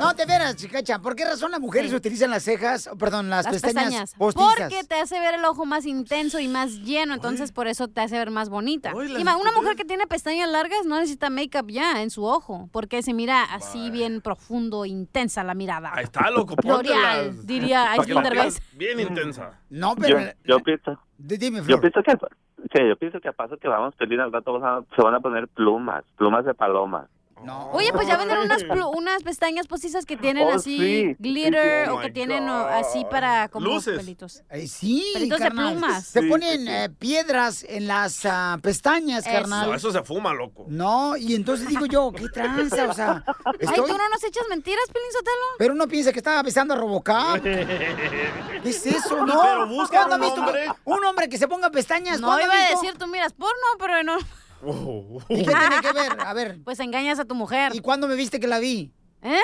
No, 0.00 0.14
te 0.14 0.26
veras, 0.26 0.56
chicacha. 0.56 0.98
¿Por 0.98 1.14
qué 1.14 1.24
razón 1.24 1.50
las 1.50 1.60
mujeres 1.60 1.92
utilizan 1.92 2.30
las 2.30 2.42
cejas, 2.42 2.88
perdón, 2.98 3.28
las, 3.28 3.44
Las 3.44 3.54
pestañas, 3.54 3.84
pestañas. 3.84 4.14
postizas? 4.14 4.54
Porque 4.58 4.84
te 4.84 4.94
hace 4.94 5.20
ver 5.20 5.34
el 5.34 5.44
ojo 5.44 5.66
más 5.66 5.86
intenso 5.86 6.38
y 6.40 6.48
más 6.48 6.72
lleno, 6.80 7.14
entonces 7.14 7.52
por 7.52 7.66
eso 7.66 7.88
te 7.88 8.00
hace 8.00 8.16
ver 8.18 8.30
más 8.30 8.48
bonita. 8.48 8.92
las 8.94 9.10
Y 9.10 9.22
una 9.22 9.52
mujer 9.56 9.76
que 9.76 9.84
tiene 9.84 10.06
pestañas 10.06 10.48
largas 10.48 10.84
no 10.86 10.96
necesita 10.98 11.30
make-up 11.30 11.68
ya 11.68 12.02
en 12.02 12.10
su 12.10 12.24
ojo, 12.24 12.68
porque 12.72 13.02
se 13.02 13.12
mira 13.12 13.42
así 13.42 13.90
bien 13.90 14.20
profundo, 14.20 14.84
intensa 14.84 15.44
la 15.44 15.54
mirada. 15.54 15.90
Ahí 15.94 16.04
está, 16.04 16.30
loco. 16.30 16.54
L'Oreal, 16.62 17.46
diría 17.46 17.92
Aislinn 17.92 18.22
Derbez. 18.22 18.60
Bien 18.72 18.98
intensa. 19.00 19.60
No, 19.70 19.94
Yo, 20.44 20.56
yo 20.58 20.60
pienso, 20.60 20.98
Dime, 21.18 21.60
yo 21.66 21.80
pienso 21.80 22.02
que, 22.02 22.12
sí, 22.12 22.88
yo 22.88 22.96
pienso 22.96 23.20
que 23.20 23.28
a 23.28 23.32
paso 23.32 23.56
que 23.56 23.68
vamos 23.68 23.94
pedir 23.96 24.20
al 24.20 24.32
rato 24.32 24.56
a- 24.64 24.82
se 24.94 25.02
van 25.02 25.14
a 25.14 25.20
poner 25.20 25.48
plumas, 25.48 26.04
plumas 26.16 26.44
de 26.44 26.54
paloma. 27.52 27.72
Oye, 27.72 27.92
pues 27.92 28.06
ya 28.06 28.16
venden 28.16 28.38
unas, 28.38 28.62
plu- 28.64 28.90
unas 28.96 29.22
pestañas 29.22 29.66
postizas 29.66 30.04
que 30.06 30.16
tienen 30.16 30.46
Oh, 30.48 30.52
así 30.54 30.78
sí. 30.78 31.16
glitter 31.18 31.88
o 31.90 31.96
Oh 31.96 32.00
que 32.00 32.10
tienen 32.10 32.46
God. 32.46 32.66
así 32.68 33.04
para 33.10 33.48
como 33.48 33.66
Luces. 33.66 33.96
pelitos. 33.96 34.42
Eh, 34.50 34.66
sí, 34.66 35.04
Pelitos 35.14 35.38
de 35.38 35.44
carnal. 35.44 35.72
plumas. 35.72 36.06
Se 36.06 36.20
Sí, 36.20 36.28
ponen 36.28 36.68
eh, 36.68 36.88
piedras 36.90 37.64
en 37.68 37.86
las 37.86 38.24
ah, 38.24 38.58
pestañas, 38.62 39.26
Eso. 39.26 39.32
carnal. 39.34 39.68
No, 39.68 39.74
eso 39.74 39.90
se 39.92 40.02
fuma, 40.02 40.32
loco. 40.34 40.66
No, 40.68 41.16
y 41.16 41.34
entonces 41.34 41.68
digo 41.68 41.86
yo, 41.86 42.12
qué 42.12 42.28
tranza, 42.28 42.88
o 42.88 42.92
sea, 42.94 43.24
Ay. 43.44 43.74
¿tú 43.76 43.86
no 43.86 44.08
nos 44.08 44.24
echas 44.24 44.44
mentiras, 44.48 44.84
Pelín 44.92 45.12
Sotelo? 45.12 45.44
Pero 45.58 45.74
uno 45.74 45.86
piensa 45.88 46.12
que 46.12 46.18
estaba 46.18 46.42
besando 46.42 46.74
a 46.74 46.76
Robocop. 46.76 47.42
¿Qué 47.42 48.68
es 48.70 48.86
eso? 48.86 49.24
No. 49.24 49.42
Pero 49.42 49.66
busca 49.68 50.06
¿Cuándo 50.06 50.26
un 50.32 50.38
hombre. 50.38 50.66
Un 50.84 51.04
hombre 51.04 51.28
que 51.28 51.38
se 51.38 51.48
ponga 51.48 51.70
pestañas. 51.70 52.20
No 52.20 52.28
¿cuándo 52.28 52.44
iba 52.44 52.54
a 52.54 52.70
decir, 52.70 52.94
tú 52.98 53.06
miras 53.06 53.32
porno, 53.32 53.54
pero 53.78 54.02
no. 54.02 54.16
¿Y 55.28 55.44
qué 55.44 55.52
tiene 55.52 55.80
que 55.82 55.92
ver? 55.92 56.20
A 56.20 56.32
ver. 56.34 56.62
Pues 56.64 56.80
engañas 56.80 57.18
a 57.18 57.24
tu 57.24 57.34
mujer. 57.34 57.74
¿Y 57.74 57.80
cuándo 57.80 58.08
me 58.08 58.14
viste 58.14 58.40
que 58.40 58.46
la 58.46 58.58
vi? 58.58 58.92
¿Eh? 59.22 59.38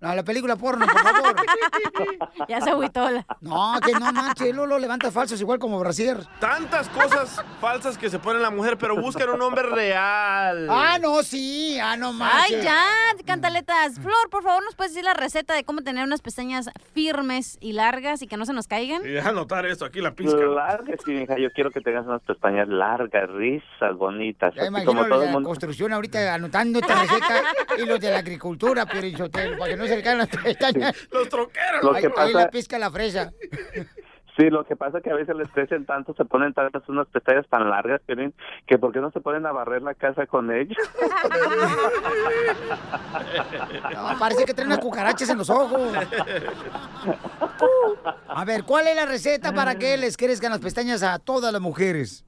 No, 0.00 0.14
la 0.14 0.22
película 0.22 0.54
porno, 0.54 0.86
por 0.86 1.00
favor. 1.00 1.34
ya 2.48 2.60
se 2.60 2.70
agüitó 2.70 3.10
la... 3.10 3.26
No, 3.40 3.74
que 3.84 3.92
no 3.92 4.12
manches, 4.12 4.54
Lolo 4.54 4.78
levanta 4.78 5.10
falsos 5.10 5.40
igual 5.40 5.58
como 5.58 5.80
Brasier. 5.80 6.18
Tantas 6.38 6.88
cosas 6.90 7.42
falsas 7.60 7.98
que 7.98 8.08
se 8.08 8.20
pone 8.20 8.38
la 8.38 8.50
mujer, 8.50 8.78
pero 8.78 8.94
buscan 9.00 9.28
un 9.30 9.42
hombre 9.42 9.64
real. 9.64 10.68
Ah, 10.70 10.98
no, 11.00 11.24
sí, 11.24 11.78
ah, 11.82 11.96
no 11.96 12.08
Ay, 12.10 12.14
manches. 12.14 12.62
ya, 12.62 12.86
cantaletas. 13.26 13.98
Flor, 13.98 14.30
por 14.30 14.44
favor, 14.44 14.62
¿nos 14.62 14.76
puedes 14.76 14.92
decir 14.92 15.04
la 15.04 15.14
receta 15.14 15.54
de 15.54 15.64
cómo 15.64 15.80
tener 15.82 16.04
unas 16.04 16.20
pestañas 16.22 16.70
firmes 16.94 17.58
y 17.60 17.72
largas 17.72 18.22
y 18.22 18.28
que 18.28 18.36
no 18.36 18.46
se 18.46 18.52
nos 18.52 18.68
caigan? 18.68 19.04
Y 19.04 19.08
deja 19.08 19.30
anotar 19.30 19.66
esto 19.66 19.84
aquí, 19.84 20.00
la 20.00 20.14
pizca. 20.14 20.38
Que 20.86 20.96
sí, 21.04 21.12
hija, 21.12 21.36
yo 21.38 21.50
quiero 21.50 21.72
que 21.72 21.80
tengas 21.80 22.06
unas 22.06 22.22
pestañas 22.22 22.68
largas, 22.68 23.28
risas, 23.30 23.96
bonitas, 23.96 24.54
Ya 24.54 24.66
imagino 24.66 24.90
como 24.92 25.00
los 25.02 25.08
todo 25.08 25.18
de 25.20 25.24
el 25.26 25.30
la 25.32 25.36
mundo. 25.36 25.48
construcción 25.48 25.92
ahorita 25.92 26.34
anotando 26.34 26.78
esta 26.78 26.94
receta 27.00 27.42
y 27.78 27.84
los 27.84 27.98
de 27.98 28.10
la 28.12 28.18
agricultura, 28.18 28.86
pero 28.86 29.08
para 29.58 29.70
que 29.72 29.76
no 29.76 29.87
se 29.88 29.96
le 29.96 30.14
las 30.16 30.28
pestañas. 30.28 31.08
Los 31.10 31.28
troqueros. 31.28 31.82
Lo 31.82 31.92
que 31.92 31.98
ahí, 31.98 32.04
ahí 32.04 32.10
pasa- 32.32 32.38
la 32.44 32.50
pizca 32.50 32.78
la 32.78 32.90
fresa. 32.90 33.32
Sí, 34.36 34.50
lo 34.50 34.64
que 34.64 34.76
pasa 34.76 34.98
es 34.98 35.04
que 35.04 35.10
a 35.10 35.14
veces 35.16 35.34
les 35.34 35.48
crecen 35.50 35.84
tanto, 35.84 36.14
se 36.14 36.24
ponen 36.24 36.54
tantas 36.54 36.88
unas 36.88 37.08
pestañas 37.08 37.44
tan 37.48 37.68
largas, 37.68 38.00
Piolín, 38.06 38.32
que 38.68 38.78
¿por 38.78 38.92
qué 38.92 39.00
no 39.00 39.10
se 39.10 39.20
ponen 39.20 39.44
a 39.46 39.50
barrer 39.50 39.82
la 39.82 39.94
casa 39.94 40.26
con 40.26 40.52
ellas? 40.52 40.78
No, 43.92 44.18
parece 44.18 44.44
que 44.44 44.54
traen 44.54 44.68
unas 44.68 44.78
cucarachas 44.78 45.28
en 45.30 45.38
los 45.38 45.50
ojos. 45.50 45.80
A 48.28 48.44
ver, 48.44 48.62
¿cuál 48.64 48.86
es 48.86 48.94
la 48.96 49.06
receta 49.06 49.52
para 49.52 49.74
que 49.76 49.96
les 49.96 50.16
crezcan 50.16 50.50
las 50.52 50.60
pestañas 50.60 51.02
a 51.02 51.18
todas 51.18 51.52
las 51.52 51.60
mujeres? 51.60 52.24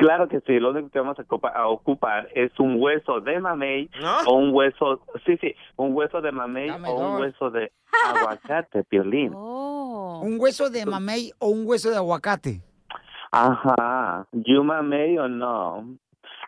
Claro 0.00 0.28
que 0.28 0.40
sí, 0.40 0.58
lo 0.58 0.70
único 0.70 0.88
que 0.88 0.98
vamos 0.98 1.18
a, 1.18 1.22
ocupa- 1.22 1.52
a 1.54 1.68
ocupar 1.68 2.28
es 2.34 2.50
un 2.58 2.76
hueso 2.80 3.20
de 3.20 3.38
mamey 3.38 3.90
o 4.26 4.34
un 4.34 4.50
hueso, 4.54 5.02
sí, 5.26 5.36
sí, 5.40 5.54
un 5.76 5.94
hueso 5.94 6.20
de 6.22 6.32
mamey 6.32 6.70
o 6.70 6.74
un 6.76 6.82
dos. 6.84 7.20
hueso 7.20 7.50
de 7.50 7.70
aguacate, 8.08 8.82
Piolín. 8.84 9.32
¿Un 9.34 10.36
hueso 10.38 10.70
de 10.70 10.86
mamey 10.86 11.32
o 11.38 11.48
un 11.48 11.64
hueso 11.66 11.90
de 11.90 11.96
aguacate? 11.96 12.62
Ajá, 13.30 14.26
¿you 14.32 14.64
mamey 14.64 15.18
o 15.18 15.28
no? 15.28 15.96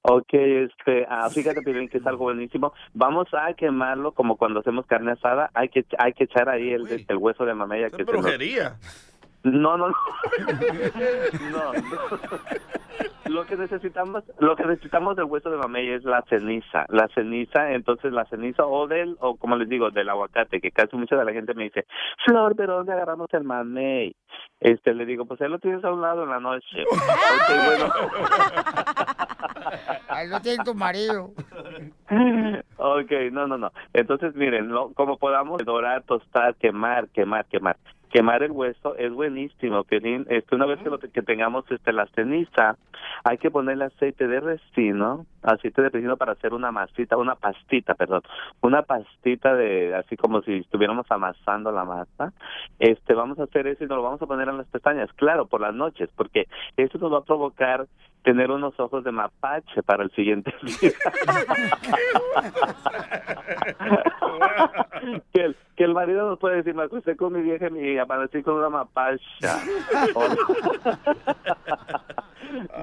Ok, 0.05 0.33
este, 0.33 1.07
ah, 1.09 1.29
fíjate 1.31 1.62
Piolín 1.62 1.88
que 1.88 1.99
es 1.99 2.07
algo 2.07 2.25
buenísimo. 2.25 2.73
Vamos 2.93 3.29
a 3.35 3.55
quemarlo 3.55 4.12
como 4.12 4.37
cuando 4.37 4.59
hacemos 4.61 4.85
carne 4.87 5.12
asada. 5.12 5.51
Hay 5.55 5.69
que 5.69 5.85
hay 5.99 6.12
que 6.12 6.25
echar 6.25 6.49
ahí 6.49 6.71
el, 6.73 7.05
el 7.07 7.17
hueso 7.19 7.45
de 7.45 7.55
mamey. 7.55 7.85
a 7.85 7.91
que 7.91 7.99
se 7.99 8.03
nos- 8.05 8.12
Brujería. 8.12 8.77
No, 9.44 9.76
no, 9.76 9.88
no. 9.88 9.94
no. 11.50 11.72
Lo 13.26 13.46
que 13.46 13.57
necesitamos, 13.57 14.24
lo 14.40 14.55
que 14.57 14.64
necesitamos 14.66 15.16
del 15.16 15.24
hueso 15.24 15.48
de 15.50 15.57
mamey 15.57 15.88
es 15.90 16.05
la 16.05 16.22
ceniza, 16.28 16.85
la 16.88 17.09
ceniza, 17.14 17.72
entonces 17.72 18.12
la 18.12 18.24
ceniza 18.26 18.66
o 18.66 18.87
del, 18.87 19.16
o 19.20 19.37
como 19.37 19.57
les 19.57 19.68
digo, 19.68 19.90
del 19.90 20.09
aguacate, 20.11 20.61
que 20.61 20.70
casi 20.70 20.96
mucha 20.96 21.16
de 21.16 21.24
la 21.24 21.33
gente 21.33 21.55
me 21.55 21.64
dice, 21.64 21.87
Flor, 22.26 22.55
¿pero 22.57 22.76
dónde 22.76 22.92
agarramos 22.92 23.28
el 23.33 23.44
mamey? 23.44 24.14
Este, 24.61 24.92
le 24.94 25.07
digo, 25.07 25.24
pues 25.24 25.40
ahí 25.40 25.48
lo 25.48 25.59
tienes 25.59 25.83
a 25.85 25.92
un 25.92 26.02
lado 26.02 26.24
en 26.24 26.31
la 26.31 26.40
noche. 26.40 26.85
Ok, 26.90 27.48
bueno. 27.66 27.92
Ahí 30.09 30.28
lo 30.28 30.40
tiene 30.40 30.62
tu 30.64 30.74
marido. 30.74 31.31
Ok, 32.76 33.11
no, 33.33 33.46
no, 33.46 33.57
no. 33.57 33.72
Entonces, 33.94 34.35
miren, 34.35 34.68
lo- 34.68 34.92
como 34.92 35.16
podamos 35.16 35.64
dorar, 35.64 36.02
tostar, 36.02 36.55
quemar, 36.57 37.09
quemar, 37.09 37.46
quemar. 37.46 37.76
Quemar 38.12 38.42
el 38.42 38.53
hueso 38.53 38.94
es 38.96 39.11
buenísimo, 39.11 39.85
Piolín. 39.85 40.27
Este, 40.29 40.55
una 40.55 40.66
vez 40.66 40.79
que, 40.81 40.90
lo, 40.90 40.98
que 40.98 41.22
tengamos 41.22 41.64
este, 41.70 41.94
la 41.94 42.07
ceniza, 42.09 42.77
hay 43.25 43.38
que 43.38 43.51
ponerle 43.51 43.87
aceite 43.87 44.29
de 44.29 44.38
resino, 44.38 45.25
aceite 45.42 45.81
de 45.81 45.88
resino 45.88 46.18
para 46.18 46.33
hacer 46.33 46.53
una 46.53 46.70
masita, 46.70 47.16
una 47.16 47.37
pastita, 47.37 47.94
perdón, 47.94 48.20
una 48.61 48.83
pastita 48.83 49.55
de, 49.55 49.94
así 49.94 50.18
como 50.18 50.42
si 50.42 50.59
estuviéramos 50.59 51.07
amasando 51.11 51.72
la 51.72 51.87
masa. 51.87 52.35
Este, 52.79 53.14
vamos 53.14 53.38
a 53.38 53.44
hacer 53.44 53.66
eso 53.66 53.83
y 53.83 53.87
nos 53.87 53.96
lo 53.96 54.03
vamos 54.03 54.20
a 54.20 54.27
poner 54.27 54.46
en 54.46 54.59
las 54.59 54.66
pestañas, 54.66 55.11
claro, 55.14 55.46
por 55.46 55.62
las 55.62 55.75
noches, 55.75 56.11
porque 56.14 56.48
eso 56.77 56.98
nos 56.98 57.11
va 57.14 57.18
a 57.18 57.25
provocar 57.25 57.87
tener 58.25 58.51
unos 58.51 58.79
ojos 58.79 59.05
de 59.05 59.12
mapache 59.12 59.83
para 59.83 60.05
el 60.05 60.11
siguiente 60.11 60.53
día. 60.62 60.92
que, 65.33 65.45
el, 65.45 65.57
que 65.77 65.85
el 65.85 65.95
marido 65.95 66.29
nos 66.29 66.39
puede 66.39 66.57
decir, 66.57 66.75
me 66.75 66.83
acosté 66.85 67.17
con 67.17 67.33
mi 67.33 67.43
vieja 67.43 67.68
y 67.70 67.99
amanecí 67.99 68.43
con 68.43 68.55
una 68.57 68.68
mapacha. 68.70 69.59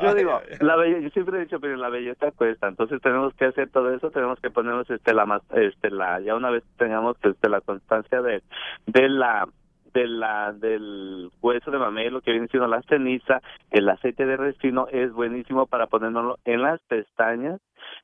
Yo 0.01 0.15
digo, 0.15 0.41
la 0.61 0.75
belle- 0.77 1.01
yo 1.03 1.09
siempre 1.11 1.37
he 1.37 1.41
dicho, 1.41 1.59
pero 1.59 1.75
la 1.75 1.89
belleza 1.89 2.31
cuesta, 2.31 2.67
entonces 2.67 2.99
tenemos 3.01 3.33
que 3.35 3.45
hacer 3.45 3.69
todo 3.69 3.93
eso, 3.93 4.09
tenemos 4.09 4.39
que 4.39 4.49
ponernos 4.49 4.89
este 4.89 5.13
la 5.13 5.41
este 5.51 5.91
la 5.91 6.19
ya 6.21 6.33
una 6.35 6.49
vez 6.49 6.63
tengamos 6.77 7.17
este 7.21 7.49
la 7.49 7.61
constancia 7.61 8.21
de 8.23 8.41
de 8.87 9.09
la 9.09 9.47
de 9.93 10.07
la 10.07 10.51
del 10.53 11.29
hueso 11.41 11.71
de 11.71 11.77
mamey, 11.77 12.09
que 12.21 12.31
viene 12.31 12.47
siendo 12.47 12.67
la 12.67 12.81
ceniza, 12.83 13.41
el 13.71 13.89
aceite 13.89 14.25
de 14.25 14.37
resino 14.37 14.87
es 14.91 15.11
buenísimo 15.11 15.65
para 15.65 15.87
ponérnoslo 15.87 16.39
en 16.45 16.61
las 16.61 16.81
pestañas, 16.81 17.59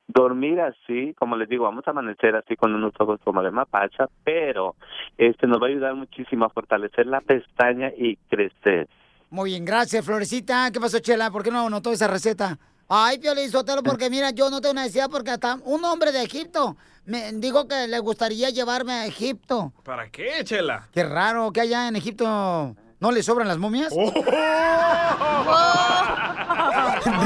dormir 0.06 0.60
así, 0.60 1.14
como 1.14 1.36
les 1.36 1.48
digo, 1.48 1.64
vamos 1.64 1.86
a 1.86 1.90
amanecer 1.90 2.36
así 2.36 2.56
con 2.56 2.74
unos 2.74 2.92
ojos 2.98 3.20
como 3.24 3.42
de 3.42 3.50
mapacha, 3.50 4.06
pero 4.24 4.74
este 5.18 5.46
nos 5.46 5.60
va 5.60 5.66
a 5.66 5.70
ayudar 5.70 5.94
muchísimo 5.94 6.44
a 6.44 6.50
fortalecer 6.50 7.06
la 7.06 7.20
pestaña 7.20 7.90
y 7.96 8.16
crecer. 8.28 8.88
Muy 9.30 9.50
bien, 9.50 9.64
gracias, 9.64 10.04
Florecita. 10.04 10.70
¿Qué 10.72 10.80
pasó, 10.80 11.00
Chela? 11.00 11.30
¿Por 11.30 11.42
qué 11.42 11.50
no 11.50 11.66
anotó 11.66 11.90
esa 11.92 12.06
receta? 12.06 12.58
Ay, 12.88 13.18
Piolín 13.18 13.50
Sotelo, 13.50 13.82
porque 13.82 14.08
mira, 14.10 14.30
yo 14.30 14.48
no 14.48 14.60
tengo 14.60 14.70
una 14.72 14.82
necesidad 14.82 15.10
porque 15.10 15.32
hasta 15.32 15.58
un 15.64 15.84
hombre 15.84 16.12
de 16.12 16.22
Egipto 16.22 16.76
me 17.04 17.32
dijo 17.32 17.66
que 17.66 17.88
le 17.88 17.98
gustaría 17.98 18.50
llevarme 18.50 18.92
a 18.92 19.06
Egipto. 19.06 19.72
¿Para 19.82 20.08
qué, 20.08 20.44
Chela? 20.44 20.86
Qué 20.92 21.02
raro 21.02 21.52
que 21.52 21.62
allá 21.62 21.88
en 21.88 21.96
Egipto 21.96 22.76
no 23.00 23.10
le 23.10 23.24
sobran 23.24 23.48
las 23.48 23.58
momias. 23.58 23.92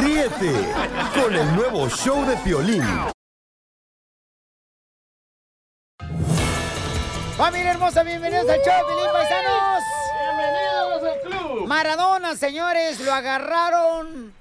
Ríete 0.02 0.72
con 1.14 1.34
el 1.34 1.54
nuevo 1.54 1.88
show 1.90 2.24
de 2.24 2.36
Piolín. 2.38 2.82
Familia 7.36 7.72
hermosa, 7.72 8.02
bienvenidos 8.02 8.48
al 8.48 8.60
show, 8.60 8.86
Piolín 8.86 9.10
Paisanos. 9.12 9.82
Bienvenidos 10.18 11.02
al 11.02 11.20
club. 11.20 11.66
Maradona, 11.66 12.34
señores, 12.34 12.98
lo 13.00 13.12
agarraron. 13.12 14.39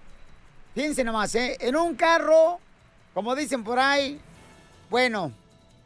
Fíjense 0.79 1.03
nomás, 1.03 1.35
¿eh? 1.35 1.57
En 1.59 1.75
un 1.75 1.93
carro, 1.93 2.57
como 3.13 3.35
dicen 3.35 3.65
por 3.65 3.77
ahí, 3.77 4.17
bueno, 4.89 5.33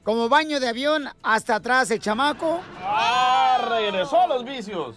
como 0.03 0.29
baño 0.29 0.59
de 0.59 0.69
avión, 0.69 1.09
hasta 1.23 1.55
atrás 1.55 1.89
el 1.89 1.99
chamaco. 1.99 2.61
Ah, 2.79 3.57
regresó 3.71 4.21
a 4.21 4.27
los 4.27 4.45
vicios. 4.45 4.95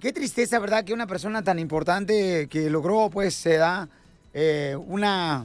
Qué 0.00 0.12
tristeza, 0.12 0.60
¿verdad? 0.60 0.84
Que 0.84 0.92
una 0.92 1.08
persona 1.08 1.42
tan 1.42 1.58
importante 1.58 2.46
que 2.48 2.70
logró, 2.70 3.10
pues, 3.10 3.34
se 3.34 3.56
da 3.56 3.88
eh, 4.32 4.76
una 4.86 5.44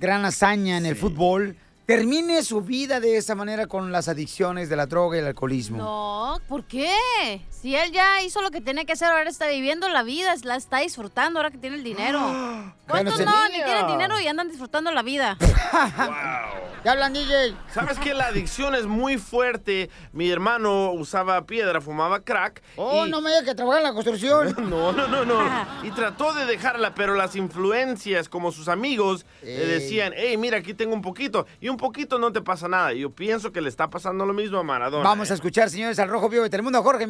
gran 0.00 0.24
hazaña 0.24 0.76
en 0.76 0.86
el 0.86 0.96
fútbol, 0.96 1.56
termine 1.86 2.42
su 2.42 2.62
vida 2.62 2.98
de 2.98 3.16
esa 3.16 3.36
manera 3.36 3.68
con 3.68 3.92
las 3.92 4.08
adicciones 4.08 4.68
de 4.68 4.74
la 4.74 4.86
droga 4.86 5.18
y 5.18 5.20
el 5.20 5.26
alcoholismo. 5.28 5.78
No, 5.78 6.40
¿por 6.48 6.64
qué? 6.64 7.42
Si 7.60 7.76
él 7.76 7.92
ya 7.92 8.22
hizo 8.22 8.40
lo 8.40 8.50
que 8.50 8.62
tiene 8.62 8.86
que 8.86 8.94
hacer, 8.94 9.08
ahora 9.08 9.28
está 9.28 9.46
viviendo 9.46 9.88
la 9.90 10.02
vida, 10.02 10.34
la 10.44 10.56
está 10.56 10.78
disfrutando 10.78 11.38
ahora 11.40 11.50
que 11.50 11.58
tiene 11.58 11.76
el 11.76 11.84
dinero. 11.84 12.18
¿Cuántos 12.88 13.16
Bueno, 13.16 13.30
no 13.30 13.48
ni 13.50 13.62
tienen 13.62 13.86
dinero 13.86 14.18
y 14.18 14.26
andan 14.26 14.48
disfrutando 14.48 14.90
la 14.90 15.02
vida? 15.02 15.36
¿Qué 16.82 16.88
hablan, 16.88 17.12
DJ? 17.12 17.54
¿Sabes 17.72 17.98
que 17.98 18.14
la 18.14 18.28
adicción 18.28 18.74
es 18.74 18.86
muy 18.86 19.18
fuerte? 19.18 19.90
Mi 20.12 20.30
hermano 20.30 20.92
usaba 20.92 21.44
piedra, 21.44 21.80
fumaba 21.82 22.20
crack. 22.20 22.62
Oh, 22.76 23.04
y- 23.06 23.10
no 23.10 23.20
me 23.20 23.28
digas 23.30 23.44
que 23.44 23.54
trabaja 23.54 23.78
en 23.78 23.84
la 23.84 23.92
construcción. 23.92 24.56
No, 24.70 24.92
no, 24.92 25.06
no, 25.06 25.24
no. 25.24 25.40
Y 25.84 25.90
trató 25.90 26.32
de 26.32 26.46
dejarla, 26.46 26.94
pero 26.94 27.14
las 27.14 27.36
influencias, 27.36 28.28
como 28.28 28.50
sus 28.52 28.68
amigos, 28.68 29.26
le 29.42 29.66
decían, 29.66 30.12
hey, 30.16 30.36
mira, 30.38 30.58
aquí 30.58 30.72
tengo 30.74 30.94
un 30.94 31.02
poquito. 31.02 31.46
Y 31.60 31.68
un 31.68 31.76
poquito 31.76 32.18
no 32.18 32.32
te 32.32 32.40
pasa 32.40 32.66
nada. 32.68 32.92
Yo 32.94 33.10
pienso 33.10 33.52
que 33.52 33.60
le 33.60 33.68
está 33.68 33.90
pasando 33.90 34.24
lo 34.24 34.32
mismo 34.32 34.58
a 34.58 34.62
Maradona. 34.62 35.04
Vamos 35.04 35.30
a 35.30 35.34
escuchar, 35.34 35.68
señores, 35.68 35.98
al 35.98 36.08
Rojo 36.08 36.28
Vivo 36.30 36.42
de 36.44 36.50
Telemundo, 36.50 36.82
Jorge 36.82 37.06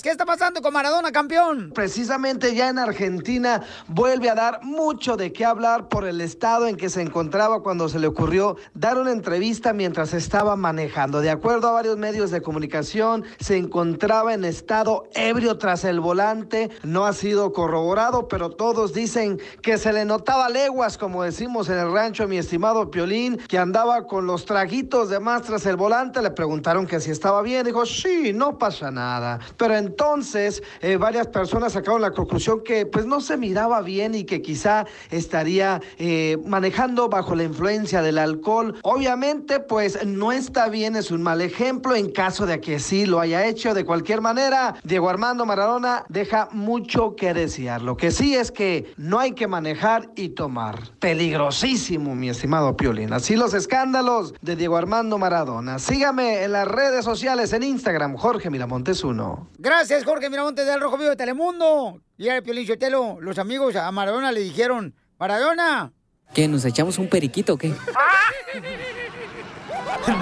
¿Qué 0.00 0.08
está 0.08 0.24
pasando 0.24 0.62
con 0.62 0.72
Maradona, 0.72 1.12
campeón? 1.12 1.70
Precisamente 1.74 2.54
ya 2.54 2.70
en 2.70 2.78
Argentina 2.78 3.62
vuelve 3.88 4.30
a 4.30 4.34
dar 4.34 4.62
mucho 4.62 5.18
de 5.18 5.34
qué 5.34 5.44
hablar 5.44 5.88
por 5.88 6.06
el 6.06 6.22
estado 6.22 6.66
en 6.66 6.76
que 6.76 6.88
se 6.88 7.02
encontraba 7.02 7.62
cuando 7.62 7.90
se 7.90 7.98
le 7.98 8.06
ocurrió 8.06 8.56
dar 8.72 8.96
una 8.96 9.12
entrevista 9.12 9.74
mientras 9.74 10.14
estaba 10.14 10.56
manejando. 10.56 11.20
De 11.20 11.28
acuerdo 11.28 11.68
a 11.68 11.72
varios 11.72 11.98
medios 11.98 12.30
de 12.30 12.40
comunicación, 12.40 13.24
se 13.38 13.58
encontraba 13.58 14.32
en 14.32 14.46
estado 14.46 15.08
ebrio 15.12 15.58
tras 15.58 15.84
el 15.84 16.00
volante. 16.00 16.70
No 16.84 17.04
ha 17.04 17.12
sido 17.12 17.52
corroborado, 17.52 18.28
pero 18.28 18.48
todos 18.48 18.94
dicen 18.94 19.40
que 19.60 19.76
se 19.76 19.92
le 19.92 20.06
notaba 20.06 20.48
leguas, 20.48 20.96
como 20.96 21.22
decimos 21.22 21.68
en 21.68 21.78
el 21.78 21.92
rancho, 21.92 22.26
mi 22.26 22.38
estimado 22.38 22.90
Piolín, 22.90 23.36
que 23.36 23.58
andaba 23.58 24.06
con 24.06 24.26
los 24.26 24.46
traguitos 24.46 25.10
de 25.10 25.20
más 25.20 25.42
tras 25.42 25.66
el 25.66 25.76
volante. 25.76 26.22
Le 26.22 26.30
preguntaron 26.30 26.86
que 26.86 26.98
si 26.98 27.10
estaba 27.10 27.42
bien. 27.42 27.66
Dijo, 27.66 27.84
sí, 27.84 28.32
no 28.32 28.56
pasa 28.56 28.90
nada. 28.90 29.38
Pero 29.58 29.81
entonces 29.82 30.62
eh, 30.80 30.96
varias 30.96 31.26
personas 31.26 31.72
sacaron 31.72 32.00
la 32.00 32.12
conclusión 32.12 32.62
que 32.62 32.86
pues 32.86 33.04
no 33.04 33.20
se 33.20 33.36
miraba 33.36 33.82
bien 33.82 34.14
y 34.14 34.24
que 34.24 34.40
quizá 34.40 34.86
estaría 35.10 35.80
eh, 35.98 36.38
manejando 36.46 37.08
bajo 37.08 37.34
la 37.34 37.42
influencia 37.42 38.00
del 38.02 38.18
alcohol. 38.18 38.78
Obviamente 38.82 39.60
pues 39.60 40.04
no 40.06 40.32
está 40.32 40.68
bien, 40.68 40.96
es 40.96 41.10
un 41.10 41.22
mal 41.22 41.40
ejemplo 41.40 41.94
en 41.94 42.10
caso 42.10 42.46
de 42.46 42.60
que 42.60 42.78
sí 42.78 43.06
lo 43.06 43.20
haya 43.20 43.46
hecho. 43.46 43.74
De 43.74 43.84
cualquier 43.84 44.20
manera, 44.20 44.74
Diego 44.84 45.08
Armando 45.08 45.44
Maradona 45.44 46.04
deja 46.08 46.48
mucho 46.52 47.16
que 47.16 47.34
desear. 47.34 47.82
Lo 47.82 47.96
que 47.96 48.10
sí 48.10 48.34
es 48.34 48.52
que 48.52 48.92
no 48.96 49.18
hay 49.18 49.32
que 49.32 49.48
manejar 49.48 50.10
y 50.14 50.30
tomar. 50.30 50.92
Peligrosísimo, 51.00 52.14
mi 52.14 52.28
estimado 52.28 52.76
Piolín. 52.76 53.12
Así 53.12 53.36
los 53.36 53.54
escándalos 53.54 54.34
de 54.40 54.56
Diego 54.56 54.76
Armando 54.76 55.18
Maradona. 55.18 55.78
Sígame 55.78 56.44
en 56.44 56.52
las 56.52 56.68
redes 56.68 57.04
sociales, 57.04 57.52
en 57.52 57.62
Instagram, 57.62 58.16
Jorge 58.16 58.50
Miramontes 58.50 59.02
1. 59.02 59.48
Gracias, 59.74 60.04
Jorge 60.04 60.28
Miramontes 60.28 60.66
del 60.66 60.82
Rojo 60.82 60.98
Vivo 60.98 61.08
de 61.08 61.16
Telemundo. 61.16 61.98
Y 62.18 62.28
el 62.28 62.42
Piolín 62.42 62.66
Sotelo, 62.66 63.16
los 63.22 63.38
amigos 63.38 63.74
a 63.74 63.90
Maradona 63.90 64.30
le 64.30 64.40
dijeron, 64.40 64.94
Maradona, 65.18 65.94
¿Qué? 66.34 66.46
¿Nos 66.46 66.66
echamos 66.66 66.98
un 66.98 67.08
periquito 67.08 67.54
o 67.54 67.56
qué? 67.56 67.68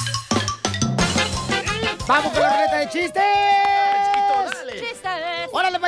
vamos 2.08 2.32
con 2.32 2.42
la 2.42 2.50
ruleta 2.50 2.78
de. 2.78 2.88
¡Chistes! 2.88 3.61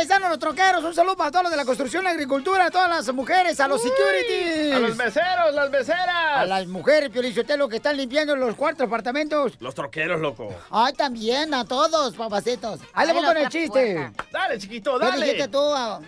Paisanos, 0.04 0.32
los 0.32 0.40
troqueros, 0.40 0.84
un 0.84 0.94
saludo 0.94 1.16
para 1.16 1.32
todos 1.32 1.44
los 1.44 1.52
de 1.52 1.56
la 1.56 1.64
construcción, 1.64 2.04
la 2.04 2.10
agricultura, 2.10 2.66
a 2.66 2.70
todas 2.70 2.90
las 2.90 3.14
mujeres, 3.16 3.58
a 3.62 3.70
los 3.70 3.82
securities. 3.82 4.74
A 4.74 4.80
los 4.80 4.98
meseros, 4.98 5.54
las 5.54 5.70
meseras. 5.72 6.40
A 6.40 6.46
las 6.46 6.68
mujeres, 6.68 7.10
Piolín 7.10 7.34
Sotelo, 7.34 7.70
que 7.70 7.78
están 7.78 7.96
limpiando 7.96 8.36
los 8.36 8.54
cuartos 8.56 8.86
apartamentos. 8.88 9.54
Los 9.62 9.74
troqueros, 9.74 10.20
loco. 10.20 10.54
Ay, 10.72 10.92
también, 10.92 11.54
a 11.54 11.64
todos, 11.64 12.16
papacitos. 12.16 12.82
Ahí 12.92 13.08
le 13.08 13.14
voy 13.14 13.24
con 13.24 13.38
el 13.38 13.48
chiste. 13.48 13.94
puerta. 13.96 14.26
Dale, 14.30 14.60
chiquito, 14.60 15.00
¿Qué 15.00 15.06
dale. 15.06 15.26
dijiste 15.26 15.48
tú, 15.48 15.62
ah, 15.74 16.02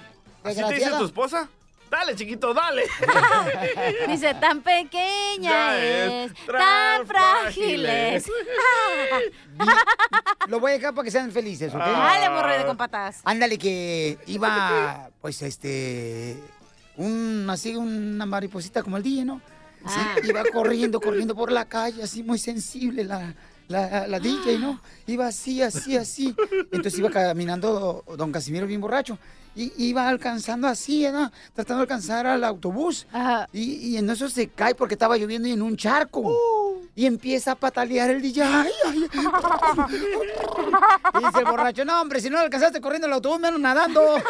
¿Así 0.43 0.61
te 0.61 0.73
dice 0.73 0.89
tu 0.89 1.05
esposa? 1.05 1.47
Dale, 1.89 2.15
chiquito, 2.15 2.53
dale. 2.53 2.83
Dice, 4.07 4.33
tan 4.35 4.61
pequeña 4.61 5.49
Ya 5.49 5.77
es, 5.83 6.31
es, 6.31 6.45
tan 6.45 6.57
tan 6.57 7.07
frágil 7.07 7.85
es. 7.85 8.25
Lo 10.47 10.59
voy 10.59 10.71
a 10.71 10.73
dejar 10.75 10.93
para 10.93 11.05
que 11.05 11.11
sean 11.11 11.31
felices, 11.31 11.73
¿ok? 11.73 11.79
Dale, 11.79 12.29
morroide 12.29 12.65
con 12.65 12.77
patas. 12.77 13.21
Ándale, 13.23 13.57
que 13.57 14.17
iba, 14.27 15.09
pues, 15.21 15.41
este, 15.41 16.37
un, 16.97 17.47
así, 17.49 17.75
una 17.75 18.25
mariposita 18.25 18.83
como 18.83 18.97
el 18.97 19.03
día, 19.03 19.25
¿no? 19.25 19.41
Sí, 19.87 19.99
Ah. 19.99 20.15
iba 20.23 20.43
corriendo, 20.51 20.99
corriendo 20.99 21.35
por 21.35 21.51
la 21.51 21.65
calle, 21.65 22.01
así 22.01 22.23
muy 22.23 22.39
sensible 22.39 23.03
la, 23.03 23.35
la, 23.67 24.07
la 24.07 24.19
DJ, 24.19 24.57
¿no? 24.57 24.81
Iba 25.05 25.27
así, 25.27 25.61
así, 25.61 25.95
así. 25.95 26.35
Entonces 26.71 26.97
iba 26.97 27.11
caminando 27.11 28.03
don 28.17 28.31
Casimiro 28.31 28.65
bien 28.65 28.81
borracho. 28.81 29.17
Y 29.55 29.71
iba 29.77 30.07
alcanzando 30.07 30.67
así, 30.67 31.07
¿no? 31.09 31.31
Tratando 31.53 31.77
de 31.77 31.81
alcanzar 31.83 32.27
al 32.27 32.43
autobús. 32.43 33.07
Ajá. 33.13 33.47
Y, 33.53 33.89
y 33.89 33.97
en 33.97 34.09
eso 34.09 34.27
se 34.27 34.49
cae 34.49 34.75
porque 34.75 34.95
estaba 34.95 35.15
lloviendo 35.17 35.47
y 35.47 35.53
en 35.53 35.61
un 35.61 35.77
charco. 35.77 36.29
Y 36.93 37.05
empieza 37.05 37.53
a 37.53 37.55
patalear 37.55 38.09
el 38.09 38.21
DJ. 38.21 38.43
Ay, 38.43 38.71
ay, 38.85 39.09
ay. 39.13 39.27
Y 41.13 41.25
dice 41.25 41.39
el 41.39 41.45
borracho, 41.45 41.85
no, 41.85 42.01
hombre, 42.01 42.19
si 42.19 42.29
no 42.29 42.39
alcanzaste 42.39 42.81
corriendo 42.81 43.07
el 43.07 43.13
autobús, 43.13 43.39
menos 43.39 43.59
nadando. 43.59 44.01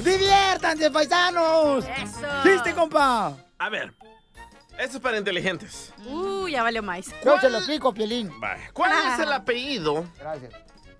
¡Diviértanse, 0.00 0.90
paisanos! 0.90 1.84
Eso. 1.84 2.26
¡Chiste, 2.42 2.74
compa! 2.74 3.34
A 3.58 3.68
ver, 3.68 3.92
esto 4.78 4.96
es 4.96 5.02
para 5.02 5.18
inteligentes. 5.18 5.92
Uh, 6.06 6.48
ya 6.48 6.62
valió 6.62 6.82
más. 6.82 7.06
Yo 7.24 7.38
se 7.38 7.50
lo 7.50 7.58
explico, 7.58 7.92
Pielín. 7.92 8.30
Vaya, 8.40 8.70
¿Cuál 8.72 8.92
es 8.92 9.18
el 9.18 9.32
apellido 9.32 10.06
Gracias. 10.18 10.52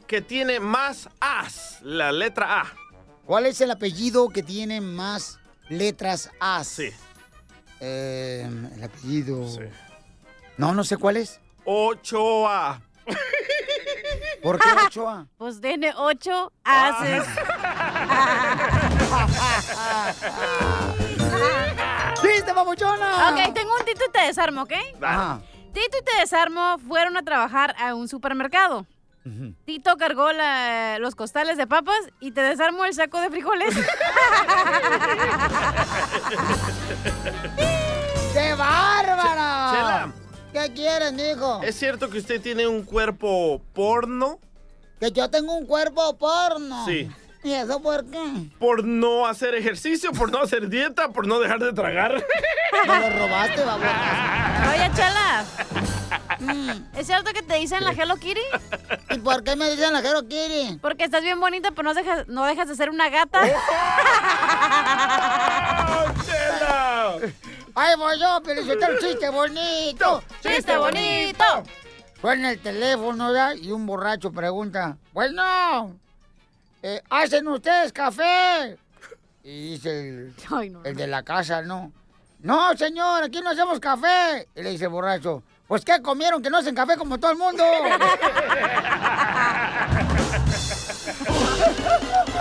que 0.06 0.20
tiene 0.20 0.60
más 0.60 1.08
As? 1.20 1.78
La 1.82 2.12
letra 2.12 2.60
A. 2.60 2.72
¿Cuál 3.24 3.46
es 3.46 3.60
el 3.60 3.70
apellido 3.70 4.28
que 4.28 4.42
tiene 4.42 4.80
más 4.80 5.38
letras 5.68 6.30
A? 6.40 6.62
Sí. 6.64 6.90
Eh, 7.80 8.48
el 8.74 8.84
apellido... 8.84 9.48
Sí. 9.48 9.60
No, 10.56 10.74
no 10.74 10.84
sé 10.84 10.96
cuál 10.96 11.16
es. 11.16 11.40
8A. 11.64 12.80
¿Por 14.42 14.58
qué 14.58 14.68
Ochoa? 14.86 15.26
Pues 15.38 15.60
tiene 15.60 15.92
ocho 15.96 16.52
haces. 16.64 17.24
¡Chiste, 22.42 22.54
papuchona! 22.54 23.30
Ok, 23.30 23.54
tengo 23.54 23.70
un 23.78 23.84
Tito 23.84 24.04
y 24.08 24.10
te 24.10 24.20
desarmo, 24.26 24.62
¿ok? 24.62 24.72
Ajá. 25.00 25.40
Tito 25.72 25.96
y 26.00 26.02
te 26.04 26.16
desarmo 26.20 26.76
fueron 26.88 27.16
a 27.16 27.22
trabajar 27.22 27.76
a 27.78 27.94
un 27.94 28.08
supermercado. 28.08 28.84
Tito 29.64 29.96
cargó 29.96 30.32
la- 30.32 30.98
los 30.98 31.14
costales 31.14 31.56
de 31.56 31.68
papas 31.68 32.00
y 32.18 32.32
te 32.32 32.40
desarmo 32.40 32.84
el 32.84 32.94
saco 32.94 33.20
de 33.20 33.30
frijoles. 33.30 33.72
¡Qué 38.32 38.54
bárbara! 38.54 39.70
Chela. 39.72 40.12
¿Qué 40.52 40.72
quieres, 40.74 41.12
mijo? 41.12 41.60
¿Es 41.62 41.76
cierto 41.78 42.10
que 42.10 42.18
usted 42.18 42.40
tiene 42.42 42.66
un 42.66 42.82
cuerpo 42.82 43.62
porno? 43.72 44.40
Que 44.98 45.12
yo 45.12 45.30
tengo 45.30 45.54
un 45.54 45.66
cuerpo 45.66 46.16
porno. 46.18 46.84
Sí. 46.86 47.08
¿Y 47.44 47.52
eso 47.54 47.80
por 47.82 48.04
qué? 48.06 48.50
¿Por 48.58 48.84
no 48.84 49.26
hacer 49.26 49.54
ejercicio? 49.54 50.12
¿Por 50.12 50.30
no 50.30 50.42
hacer 50.42 50.68
dieta? 50.68 51.08
¿Por 51.08 51.26
no 51.26 51.40
dejar 51.40 51.58
de 51.58 51.72
tragar? 51.72 52.24
Me 52.86 53.10
lo 53.10 53.18
robaste, 53.18 53.64
babosa. 53.64 54.70
Oye, 54.70 54.90
Chela. 54.94 55.44
¿Es 56.96 57.06
cierto 57.06 57.32
que 57.32 57.42
te 57.42 57.56
dicen 57.56 57.82
la 57.82 57.92
Hello 57.92 58.16
Kitty? 58.16 58.40
¿Y 59.10 59.18
por 59.18 59.42
qué 59.42 59.56
me 59.56 59.70
dicen 59.70 59.92
la 59.92 60.00
Hello 60.00 60.22
Kitty? 60.22 60.78
Porque 60.80 61.04
estás 61.04 61.22
bien 61.22 61.40
bonita, 61.40 61.70
pero 61.72 61.82
no 61.82 61.94
dejas, 61.94 62.28
no 62.28 62.46
dejas 62.46 62.68
de 62.68 62.76
ser 62.76 62.90
una 62.90 63.08
gata. 63.08 63.40
¡Ay, 67.74 67.96
voy 67.96 68.20
yo, 68.20 68.40
felicitar 68.44 68.92
un 68.92 68.98
chiste 68.98 69.30
bonito! 69.30 70.22
¡Chiste 70.42 70.76
bonito! 70.76 71.44
Suena 72.20 72.52
el 72.52 72.60
teléfono 72.60 73.34
ya 73.34 73.54
y 73.54 73.72
un 73.72 73.84
borracho 73.84 74.30
pregunta, 74.30 74.96
bueno, 75.12 75.98
eh, 76.82 77.02
¿hacen 77.10 77.46
ustedes 77.48 77.92
café? 77.92 78.76
Y 79.44 79.72
dice 79.72 80.08
el, 80.08 80.34
el 80.84 80.96
de 80.96 81.06
la 81.06 81.22
casa, 81.22 81.62
¿no? 81.62 81.92
No, 82.40 82.76
señor, 82.76 83.22
aquí 83.22 83.40
no 83.40 83.50
hacemos 83.50 83.78
café. 83.78 84.48
Y 84.54 84.62
le 84.62 84.70
dice 84.70 84.84
el 84.84 84.90
borracho, 84.90 85.42
pues 85.68 85.84
¿qué 85.84 86.02
comieron 86.02 86.42
que 86.42 86.50
no 86.50 86.58
hacen 86.58 86.74
café 86.74 86.96
como 86.96 87.18
todo 87.18 87.30
el 87.30 87.38
mundo? 87.38 87.64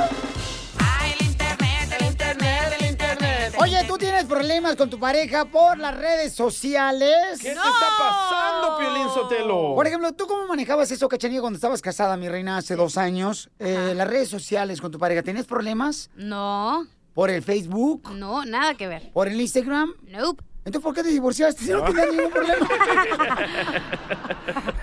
Oye, 3.71 3.85
¿tú 3.87 3.97
tienes 3.97 4.25
problemas 4.25 4.75
con 4.75 4.89
tu 4.89 4.99
pareja 4.99 5.45
por 5.45 5.77
las 5.77 5.95
redes 5.95 6.33
sociales? 6.33 7.39
¿Qué 7.39 7.51
te 7.51 7.53
está 7.53 7.87
pasando, 7.97 8.77
Piolín 8.77 9.07
Sotelo? 9.13 9.75
Por 9.75 9.87
ejemplo, 9.87 10.11
¿tú 10.11 10.27
cómo 10.27 10.45
manejabas 10.45 10.91
eso, 10.91 11.07
Cachanilla, 11.07 11.39
cuando 11.39 11.55
estabas 11.55 11.81
casada, 11.81 12.17
mi 12.17 12.27
reina, 12.27 12.57
hace 12.57 12.75
dos 12.75 12.97
años? 12.97 13.49
Eh, 13.59 13.93
las 13.95 14.09
redes 14.09 14.27
sociales 14.27 14.81
con 14.81 14.91
tu 14.91 14.99
pareja, 14.99 15.23
¿tenías 15.23 15.45
problemas? 15.45 16.09
No. 16.17 16.85
¿Por 17.13 17.29
el 17.29 17.43
Facebook? 17.43 18.11
No, 18.11 18.43
nada 18.43 18.73
que 18.73 18.89
ver. 18.89 19.09
¿Por 19.13 19.29
el 19.29 19.39
Instagram? 19.39 19.93
Nope. 20.05 20.43
Entonces, 20.65 20.83
¿por 20.83 20.93
qué 20.93 21.03
te 21.03 21.09
divorciaste 21.09 21.63
si 21.63 21.71
no 21.71 21.81
tenías 21.85 22.11
ningún 22.11 22.29
problema? 22.29 22.67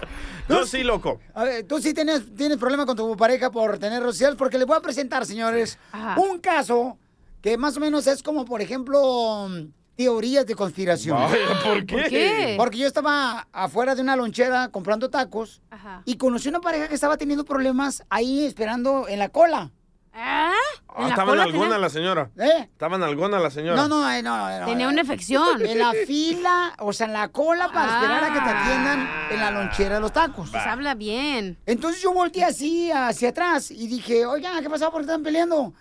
Yo 0.49 0.65
sí, 0.65 0.83
loco. 0.83 1.21
A 1.35 1.45
ver, 1.45 1.67
tú 1.67 1.79
sí 1.79 1.93
tienes, 1.93 2.35
tienes 2.35 2.57
problema 2.57 2.87
con 2.87 2.97
tu 2.97 3.15
pareja 3.19 3.51
por 3.51 3.79
tener 3.79 4.01
redes 4.01 4.15
sociales, 4.15 4.39
porque 4.39 4.57
les 4.57 4.67
voy 4.67 4.79
a 4.79 4.81
presentar, 4.81 5.27
señores, 5.27 5.79
Ajá. 5.93 6.19
un 6.19 6.39
caso 6.39 6.97
que 7.41 7.57
más 7.57 7.77
o 7.77 7.81
menos 7.81 8.07
es 8.07 8.23
como, 8.23 8.45
por 8.45 8.61
ejemplo, 8.61 9.49
teorías 9.97 10.47
de 10.47 10.55
conspiración. 10.55 11.19
Vaya, 11.19 11.37
¿por 11.65 11.85
qué? 11.87 11.95
¿Por 11.95 12.09
qué? 12.09 12.55
Porque 12.57 12.79
yo 12.79 12.87
estaba 12.87 13.49
afuera 13.53 13.95
de 13.95 14.03
una 14.03 14.17
lonchera 14.17 14.69
comprando 14.69 15.11
tacos 15.11 15.61
Ajá. 15.71 16.03
y 16.05 16.17
conocí 16.17 16.49
una 16.49 16.61
pareja 16.61 16.89
que 16.89 16.95
estaba 16.95 17.17
teniendo 17.17 17.45
problemas 17.45 18.05
ahí 18.09 18.45
esperando 18.45 19.09
en 19.09 19.19
la 19.19 19.29
cola. 19.29 19.73
¿Ah? 20.21 20.53
Ah, 20.89 21.09
estaba 21.11 21.33
en 21.35 21.41
alguna 21.41 21.79
la 21.79 21.89
señora. 21.89 22.31
¿Eh? 22.37 22.63
Estaba 22.73 22.97
en 22.97 23.05
alguna 23.05 23.39
la 23.39 23.51
señora. 23.51 23.77
No, 23.77 23.87
no, 23.89 24.11
eh, 24.11 24.21
no, 24.21 24.37
no, 24.37 24.61
no. 24.61 24.67
Tenía 24.67 24.89
una 24.89 25.01
infección. 25.03 25.65
En 25.65 25.79
la 25.79 25.93
fila, 26.07 26.75
o 26.81 26.93
sea, 26.93 27.07
en 27.07 27.13
la 27.13 27.29
cola 27.29 27.69
para 27.73 27.95
esperar 27.95 28.25
a 28.25 28.33
que 28.33 28.41
te 28.41 28.49
atiendan 28.51 29.09
en 29.31 29.39
la 29.41 29.51
lonchera 29.53 29.95
de 29.97 30.01
los 30.01 30.13
tacos. 30.13 30.51
Pues 30.51 30.67
habla 30.67 30.95
bien. 30.95 31.57
Entonces 31.67 32.03
yo 32.03 32.13
volteé 32.13 32.45
así 32.45 32.91
hacia 32.91 33.29
atrás 33.29 33.71
y 33.71 33.87
dije, 33.87 34.27
oigan, 34.27 34.61
¿qué 34.63 34.69
pasó? 34.69 34.91
¿Por 34.91 35.03
qué 35.03 35.07
están 35.07 35.23
peleando? 35.23 35.73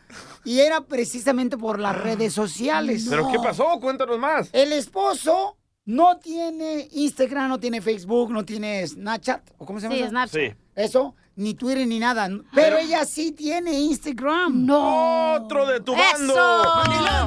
Y 0.43 0.59
era 0.59 0.81
precisamente 0.81 1.57
por 1.57 1.79
las 1.79 1.95
redes 1.97 2.33
sociales. 2.33 3.07
¿Pero 3.09 3.23
No. 3.23 3.31
qué 3.31 3.39
pasó? 3.39 3.79
Cuéntanos 3.79 4.19
más. 4.19 4.49
El 4.53 4.71
esposo 4.71 5.57
no 5.85 6.17
tiene 6.19 6.87
Instagram, 6.91 7.49
no 7.49 7.59
tiene 7.59 7.81
Facebook, 7.81 8.29
no 8.31 8.45
tiene 8.45 8.85
Snapchat, 8.85 9.41
¿o 9.57 9.65
cómo 9.65 9.79
se 9.79 9.85
llama? 9.85 9.95
Sí, 9.95 10.01
eso? 10.01 10.09
Snapchat. 10.09 10.39
Sí. 10.41 10.55
Eso, 10.75 11.15
ni 11.37 11.53
Twitter 11.53 11.87
ni 11.87 11.99
nada. 11.99 12.29
Pero 12.53 12.77
ella 12.77 13.05
sí 13.05 13.31
tiene 13.31 13.71
Instagram. 13.71 14.65
No. 14.65 15.35
Otro 15.35 15.65
de 15.65 15.79
tu 15.79 15.93
¡Eso! 15.93 16.35
bando. 16.35 17.25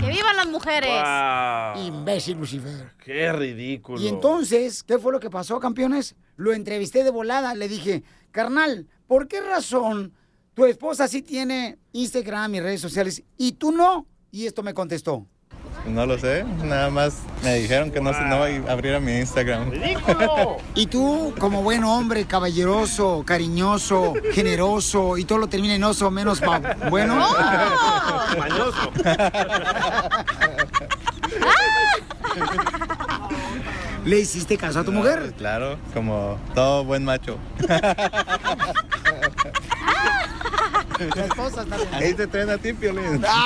¡Que 0.00 0.12
vivan 0.12 0.36
las 0.36 0.46
mujeres! 0.46 0.88
Wow. 0.88 1.84
Imbécil, 1.84 2.38
Lucifer. 2.38 2.92
Qué 3.04 3.32
ridículo. 3.32 4.00
Y 4.00 4.06
entonces, 4.06 4.84
¿qué 4.84 4.98
fue 4.98 5.12
lo 5.12 5.18
que 5.18 5.30
pasó, 5.30 5.58
campeones? 5.58 6.14
Lo 6.36 6.52
entrevisté 6.52 7.02
de 7.02 7.10
volada. 7.10 7.54
Le 7.54 7.66
dije, 7.66 8.04
carnal, 8.30 8.86
¿por 9.08 9.26
qué 9.26 9.40
razón 9.40 10.14
tu 10.54 10.64
esposa 10.64 11.08
sí 11.08 11.22
tiene 11.22 11.78
Instagram 11.92 12.54
y 12.54 12.60
redes 12.60 12.80
sociales 12.80 13.22
y 13.36 13.52
tú 13.52 13.72
no? 13.72 14.06
Y 14.30 14.46
esto 14.46 14.62
me 14.62 14.74
contestó. 14.74 15.26
No 15.86 16.04
lo 16.06 16.18
sé, 16.18 16.44
nada 16.64 16.90
más 16.90 17.18
me 17.44 17.54
dijeron 17.56 17.90
que 17.92 18.00
no, 18.00 18.12
se, 18.12 18.20
no 18.22 18.42
abriera 18.70 18.98
mi 18.98 19.18
Instagram. 19.18 19.70
¡Ridículo! 19.70 20.56
Y 20.74 20.86
tú, 20.86 21.32
como 21.38 21.62
buen 21.62 21.84
hombre, 21.84 22.24
caballeroso, 22.24 23.22
cariñoso, 23.24 24.14
generoso 24.32 25.16
y 25.16 25.24
todo 25.24 25.38
lo 25.38 25.46
termina 25.48 25.74
en 25.74 25.84
oso 25.84 26.10
menos 26.10 26.42
ma- 26.42 26.60
bueno. 26.90 27.14
Mañoso. 28.36 28.90
¿Le 34.04 34.20
hiciste 34.20 34.56
caso 34.56 34.80
a 34.80 34.84
tu 34.84 34.92
mujer? 34.92 35.32
Claro, 35.36 35.78
como 35.92 36.38
todo 36.54 36.84
buen 36.84 37.04
macho. 37.04 37.38
La 40.98 41.24
esposa 41.24 41.62
está 41.62 41.76
bien. 41.76 41.94
Ahí 41.94 42.14
te 42.14 42.26
traen 42.26 42.50
a 42.50 42.58
ti, 42.58 42.72
Piolín. 42.72 43.24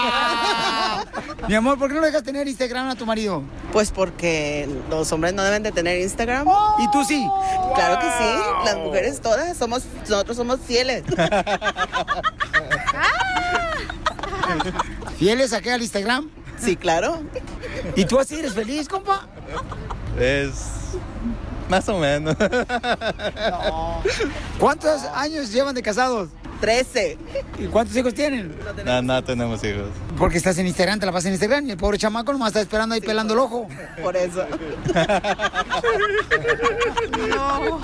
Ah. 0.93 1.05
Mi 1.49 1.55
amor, 1.55 1.79
¿por 1.79 1.89
qué 1.89 1.95
no 1.95 2.01
le 2.01 2.09
dejas 2.09 2.23
tener 2.23 2.47
Instagram 2.47 2.89
a 2.89 2.95
tu 2.95 3.07
marido? 3.07 3.43
Pues 3.73 3.91
porque 3.91 4.69
los 4.89 5.11
hombres 5.13 5.35
no 5.35 5.43
deben 5.43 5.63
de 5.63 5.73
tener 5.73 6.01
Instagram. 6.01 6.47
¿Y 6.79 6.91
tú 6.91 7.05
sí? 7.05 7.27
Claro 7.75 7.99
que 7.99 8.07
sí, 8.07 8.41
las 8.65 8.77
mujeres 8.77 9.21
todas 9.21 9.57
somos, 9.57 9.83
nosotros 10.09 10.37
somos 10.37 10.61
fieles. 10.61 11.03
¿Fieles 15.19 15.53
a 15.53 15.61
qué 15.61 15.73
al 15.73 15.83
Instagram? 15.83 16.31
Sí, 16.59 16.77
claro. 16.77 17.23
¿Y 17.97 18.05
tú 18.05 18.19
así 18.19 18.39
eres 18.39 18.55
feliz, 18.55 18.89
compa? 18.89 19.27
Es 20.19 20.55
más 21.69 21.89
o 21.89 21.99
menos. 21.99 22.37
¿Cuántos 24.59 25.03
años 25.15 25.53
llevan 25.53 25.75
de 25.75 25.83
casados? 25.83 26.29
Trece. 26.61 27.17
¿Y 27.59 27.67
cuántos 27.67 27.97
hijos 27.97 28.15
tienen? 28.15 28.55
No, 28.85 29.03
no 29.03 29.25
tenemos 29.25 29.63
hijos. 29.65 29.89
Porque 30.19 30.39
estás 30.39 30.59
en 30.59 30.67
Instagram, 30.67 31.01
te 31.01 31.07
la 31.07 31.13
pasas 31.13 31.27
en 31.27 31.33
Instagram 31.33 31.67
y 31.67 31.71
el 31.73 31.77
pobre 31.77 31.99
chamaco 31.99 32.33
nomás 32.33 32.49
está 32.49 32.61
esperando 32.61 32.95
ahí 32.95 33.01
pelando 33.01 33.35
el 33.35 33.41
ojo. 33.41 33.67
Por 34.03 34.17
eso. 34.17 34.47
No. 37.29 37.81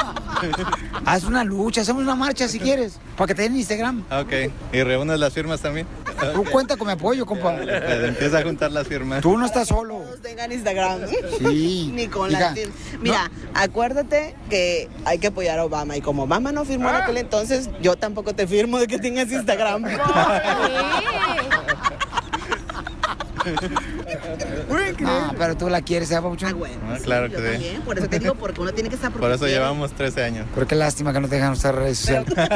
Haz 1.05 1.25
una 1.25 1.45
lucha, 1.45 1.81
hacemos 1.81 2.03
una 2.03 2.15
marcha 2.15 2.49
si 2.49 2.59
quieres, 2.59 2.99
para 3.17 3.29
que 3.29 3.35
te 3.35 3.43
den 3.43 3.57
Instagram. 3.57 4.05
Ok, 4.11 4.33
¿y 4.73 4.83
reúnes 4.83 5.19
las 5.19 5.33
firmas 5.33 5.61
también? 5.61 5.87
Tú 6.35 6.45
cuenta 6.51 6.77
con 6.77 6.87
mi 6.87 6.93
apoyo, 6.95 7.27
compa. 7.27 7.57
Empieza 7.63 8.39
a 8.39 8.43
juntar 8.43 8.73
las 8.73 8.87
firmas. 8.87 9.21
Tú 9.23 9.37
no 9.37 9.47
estás 9.47 9.69
solo. 9.69 9.97
Todos 9.99 10.21
tengan 10.23 10.51
Instagram. 10.53 11.01
Sí. 11.39 11.91
Ni 11.95 12.09
con 12.09 12.31
Hija, 12.31 12.41
la 12.41 12.55
fir- 12.55 12.71
Mira, 13.01 13.31
acuérdate 13.55 14.35
que 14.51 14.89
hay 15.05 15.19
que 15.19 15.27
apoyar 15.29 15.59
a 15.59 15.65
Obama. 15.65 15.97
Y 15.97 16.01
como 16.01 16.25
Obama 16.25 16.53
no 16.53 16.65
firmó 16.65 16.89
en 16.89 16.97
aquel 16.97 17.17
entonces, 17.19 17.69
yo 17.81 17.97
tampoco 17.97 18.35
te 18.35 18.47
firmo 18.47 18.79
de 18.79 18.87
que 18.87 18.99
tengas 18.99 19.31
Instagram. 19.31 19.85
Ah, 25.05 25.33
pero 25.39 25.57
tú 25.57 25.69
la 25.69 25.81
quieres, 25.83 26.11
¿eh, 26.11 26.17
papuchón? 26.17 26.57
Ah, 26.89 26.97
claro 27.03 27.29
que 27.29 27.37
sí. 27.37 27.43
También, 27.43 27.83
por 27.83 27.99
eso 27.99 28.09
te 28.09 28.19
digo, 28.19 28.35
porque 28.35 28.61
uno 28.61 28.73
tiene 28.73 28.89
que 28.89 28.97
estar 28.97 29.13
Por 29.13 29.31
eso 29.31 29.47
llevamos 29.47 29.93
13 29.93 30.25
años. 30.25 30.47
Pero 30.55 30.67
qué 30.67 30.75
lástima 30.75 31.13
que 31.13 31.21
no 31.21 31.29
te 31.29 31.37
dejan 31.37 31.53
usar 31.53 31.75
redes 31.75 31.99
sociales. 31.99 32.33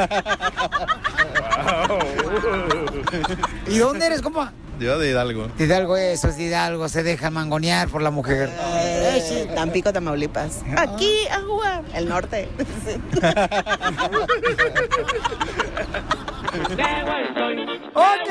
¿Y 3.67 3.77
dónde 3.77 4.05
eres, 4.05 4.21
compa? 4.21 4.53
Yo 4.79 4.97
de 4.97 5.11
Hidalgo. 5.11 5.47
De 5.57 5.65
Hidalgo, 5.65 5.95
eso 5.95 6.29
es 6.29 6.37
de 6.37 6.43
Hidalgo, 6.43 6.89
se 6.89 7.03
deja 7.03 7.29
mangonear 7.29 7.87
por 7.87 8.01
la 8.01 8.09
mujer. 8.09 8.49
Eh, 8.63 9.47
Tampico, 9.53 9.93
Tamaulipas. 9.93 10.61
Aquí 10.75 11.27
a 11.27 11.41
jugar. 11.41 11.83
El 11.93 12.09
norte. 12.09 12.49
Ok, 17.93 18.29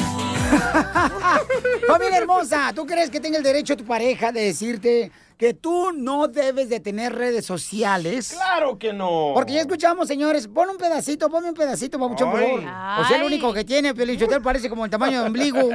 Familia 1.88 2.18
hermosa, 2.18 2.72
¿tú 2.74 2.86
crees 2.86 3.10
que 3.10 3.20
tenga 3.20 3.38
el 3.38 3.44
derecho 3.44 3.76
tu 3.78 3.86
pareja 3.86 4.32
de 4.32 4.42
decirte 4.42 5.12
que 5.38 5.54
tú 5.54 5.94
no 5.94 6.28
debes 6.28 6.70
de 6.70 6.80
tener 6.80 7.16
redes 7.16 7.46
sociales? 7.46 8.34
Claro 8.34 8.78
que 8.78 8.92
no. 8.92 9.32
Porque 9.34 9.54
ya 9.54 9.62
escuchamos, 9.62 10.08
señores. 10.08 10.48
Pon 10.48 10.70
un 10.70 10.78
pedacito, 10.78 11.30
ponme 11.30 11.50
un 11.50 11.56
pedacito, 11.56 11.98
papuchón, 11.98 12.32
por 12.32 12.42
favor. 12.42 12.60
O 12.60 13.06
sea, 13.06 13.18
el 13.18 13.24
único 13.24 13.54
que 13.54 13.64
tiene, 13.64 13.94
Pelichotel, 13.96 14.42
parece 14.42 14.70
como 14.70 14.84
el 14.84 14.92
tamaño 14.92 15.22
de 15.22 15.28
ombligo. 15.28 15.70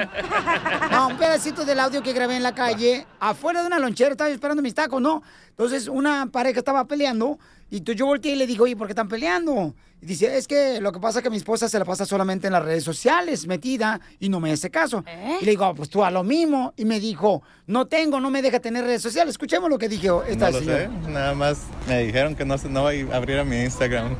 No, 0.91 1.09
un 1.09 1.17
pedacito 1.17 1.65
del 1.65 1.81
audio 1.81 2.03
que 2.03 2.13
grabé 2.13 2.37
en 2.37 2.43
la 2.43 2.55
calle, 2.55 3.07
afuera 3.21 3.63
de 3.63 3.69
una 3.69 3.79
lonchera, 3.79 4.11
estaba 4.11 4.31
esperando 4.31 4.63
mis 4.63 4.75
tacos, 4.75 5.01
¿no? 5.01 5.23
Entonces, 5.49 5.89
una 5.89 6.27
pareja 6.27 6.59
estaba 6.59 6.85
peleando, 6.85 7.39
y 7.71 7.79
entonces 7.79 7.99
yo 7.99 8.07
volteé 8.07 8.33
y 8.33 8.37
le 8.37 8.47
digo, 8.47 8.65
oye, 8.65 8.77
¿por 8.77 8.87
qué 8.87 8.93
están 8.93 9.09
peleando? 9.09 9.75
Y 10.03 10.07
dice, 10.07 10.37
es 10.37 10.47
que 10.47 10.83
lo 10.83 10.93
que 10.93 11.01
pasa 11.01 11.21
es 11.21 11.23
que 11.23 11.31
mi 11.31 11.39
esposa 11.39 11.67
se 11.67 11.79
la 11.79 11.87
pasa 11.87 12.05
solamente 12.05 12.47
en 12.49 12.53
las 12.53 12.63
redes 12.63 12.85
sociales, 12.85 13.47
metida, 13.47 13.99
y 14.21 14.29
no 14.29 14.39
me 14.39 14.53
hace 14.53 14.71
caso. 14.71 15.03
Y 15.41 15.45
le 15.47 15.53
digo, 15.53 15.65
"Ah, 15.65 15.73
pues 15.75 15.89
tú 15.89 16.05
a 16.05 16.11
lo 16.11 16.23
mismo. 16.23 16.75
Y 16.77 16.85
me 16.85 17.01
dijo, 17.01 17.43
no 17.67 17.87
tengo, 17.87 18.21
no 18.21 18.29
me 18.29 18.43
deja 18.43 18.61
tener 18.61 18.85
redes 18.85 19.01
sociales. 19.01 19.31
Escuchemos 19.33 19.71
lo 19.71 19.79
que 19.79 19.89
dijo 19.89 20.23
esta 20.25 20.51
no 20.51 20.53
lo 20.53 20.59
señora. 20.59 20.91
sé, 21.05 21.11
nada 21.11 21.35
más 21.35 21.63
me 21.89 22.05
dijeron 22.05 22.35
que 22.37 22.45
no, 22.45 22.59
se- 22.59 22.69
no 22.69 22.83
voy 22.83 23.09
a 23.11 23.17
abrir 23.17 23.39
a 23.39 23.45
mi 23.45 23.57
Instagram. 23.63 24.15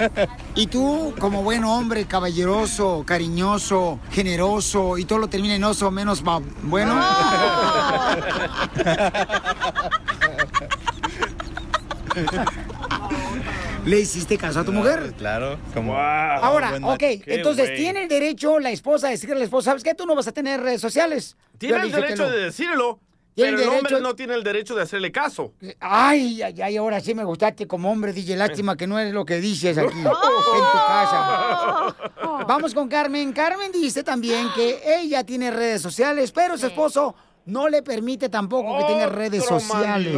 Y 0.54 0.66
tú, 0.66 1.14
como 1.18 1.42
buen 1.42 1.64
hombre, 1.64 2.04
caballeroso, 2.04 3.02
cariñoso, 3.06 3.98
generoso, 4.10 4.98
y 4.98 5.06
todo 5.06 5.20
lo 5.20 5.28
termina 5.28 5.54
en 5.54 5.64
oso, 5.64 5.90
menos 5.90 6.22
bueno. 6.64 7.02
¿Le 13.84 13.98
hiciste 13.98 14.36
caso 14.36 14.60
a 14.60 14.64
tu 14.64 14.72
mujer? 14.72 15.14
Claro, 15.16 15.58
como... 15.74 15.96
Ahora, 15.96 16.78
ok, 16.82 17.02
entonces 17.26 17.74
tiene 17.76 18.02
el 18.02 18.08
derecho 18.08 18.58
la 18.58 18.70
esposa 18.70 19.08
a 19.08 19.10
decirle 19.10 19.36
a 19.36 19.38
la 19.38 19.44
esposa, 19.44 19.70
¿sabes 19.70 19.82
qué? 19.82 19.94
Tú 19.94 20.06
no 20.06 20.14
vas 20.14 20.28
a 20.28 20.32
tener 20.32 20.60
redes 20.60 20.80
sociales. 20.80 21.36
Tiene 21.58 21.76
Yo 21.76 21.80
el 21.82 21.88
dije 21.88 22.00
derecho 22.00 22.24
no. 22.24 22.30
de 22.30 22.42
decirlo, 22.44 23.00
pero 23.34 23.56
el 23.56 23.62
el 23.62 23.68
hombre 23.68 24.00
no 24.00 24.14
tiene 24.14 24.34
el 24.34 24.44
derecho 24.44 24.74
de 24.74 24.82
hacerle 24.82 25.10
caso. 25.10 25.54
Ay, 25.80 26.42
ay, 26.42 26.60
ay, 26.60 26.76
ahora 26.76 27.00
sí 27.00 27.14
me 27.14 27.24
gustaste 27.24 27.66
como 27.66 27.90
hombre, 27.90 28.12
DJ. 28.12 28.36
Lástima 28.36 28.76
que 28.76 28.86
no 28.86 28.98
eres 28.98 29.14
lo 29.14 29.24
que 29.24 29.40
dices 29.40 29.78
aquí, 29.78 29.96
en 29.98 30.04
tu 30.04 30.10
casa. 30.86 31.96
Vamos 32.46 32.74
con 32.74 32.88
Carmen. 32.88 33.32
Carmen 33.32 33.72
dice 33.72 34.02
también 34.02 34.48
que 34.54 34.80
ella 35.00 35.24
tiene 35.24 35.50
redes 35.50 35.80
sociales, 35.80 36.32
pero 36.32 36.58
su 36.58 36.66
esposo 36.66 37.14
no 37.46 37.68
le 37.68 37.82
permite 37.82 38.28
tampoco 38.28 38.78
que 38.78 38.84
tenga 38.84 39.06
redes 39.06 39.44
sociales. 39.44 40.16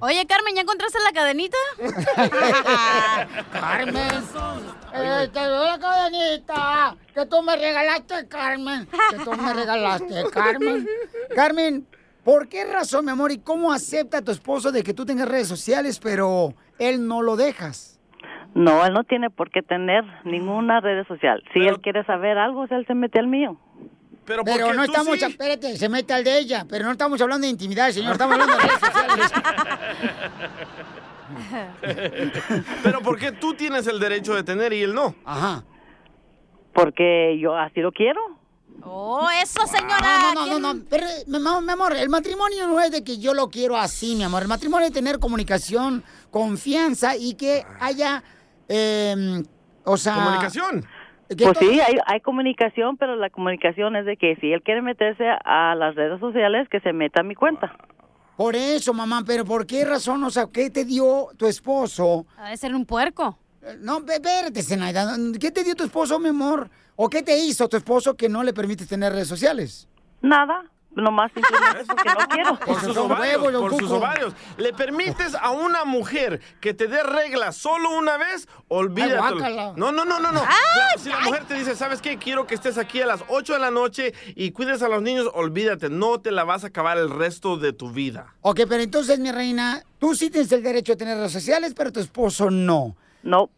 Oye, 0.00 0.26
Carmen, 0.26 0.54
¿ya 0.54 0.62
encontraste 0.62 0.98
la 1.04 1.12
cadenita? 1.12 1.56
Carmen. 3.52 4.24
Eh, 4.94 5.28
te 5.32 5.40
doy 5.40 5.66
la 5.66 5.78
cadenita 5.78 6.96
que 7.14 7.26
tú 7.26 7.42
me 7.42 7.56
regalaste, 7.56 8.28
Carmen. 8.28 8.88
Que 9.10 9.24
tú 9.24 9.32
me 9.32 9.54
regalaste, 9.54 10.14
Carmen. 10.32 10.86
Carmen, 11.34 11.86
¿por 12.24 12.48
qué 12.48 12.64
razón, 12.64 13.04
mi 13.04 13.10
amor, 13.10 13.32
y 13.32 13.38
cómo 13.38 13.72
acepta 13.72 14.22
tu 14.22 14.32
esposo 14.32 14.72
de 14.72 14.82
que 14.82 14.94
tú 14.94 15.04
tengas 15.04 15.28
redes 15.28 15.48
sociales, 15.48 16.00
pero 16.00 16.54
él 16.78 17.06
no 17.06 17.22
lo 17.22 17.36
dejas? 17.36 18.00
No, 18.54 18.84
él 18.84 18.92
no 18.92 19.04
tiene 19.04 19.30
por 19.30 19.50
qué 19.50 19.62
tener 19.62 20.02
ninguna 20.24 20.80
red 20.80 21.06
social. 21.06 21.42
Si 21.52 21.60
él 21.60 21.80
quiere 21.80 22.04
saber 22.04 22.36
algo, 22.36 22.64
él 22.64 22.84
se 22.86 22.94
mete 22.94 23.20
al 23.20 23.28
mío. 23.28 23.56
Pero, 24.30 24.44
Pero 24.44 24.72
no 24.74 24.84
estamos, 24.84 25.20
espérate, 25.20 25.76
se 25.76 25.88
mete 25.88 26.12
al 26.12 26.22
de 26.22 26.38
ella, 26.38 26.64
pero 26.68 26.84
no 26.84 26.92
estamos 26.92 27.20
hablando 27.20 27.46
de 27.46 27.50
intimidad, 27.50 27.90
señor, 27.90 28.12
estamos 28.12 28.34
hablando 28.34 28.54
de 28.54 28.62
redes 28.62 28.78
sociales. 28.78 29.32
Pero 32.84 33.00
¿por 33.00 33.18
qué 33.18 33.32
tú 33.32 33.54
tienes 33.54 33.88
el 33.88 33.98
derecho 33.98 34.32
de 34.34 34.44
tener 34.44 34.72
y 34.72 34.82
él 34.82 34.94
no? 34.94 35.16
Ajá. 35.24 35.64
Porque 36.72 37.36
yo 37.40 37.56
así 37.56 37.80
lo 37.80 37.90
quiero. 37.90 38.20
Oh, 38.84 39.28
eso, 39.42 39.66
señora. 39.66 39.98
Ah, 40.00 40.32
no, 40.32 40.46
no, 40.46 40.60
no, 40.60 40.74
no, 40.74 40.84
pero, 40.88 41.06
mi 41.26 41.36
amor, 41.36 41.64
mi 41.64 41.72
amor, 41.72 41.96
el 41.96 42.08
matrimonio 42.08 42.68
no 42.68 42.80
es 42.80 42.92
de 42.92 43.02
que 43.02 43.18
yo 43.18 43.34
lo 43.34 43.50
quiero 43.50 43.76
así, 43.76 44.14
mi 44.14 44.22
amor. 44.22 44.42
El 44.42 44.48
matrimonio 44.48 44.86
es 44.86 44.92
tener 44.92 45.18
comunicación, 45.18 46.04
confianza 46.30 47.16
y 47.16 47.34
que 47.34 47.66
haya, 47.80 48.22
eh, 48.68 49.42
o 49.84 49.96
sea... 49.96 50.14
Comunicación. 50.14 50.86
Pues 51.38 51.58
sí, 51.58 51.80
hay, 51.80 51.96
hay 52.06 52.20
comunicación, 52.20 52.96
pero 52.96 53.14
la 53.16 53.30
comunicación 53.30 53.94
es 53.96 54.04
de 54.06 54.16
que 54.16 54.36
si 54.40 54.52
él 54.52 54.62
quiere 54.62 54.82
meterse 54.82 55.24
a 55.44 55.74
las 55.76 55.94
redes 55.94 56.18
sociales, 56.20 56.68
que 56.68 56.80
se 56.80 56.92
meta 56.92 57.20
a 57.20 57.24
mi 57.24 57.34
cuenta. 57.34 57.72
Por 58.36 58.56
eso, 58.56 58.92
mamá, 58.94 59.22
pero 59.26 59.44
¿por 59.44 59.66
qué 59.66 59.84
razón? 59.84 60.24
O 60.24 60.30
sea, 60.30 60.46
¿qué 60.52 60.70
te 60.70 60.84
dio 60.84 61.28
tu 61.36 61.46
esposo? 61.46 62.26
Ha 62.38 62.50
de 62.50 62.56
ser 62.56 62.74
un 62.74 62.84
puerco. 62.86 63.38
No, 63.80 64.00
ve- 64.00 64.14
espérate, 64.14 64.62
Zenaida. 64.62 65.14
¿Qué 65.38 65.50
te 65.50 65.62
dio 65.62 65.74
tu 65.74 65.84
esposo, 65.84 66.18
mi 66.18 66.30
amor? 66.30 66.68
¿O 66.96 67.08
qué 67.08 67.22
te 67.22 67.38
hizo 67.38 67.68
tu 67.68 67.76
esposo 67.76 68.16
que 68.16 68.28
no 68.28 68.42
le 68.42 68.52
permite 68.54 68.86
tener 68.86 69.12
redes 69.12 69.28
sociales? 69.28 69.88
Nada, 70.22 70.64
nomás 70.94 71.30
simplemente 71.32 71.84
porque 71.86 72.08
no 72.08 72.28
quiero. 72.28 72.58
Por 72.58 72.80
sus 72.80 72.96
ovarios, 72.96 73.42
por 73.42 73.78
sus 73.78 73.90
ovarios. 73.90 74.34
¿Le 74.56 74.72
permites 74.72 75.34
a 75.34 75.50
una 75.50 75.84
mujer 75.84 76.40
que 76.60 76.74
te 76.74 76.86
dé 76.86 77.02
reglas 77.02 77.56
solo 77.56 77.90
una 77.90 78.16
vez? 78.16 78.48
Olvídate. 78.68 79.74
No, 79.76 79.92
no, 79.92 80.04
no, 80.04 80.20
no, 80.20 80.32
no. 80.32 80.42
si 80.98 81.08
la 81.08 81.20
mujer 81.20 81.44
te 81.44 81.54
dice, 81.54 81.76
¿sabes 81.76 82.00
qué? 82.00 82.18
Quiero 82.18 82.46
que 82.46 82.54
estés 82.54 82.78
aquí 82.78 83.00
a 83.00 83.06
las 83.06 83.24
8 83.28 83.54
de 83.54 83.58
la 83.58 83.70
noche 83.70 84.14
y 84.34 84.50
cuides 84.52 84.82
a 84.82 84.88
los 84.88 85.02
niños, 85.02 85.28
olvídate, 85.34 85.88
no 85.90 86.20
te 86.20 86.30
la 86.30 86.44
vas 86.44 86.64
a 86.64 86.68
acabar 86.68 86.98
el 86.98 87.10
resto 87.10 87.56
de 87.56 87.72
tu 87.72 87.90
vida. 87.90 88.34
Ok, 88.42 88.60
pero 88.68 88.82
entonces, 88.82 89.18
mi 89.18 89.32
reina, 89.32 89.82
tú 89.98 90.14
sí 90.14 90.30
tienes 90.30 90.50
el 90.52 90.62
derecho 90.62 90.92
de 90.92 90.96
tener 90.96 91.16
redes 91.16 91.32
sociales, 91.32 91.74
pero 91.76 91.92
tu 91.92 92.00
esposo 92.00 92.50
no. 92.50 92.96
No, 93.22 93.50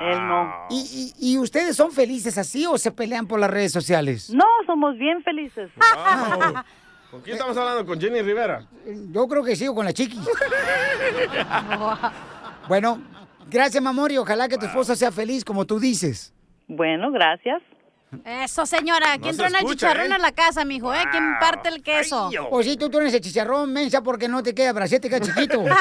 él 0.00 0.28
no. 0.28 0.66
¿Y, 0.70 1.14
y, 1.18 1.32
y 1.32 1.38
ustedes 1.38 1.76
son 1.76 1.92
felices 1.92 2.36
así 2.38 2.66
o 2.66 2.76
se 2.78 2.90
pelean 2.90 3.26
por 3.26 3.40
las 3.40 3.50
redes 3.50 3.72
sociales? 3.72 4.30
No, 4.30 4.44
somos 4.66 4.96
bien 4.98 5.22
felices. 5.22 5.70
Wow. 5.76 6.54
¿Con 7.10 7.22
quién 7.22 7.34
estamos 7.34 7.56
hablando? 7.56 7.84
¿Con 7.84 8.00
Jenny 8.00 8.22
Rivera? 8.22 8.66
Yo 9.10 9.26
creo 9.26 9.42
que 9.42 9.56
sí, 9.56 9.66
o 9.66 9.74
con 9.74 9.84
la 9.84 9.92
chiqui. 9.92 10.20
Bueno, 12.68 13.02
gracias, 13.50 13.82
mi 13.82 13.88
amor, 13.88 14.12
y 14.12 14.18
ojalá 14.18 14.46
que 14.46 14.56
tu 14.56 14.66
esposa 14.66 14.94
sea 14.94 15.10
feliz 15.10 15.44
como 15.44 15.64
tú 15.66 15.80
dices. 15.80 16.32
Bueno, 16.68 17.10
gracias. 17.10 17.60
Eso, 18.24 18.64
señora. 18.64 19.16
No 19.16 19.22
¿Quién 19.22 19.34
se 19.34 19.40
truena 19.40 19.58
el 19.58 19.66
chicharrón 19.66 20.12
¿eh? 20.12 20.14
en 20.14 20.22
la 20.22 20.30
casa, 20.30 20.64
mijo? 20.64 20.94
¿Eh? 20.94 21.02
¿Quién 21.10 21.36
parte 21.40 21.68
el 21.68 21.82
queso? 21.82 22.30
O 22.50 22.62
si 22.62 22.76
tú 22.76 22.88
tienes 22.88 23.12
el 23.12 23.20
chicharrón, 23.20 23.72
mensa, 23.72 24.02
porque 24.02 24.28
no 24.28 24.40
te 24.42 24.54
queda 24.54 24.72
bracete, 24.72 25.08
queda 25.08 25.20
chiquito. 25.20 25.64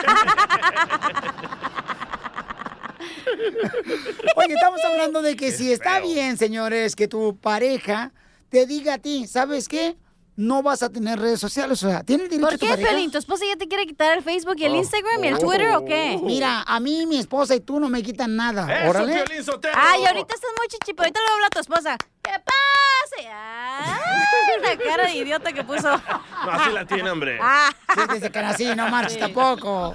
Oye, 4.36 4.54
estamos 4.54 4.80
hablando 4.84 5.22
de 5.22 5.36
que 5.36 5.52
si 5.52 5.72
está 5.72 6.00
bien, 6.00 6.38
señores, 6.38 6.96
que 6.96 7.08
tu 7.08 7.38
pareja 7.38 8.12
te 8.50 8.66
diga 8.66 8.96
a 8.96 8.98
ti, 8.98 9.28
¿sabes 9.28 9.68
qué? 9.68 9.96
No 10.36 10.64
vas 10.64 10.84
a 10.84 10.90
tener 10.90 11.20
redes 11.20 11.40
sociales, 11.40 11.84
o 11.84 11.90
sea, 11.90 12.02
¿tiene 12.04 12.24
el 12.24 12.30
derecho 12.30 12.48
¿Por 12.48 12.58
tu 12.58 12.66
qué, 12.66 12.70
pareja? 12.72 12.90
Pelín? 12.92 13.12
¿Tu 13.12 13.18
esposa 13.18 13.44
ya 13.46 13.58
te 13.58 13.68
quiere 13.68 13.86
quitar 13.86 14.18
el 14.18 14.24
Facebook 14.24 14.56
y 14.58 14.64
el 14.66 14.72
Oh. 14.72 14.76
Instagram 14.78 15.24
y 15.26 15.28
el 15.28 15.38
Twitter 15.38 15.76
o 15.76 15.84
qué? 15.84 16.18
Mira, 16.24 16.64
a 16.66 16.80
mí, 16.80 17.06
mi 17.06 17.18
esposa 17.18 17.56
y 17.56 17.60
tú 17.60 17.78
no 17.80 17.90
me 17.90 18.02
quitan 18.02 18.38
nada. 18.38 18.66
Eso, 18.84 18.90
Órale. 18.90 19.16
Ay, 19.76 20.06
ahorita 20.06 20.34
estás 20.36 20.52
muy 20.58 20.68
chichi, 20.70 20.94
pero 20.94 21.04
ahorita 21.08 21.20
le 21.20 21.34
habla 21.34 21.48
a 21.48 21.50
tu 21.50 21.60
esposa. 21.60 21.98
¿Qué 22.22 22.32
pasa? 22.32 22.56
Ay, 23.32 24.62
la 24.62 24.78
cara 24.78 25.08
de 25.08 25.16
idiota 25.16 25.52
que 25.52 25.64
puso. 25.66 25.90
No, 25.92 26.52
así 26.52 26.72
la 26.72 26.86
tiene, 26.86 27.10
hombre. 27.12 27.38
Ah. 27.42 27.70
Siéntese 27.94 28.32
que 28.32 28.40
así, 28.40 28.76
no 28.76 28.88
marches 28.88 29.20
tampoco. 29.20 29.94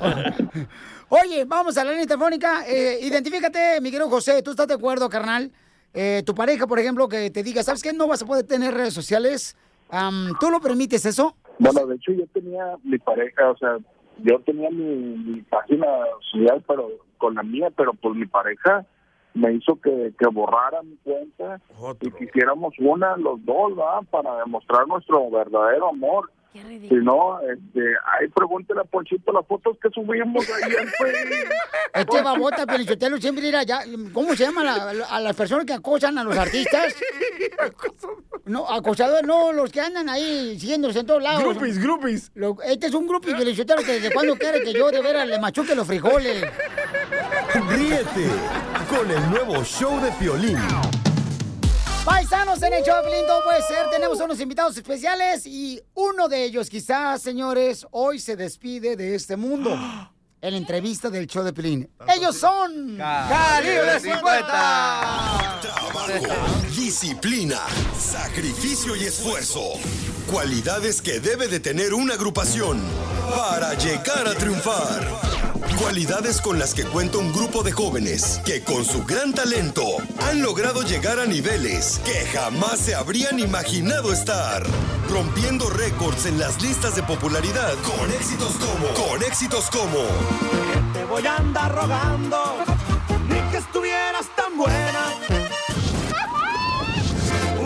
Oye, 1.09 1.45
vamos 1.45 1.77
a 1.77 1.85
la 1.85 1.91
línea 1.93 2.07
telefónica. 2.07 2.67
Eh, 2.67 2.99
identifícate, 3.03 3.81
mi 3.81 3.91
querido 3.91 4.09
José. 4.09 4.43
¿Tú 4.43 4.53
estás 4.53 4.67
de 4.67 4.75
acuerdo, 4.75 5.09
carnal? 5.09 5.53
Eh, 5.93 6.23
tu 6.25 6.35
pareja, 6.35 6.67
por 6.67 6.79
ejemplo, 6.79 7.09
que 7.09 7.31
te 7.31 7.43
diga, 7.43 7.63
¿sabes 7.63 7.83
qué? 7.83 7.93
No 7.93 8.09
vas 8.09 8.23
a 8.23 8.27
poder 8.27 8.47
tener 8.47 8.75
redes 8.75 8.95
sociales. 8.95 9.57
Am, 9.91 10.33
¿Tú 10.41 10.51
lo 10.51 10.61
permites 10.61 11.05
eso? 11.07 11.37
Bueno, 11.59 11.87
de 11.87 11.97
hecho 11.97 12.13
yo 12.13 12.27
tenía 12.33 12.77
mi 12.83 12.99
pareja, 12.99 13.51
o 13.51 13.57
sea, 13.57 13.77
yo 14.19 14.41
tenía 14.41 14.71
mi, 14.71 14.85
mi 14.85 15.43
página 15.43 15.87
social, 16.33 16.65
pero 16.67 16.89
con 17.19 17.35
la 17.35 17.43
mía, 17.43 17.69
pero 17.77 17.95
pues 17.95 18.17
mi 18.17 18.27
pareja 18.27 18.85
me 19.35 19.53
hizo 19.53 19.81
que, 19.81 20.13
que 20.19 20.27
borrara 20.29 20.83
mi 20.83 20.97
cuenta 20.97 21.61
y 22.01 22.11
quisiéramos 22.13 22.75
una 22.79 23.17
los 23.17 23.45
dos, 23.45 23.79
¿va? 23.79 24.01
Para 24.03 24.39
demostrar 24.39 24.87
nuestro 24.87 25.31
verdadero 25.31 25.91
amor. 25.91 26.31
Si 26.89 26.95
no, 26.95 27.41
este, 27.41 27.81
ahí 27.81 28.29
pregúntele 28.33 28.81
a 28.81 28.85
Ponchito 28.85 29.33
las 29.33 29.45
fotos 29.45 29.77
que 29.83 29.89
subimos 29.91 30.49
ahí 30.51 30.73
en 30.73 30.87
Facebook. 30.99 31.53
Este 31.93 32.23
babota, 32.23 32.65
Pelichotelo, 32.65 33.17
siempre 33.19 33.49
ir 33.49 33.57
allá. 33.57 33.81
¿Cómo 34.13 34.37
se 34.37 34.45
llama 34.45 34.63
la- 34.63 35.05
a 35.11 35.21
las 35.21 35.35
personas 35.35 35.65
que 35.67 35.73
acosan 35.73 36.17
a 36.19 36.25
los 36.25 36.37
artistas? 36.39 36.95
No, 38.47 38.69
acosadores, 38.71 39.27
no, 39.27 39.55
los 39.55 39.71
que 39.73 39.81
andan 39.81 40.07
ahí 40.11 40.59
siguiéndolos 40.61 40.95
en 40.97 41.07
todos 41.07 41.23
lados. 41.23 41.41
Groupies, 41.43 41.79
groupies. 41.79 42.31
Lo- 42.35 42.59
este 42.63 42.89
es 42.89 42.95
un 42.95 43.07
grupo 43.07 43.27
Pelichotelo 43.27 43.83
que 43.83 43.93
desde 43.93 44.13
cuando 44.13 44.37
quiere 44.37 44.63
que 44.63 44.75
yo 44.75 44.91
de 44.91 45.01
veras 45.01 45.27
le 45.27 45.39
machuque 45.41 45.75
los 45.75 45.87
frijoles. 45.87 46.45
Ríete 47.71 48.27
con 48.91 49.11
el 49.11 49.31
nuevo 49.31 49.65
show 49.65 49.99
de 49.99 50.11
Piolín. 50.13 50.59
Paisanos 52.05 52.63
en 52.63 52.75
el 52.75 52.85
show 52.85 53.03
de 53.03 53.23
todo 53.27 53.43
puede 53.45 53.63
ser. 53.63 53.89
Tenemos 53.91 54.21
unos 54.21 54.39
invitados 54.39 54.77
especiales 54.77 55.47
y 55.47 55.81
uno 55.95 56.29
de 56.29 56.45
ellos, 56.45 56.69
quizás, 56.69 57.23
señores, 57.23 57.87
hoy 57.93 58.19
se 58.19 58.37
despide 58.37 58.95
de 58.97 59.15
este 59.15 59.37
mundo. 59.37 59.75
En 60.45 60.51
la 60.51 60.59
entrevista 60.59 61.09
del 61.09 61.27
show 61.27 61.43
de 61.43 61.55
Pelín. 61.55 61.89
Ellos 62.07 62.37
son... 62.37 62.99
¡Calibre 62.99 63.99
50! 63.99 65.61
Disciplina, 66.77 67.61
sacrificio 67.99 68.95
y 68.95 69.05
esfuerzo. 69.05 69.63
Cualidades 70.31 71.01
que 71.01 71.19
debe 71.19 71.49
de 71.49 71.61
tener 71.61 71.95
una 71.95 72.13
agrupación 72.13 72.79
para 73.35 73.73
llegar 73.73 74.29
a 74.29 74.35
triunfar. 74.35 75.09
Cualidades 75.79 76.41
con 76.41 76.59
las 76.59 76.75
que 76.75 76.85
cuenta 76.85 77.19
un 77.19 77.33
grupo 77.33 77.63
de 77.63 77.73
jóvenes 77.73 78.41
que 78.45 78.63
con 78.63 78.85
su 78.85 79.05
gran 79.05 79.33
talento 79.33 79.85
han 80.23 80.43
logrado 80.43 80.83
llegar 80.83 81.19
a 81.19 81.27
niveles 81.27 82.01
que 82.05 82.27
jamás 82.27 82.79
se 82.79 82.95
habrían 82.95 83.39
imaginado 83.39 84.13
estar. 84.13 84.63
Rompiendo 85.09 85.69
récords 85.71 86.27
en 86.27 86.39
las 86.39 86.63
listas 86.63 86.95
de 86.97 87.03
popularidad 87.03 87.75
con 87.83 88.11
éxitos 88.13 88.53
como 88.55 89.09
con 89.09 89.23
éxitos 89.23 89.69
como 89.71 90.07
Te 90.93 91.05
voy 91.05 91.27
a 91.27 91.37
andar 91.37 91.75
rogando, 91.75 92.43
ni 93.29 93.41
que 93.51 93.59
estuvieras 93.59 94.27
tan 94.37 94.57
buena. 94.57 95.15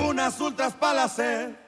Unas 0.07 0.41
ultras 0.41 0.73
para. 0.75 1.68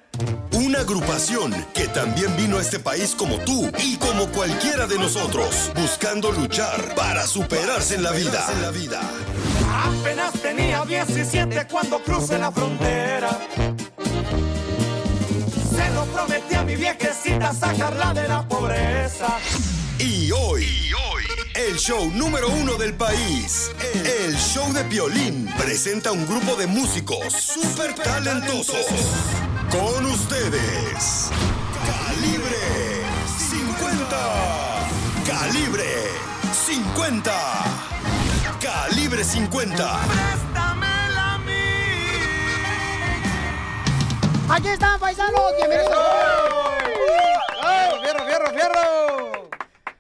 Una 0.61 0.81
agrupación 0.81 1.55
que 1.73 1.89
también 1.89 2.37
vino 2.37 2.59
a 2.59 2.61
este 2.61 2.79
país 2.79 3.15
como 3.17 3.39
tú 3.39 3.71
y 3.79 3.97
como 3.97 4.27
cualquiera 4.27 4.87
de 4.87 4.99
nosotros, 4.99 5.73
buscando 5.75 6.31
luchar 6.33 6.95
para 6.95 7.27
superarse 7.27 7.95
en 7.95 8.03
la 8.03 8.13
vida. 8.13 8.47
Apenas 9.73 10.33
tenía 10.35 10.85
17 10.85 11.67
cuando 11.67 12.03
crucé 12.03 12.39
la 12.39 12.53
frontera. 12.53 13.31
Se 15.75 15.95
lo 15.95 16.05
prometí 16.13 16.55
a 16.55 16.63
mi 16.63 16.77
viejecita 16.77 17.55
sacarla 17.55 18.13
de 18.13 18.29
la 18.29 18.47
pobreza. 18.47 19.39
Y 19.99 20.31
hoy, 20.31 20.67
el 21.55 21.77
show 21.77 22.11
número 22.13 22.49
uno 22.49 22.75
del 22.77 22.95
país, 22.95 23.71
el 23.95 24.37
show 24.37 24.73
de 24.73 24.85
Piolín, 24.85 25.53
presenta 25.59 26.13
un 26.13 26.27
grupo 26.27 26.55
de 26.57 26.67
músicos 26.67 27.33
súper 27.33 27.95
talentosos. 27.95 28.87
Con 29.71 30.07
ustedes, 30.07 31.31
Calibre 31.87 32.57
50. 33.51 34.17
Calibre 35.27 36.09
50. 36.67 37.33
Calibre 38.61 39.25
50. 39.25 40.01
Aquí 44.49 44.69
están, 44.69 44.99
paisanos, 44.99 45.41
bienvenidos. 45.57 45.95
¡Fierro, 48.03 48.27
fierro, 48.27 48.51
fierro! 48.51 49.51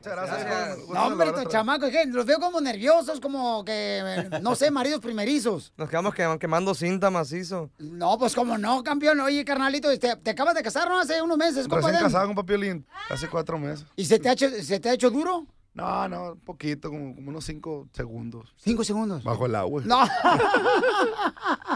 Muchas 0.03 0.17
gracias. 0.29 0.79
No, 0.89 1.07
hombre, 1.09 1.29
estos 1.29 1.49
chamacos, 1.49 1.91
¿qué? 1.91 2.07
los 2.07 2.25
veo 2.25 2.41
como 2.41 2.59
nerviosos, 2.61 3.21
como 3.21 3.63
que, 3.67 4.29
no 4.41 4.55
sé, 4.55 4.71
maridos 4.71 5.01
primerizos. 5.01 5.73
Nos 5.77 5.91
quedamos 5.91 6.15
quem- 6.15 6.39
quemando 6.39 6.75
cinta 6.75 7.11
macizo. 7.11 7.71
No, 7.79 8.17
pues 8.19 8.35
como 8.35 8.57
no, 8.57 8.83
campeón. 8.83 9.21
Oye, 9.21 9.45
carnalito, 9.45 9.91
te, 9.99 10.17
te 10.17 10.31
acabas 10.31 10.55
de 10.55 10.63
casar, 10.63 10.89
¿no? 10.89 10.99
Hace 10.99 11.21
unos 11.21 11.37
meses, 11.37 11.67
Recién 11.67 11.71
compadre. 11.83 11.99
casado 11.99 12.27
con 12.29 12.35
Papiolín, 12.35 12.87
hace 13.11 13.29
cuatro 13.29 13.59
meses. 13.59 13.85
¿Y 13.95 14.07
se 14.07 14.19
te, 14.19 14.31
ha 14.31 14.33
hecho, 14.33 14.49
se 14.49 14.81
te 14.81 14.89
ha 14.89 14.95
hecho 14.95 15.11
duro? 15.11 15.47
No, 15.75 16.09
no, 16.09 16.33
un 16.33 16.41
poquito, 16.41 16.89
como, 16.89 17.15
como 17.15 17.29
unos 17.29 17.45
cinco 17.45 17.87
segundos. 17.93 18.55
¿Cinco 18.57 18.83
segundos? 18.85 19.23
Bajo 19.23 19.45
el 19.47 19.55
agua. 19.55 19.83
No. 19.85 20.01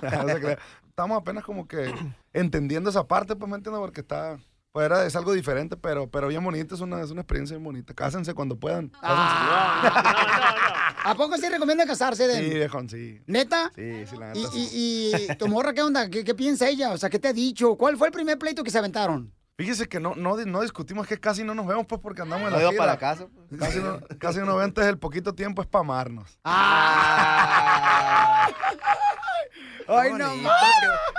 No. 0.02 0.56
Estamos 0.88 1.18
apenas 1.20 1.44
como 1.44 1.66
que 1.66 1.92
entendiendo 2.32 2.88
esa 2.90 3.04
parte, 3.06 3.34
pues 3.36 3.50
me 3.50 3.56
entiendo, 3.56 3.80
porque 3.80 4.00
está. 4.00 4.38
Pues 4.74 4.86
era, 4.86 5.06
es 5.06 5.14
algo 5.14 5.32
diferente, 5.32 5.76
pero, 5.76 6.10
pero 6.10 6.26
bien 6.26 6.42
bonito, 6.42 6.74
es 6.74 6.80
una, 6.80 7.00
es 7.00 7.12
una 7.12 7.20
experiencia 7.20 7.56
bien 7.56 7.62
bonita. 7.62 7.94
Cásense 7.94 8.34
cuando 8.34 8.58
puedan. 8.58 8.90
¿A 9.00 11.14
poco 11.16 11.36
sí 11.36 11.48
recomienda 11.48 11.86
casarse, 11.86 12.26
Sí, 12.26 12.32
Den? 12.42 12.54
viejón, 12.54 12.88
sí. 12.88 13.20
¿Neta? 13.28 13.70
Sí, 13.76 14.04
sí, 14.04 14.16
la 14.16 14.32
neta. 14.32 14.40
¿Y, 14.40 14.46
sí. 14.66 14.68
y, 14.72 15.12
y 15.32 15.36
tu 15.36 15.46
morra 15.46 15.72
qué 15.74 15.82
onda? 15.82 16.10
¿Qué, 16.10 16.24
qué 16.24 16.34
piensa 16.34 16.68
ella? 16.68 16.90
O 16.90 16.98
sea, 16.98 17.08
¿qué 17.08 17.20
te 17.20 17.28
ha 17.28 17.32
dicho? 17.32 17.76
¿Cuál 17.76 17.96
fue 17.96 18.08
el 18.08 18.12
primer 18.12 18.36
pleito 18.36 18.64
que 18.64 18.72
se 18.72 18.78
aventaron? 18.78 19.32
Fíjese 19.56 19.86
que 19.88 20.00
no, 20.00 20.16
no, 20.16 20.36
no 20.44 20.62
discutimos, 20.62 21.06
que 21.06 21.20
casi 21.20 21.44
no 21.44 21.54
nos 21.54 21.68
vemos, 21.68 21.86
pues, 21.86 22.00
porque 22.00 22.22
andamos 22.22 22.48
en 22.48 22.54
No 22.54 22.58
la 22.60 22.70
gira. 22.70 22.76
para 22.76 22.92
la 22.94 22.98
casa, 22.98 23.28
Casi 23.56 23.78
no, 23.78 24.00
casi 24.18 24.40
no 24.40 24.60
entonces 24.60 24.90
el 24.90 24.98
poquito 24.98 25.36
tiempo 25.36 25.62
es 25.62 25.68
para 25.68 25.82
amarnos. 25.84 26.36
Ay, 29.88 30.12
no 30.12 30.28
bonito. 30.28 30.50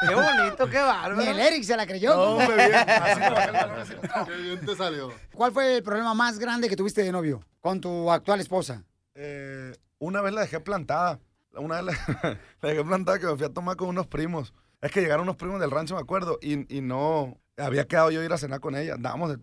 Qué, 0.02 0.08
qué 0.08 0.16
bonito, 0.16 0.70
qué 0.70 0.78
bárbaro. 0.78 1.16
Ni 1.16 1.28
el 1.28 1.40
Eric 1.40 1.64
se 1.64 1.78
la 1.78 1.86
creyó. 1.86 2.16
No, 2.16 2.22
hombre, 2.38 2.56
bien. 2.56 2.76
Así. 2.76 3.94
Qué 4.26 4.36
bien 4.36 4.66
te 4.66 4.76
salió. 4.76 5.14
¿Cuál 5.34 5.52
fue 5.52 5.78
el 5.78 5.84
problema 5.84 6.14
más 6.14 6.40
grande 6.40 6.70
que 6.70 6.76
tuviste 6.76 7.04
de 7.04 7.12
novio 7.12 7.42
con 7.62 7.80
tu 7.82 8.12
actual 8.12 8.40
esposa? 8.40 8.84
Eh, 9.14 9.74
una 10.00 10.22
vez 10.22 10.34
la 10.34 10.42
dejé 10.42 10.60
plantada. 10.60 11.20
Una 11.54 11.82
vez 11.82 11.96
la, 11.96 12.40
la 12.62 12.70
dejé 12.70 12.84
plantada 12.84 13.20
que 13.20 13.28
me 13.28 13.36
fui 13.36 13.46
a 13.46 13.54
tomar 13.54 13.76
con 13.78 13.90
unos 13.90 14.08
primos. 14.08 14.54
Es 14.82 14.92
que 14.92 15.02
llegaron 15.02 15.24
unos 15.24 15.38
primos 15.38 15.60
del 15.60 15.72
rancho, 15.72 15.96
me 15.96 16.02
acuerdo, 16.02 16.38
y, 16.42 16.76
y 16.76 16.82
no... 16.82 17.38
Había 17.58 17.86
quedado 17.88 18.12
yo 18.12 18.22
ir 18.22 18.34
a 18.34 18.38
cenar 18.38 18.60
con 18.60 18.76
ella. 18.76 18.96
Andábamos 18.96 19.38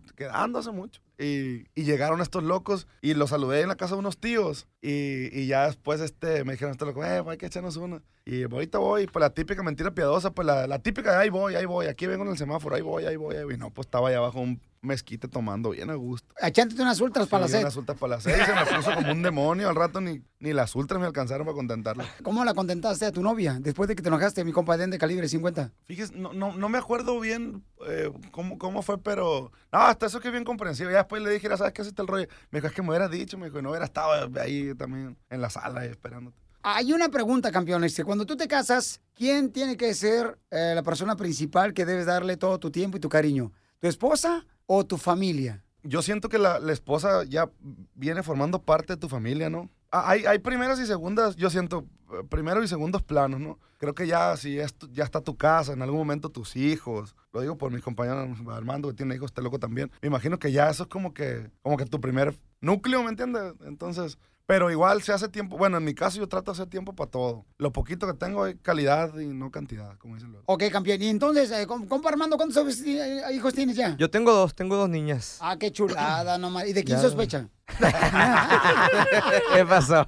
hace 0.55 0.71
mucho. 0.71 1.01
Y, 1.17 1.65
y 1.73 1.83
llegaron 1.83 2.21
estos 2.21 2.43
locos 2.43 2.85
y 3.01 3.15
los 3.15 3.31
saludé 3.31 3.61
en 3.61 3.69
la 3.69 3.75
casa 3.75 3.95
de 3.95 3.99
unos 3.99 4.19
tíos. 4.19 4.67
Y, 4.85 5.29
y 5.39 5.47
ya 5.47 5.67
después 5.67 6.01
este, 6.01 6.43
me 6.43 6.51
dijeron, 6.53 6.71
estos 6.73 6.85
locos, 6.85 7.05
eh, 7.05 7.23
hay 7.25 7.37
que 7.37 7.45
echarnos 7.45 7.77
una. 7.77 8.01
Y 8.25 8.43
ahorita 8.43 8.79
voy, 8.79 9.07
pues 9.07 9.21
la 9.21 9.29
típica 9.29 9.63
mentira 9.63 9.91
piadosa, 9.91 10.31
pues 10.31 10.45
la, 10.45 10.67
la 10.67 10.79
típica 10.79 11.17
ahí 11.19 11.29
voy, 11.29 11.55
ahí 11.55 11.65
voy, 11.65 11.87
aquí 11.87 12.05
vengo 12.05 12.23
en 12.25 12.31
el 12.31 12.37
semáforo, 12.37 12.75
ahí 12.75 12.81
voy, 12.81 13.05
ahí 13.05 13.15
voy, 13.15 13.35
ahí 13.35 13.43
voy. 13.45 13.53
Y 13.53 13.57
no, 13.57 13.69
pues 13.69 13.87
estaba 13.87 14.09
allá 14.09 14.17
abajo 14.17 14.39
un 14.41 14.61
mezquite 14.81 15.29
tomando 15.29 15.69
bien 15.69 15.89
a 15.89 15.93
gusto. 15.95 16.33
Echándote 16.41 16.81
unas 16.81 16.99
ultras 16.99 17.27
para 17.29 17.41
la 17.43 17.47
Sí, 17.47 17.53
sed. 17.53 17.61
unas 17.61 17.75
ultras 17.77 17.97
para 17.97 18.15
la 18.15 18.21
sed. 18.21 18.37
y 18.41 18.45
Se 18.45 18.53
me 18.53 18.65
puso 18.77 18.93
como 18.95 19.11
un 19.13 19.21
demonio. 19.21 19.69
Al 19.69 19.75
rato 19.75 20.01
ni, 20.01 20.21
ni 20.39 20.51
las 20.51 20.75
ultras 20.75 20.99
me 20.99 21.07
alcanzaron 21.07 21.45
para 21.45 21.55
contentarla. 21.55 22.05
¿Cómo 22.23 22.43
la 22.43 22.53
contentaste 22.53 23.05
a 23.05 23.11
tu 23.13 23.21
novia 23.23 23.57
después 23.61 23.87
de 23.87 23.95
que 23.95 24.01
te 24.01 24.09
enojaste, 24.09 24.43
mi 24.43 24.51
compa 24.51 24.75
Den 24.77 24.89
de 24.89 24.97
calibre 24.97 25.27
50? 25.29 25.71
Fíjese, 25.85 26.13
no, 26.17 26.33
no, 26.33 26.53
no 26.55 26.67
me 26.69 26.77
acuerdo 26.77 27.17
bien 27.21 27.63
eh, 27.87 28.11
cómo, 28.31 28.57
cómo 28.57 28.81
fue, 28.81 28.97
pero... 29.01 29.51
No, 29.71 29.79
hasta 29.79 30.05
eso 30.07 30.19
que 30.19 30.27
es 30.29 30.31
bien 30.33 30.43
comprensivo. 30.43 30.91
Ya 30.91 30.97
después 30.97 31.21
le 31.21 31.29
dije, 31.31 31.47
"Mira, 31.47 31.57
¿sabes 31.57 31.71
qué 31.73 31.81
hace 31.81 31.91
el 31.97 32.07
rollo? 32.07 32.27
Me 32.51 32.59
dijo, 32.59 32.67
es 32.67 32.73
que 32.73 32.81
me 32.81 32.89
hubieras 32.89 33.09
dicho, 33.11 33.37
me 33.37 33.45
dijo, 33.47 33.61
no 33.61 33.69
hubiera 33.69 33.85
estado 33.85 34.29
ahí 34.39 34.72
también 34.75 35.17
en 35.29 35.41
la 35.41 35.49
sala 35.49 35.85
esperándote. 35.85 36.37
Hay 36.63 36.93
una 36.93 37.09
pregunta, 37.09 37.51
campeón. 37.51 37.83
Este, 37.83 38.03
cuando 38.05 38.25
tú 38.25 38.37
te 38.37 38.47
casas, 38.47 39.01
¿quién 39.15 39.51
tiene 39.51 39.75
que 39.75 39.93
ser 39.93 40.39
eh, 40.49 40.71
la 40.75 40.83
persona 40.83 41.15
principal 41.17 41.73
que 41.73 41.85
debes 41.85 42.05
darle 42.05 42.37
todo 42.37 42.57
tu 42.59 42.71
tiempo 42.71 42.95
y 42.97 42.99
tu 43.01 43.09
cariño? 43.09 43.51
¿Tu 43.79 43.87
esposa 43.87 44.45
o 44.65 44.85
tu 44.85 44.97
familia? 44.97 45.63
Yo 45.83 46.01
siento 46.01 46.29
que 46.29 46.37
la, 46.37 46.59
la 46.59 46.71
esposa 46.71 47.25
ya 47.25 47.49
viene 47.95 48.23
formando 48.23 48.61
parte 48.61 48.93
de 48.93 48.97
tu 48.97 49.09
familia, 49.09 49.49
¿no? 49.49 49.69
Ah, 49.91 50.09
Hay, 50.11 50.25
hay 50.25 50.39
primeras 50.39 50.79
y 50.79 50.85
segundas, 50.85 51.35
yo 51.35 51.49
siento, 51.49 51.85
eh, 52.13 52.23
primeros 52.29 52.63
y 52.63 52.69
segundos 52.69 53.03
planos, 53.03 53.41
¿no? 53.41 53.59
Creo 53.77 53.93
que 53.93 54.07
ya, 54.07 54.37
si 54.37 54.57
es 54.57 54.73
tu- 54.73 54.89
ya 54.93 55.03
está 55.03 55.19
tu 55.19 55.35
casa, 55.35 55.73
en 55.73 55.81
algún 55.81 55.99
momento 55.99 56.29
tus 56.29 56.55
hijos, 56.55 57.13
lo 57.33 57.41
digo 57.41 57.57
por 57.57 57.69
mis 57.73 57.81
compañeros, 57.83 58.37
Armando, 58.49 58.87
que 58.87 58.93
tiene 58.95 59.15
hijos, 59.15 59.31
este 59.31 59.41
loco 59.41 59.59
también, 59.59 59.91
me 60.01 60.07
imagino 60.07 60.39
que 60.39 60.53
ya 60.53 60.69
eso 60.69 60.83
es 60.83 60.89
como 60.89 61.13
que, 61.13 61.51
como 61.61 61.75
que 61.75 61.85
tu 61.85 61.99
primer 61.99 62.33
núcleo, 62.61 63.03
¿me 63.03 63.09
entiendes? 63.09 63.53
Entonces, 63.65 64.17
pero 64.45 64.69
igual 64.71 65.01
se 65.01 65.13
hace 65.13 65.29
tiempo, 65.29 65.57
bueno, 65.57 65.77
en 65.77 65.83
mi 65.85 65.93
caso 65.95 66.17
yo 66.19 66.27
trato 66.27 66.51
de 66.51 66.55
hacer 66.57 66.67
tiempo 66.69 66.93
para 66.93 67.09
todo. 67.09 67.45
Lo 67.57 67.71
poquito 67.71 68.05
que 68.07 68.13
tengo 68.13 68.45
es 68.45 68.55
calidad 68.61 69.17
y 69.17 69.27
no 69.27 69.51
cantidad, 69.51 69.97
como 69.97 70.15
dicen 70.15 70.31
los. 70.33 70.43
Ok, 70.45 70.63
campeón. 70.71 71.01
Y 71.01 71.07
entonces, 71.07 71.49
eh, 71.51 71.65
com- 71.65 71.87
compa 71.87 72.09
Armando, 72.09 72.35
¿cuántos 72.37 72.81
hijos 72.85 73.53
tienes 73.53 73.75
ya? 73.75 73.95
Yo 73.97 74.09
tengo 74.09 74.33
dos, 74.33 74.53
tengo 74.53 74.75
dos 74.75 74.89
niñas. 74.89 75.37
Ah, 75.41 75.57
qué 75.57 75.71
chulada, 75.71 76.37
nomás. 76.39 76.67
¿Y 76.67 76.73
de 76.73 76.83
quién 76.83 76.97
Ya. 76.97 77.01
sospecha? 77.01 77.49
¿Qué 79.53 79.65
pasó? 79.65 80.05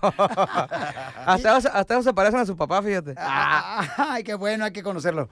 Hasta, 1.25 1.51
ellos- 1.57 1.65
hasta 1.73 2.01
se 2.03 2.13
parecen 2.13 2.39
a 2.41 2.45
su 2.45 2.55
papá, 2.55 2.81
fíjate. 2.81 3.15
Ay, 3.17 4.23
qué 4.23 4.35
bueno, 4.35 4.65
hay 4.65 4.71
que 4.71 4.83
conocerlo. 4.83 5.29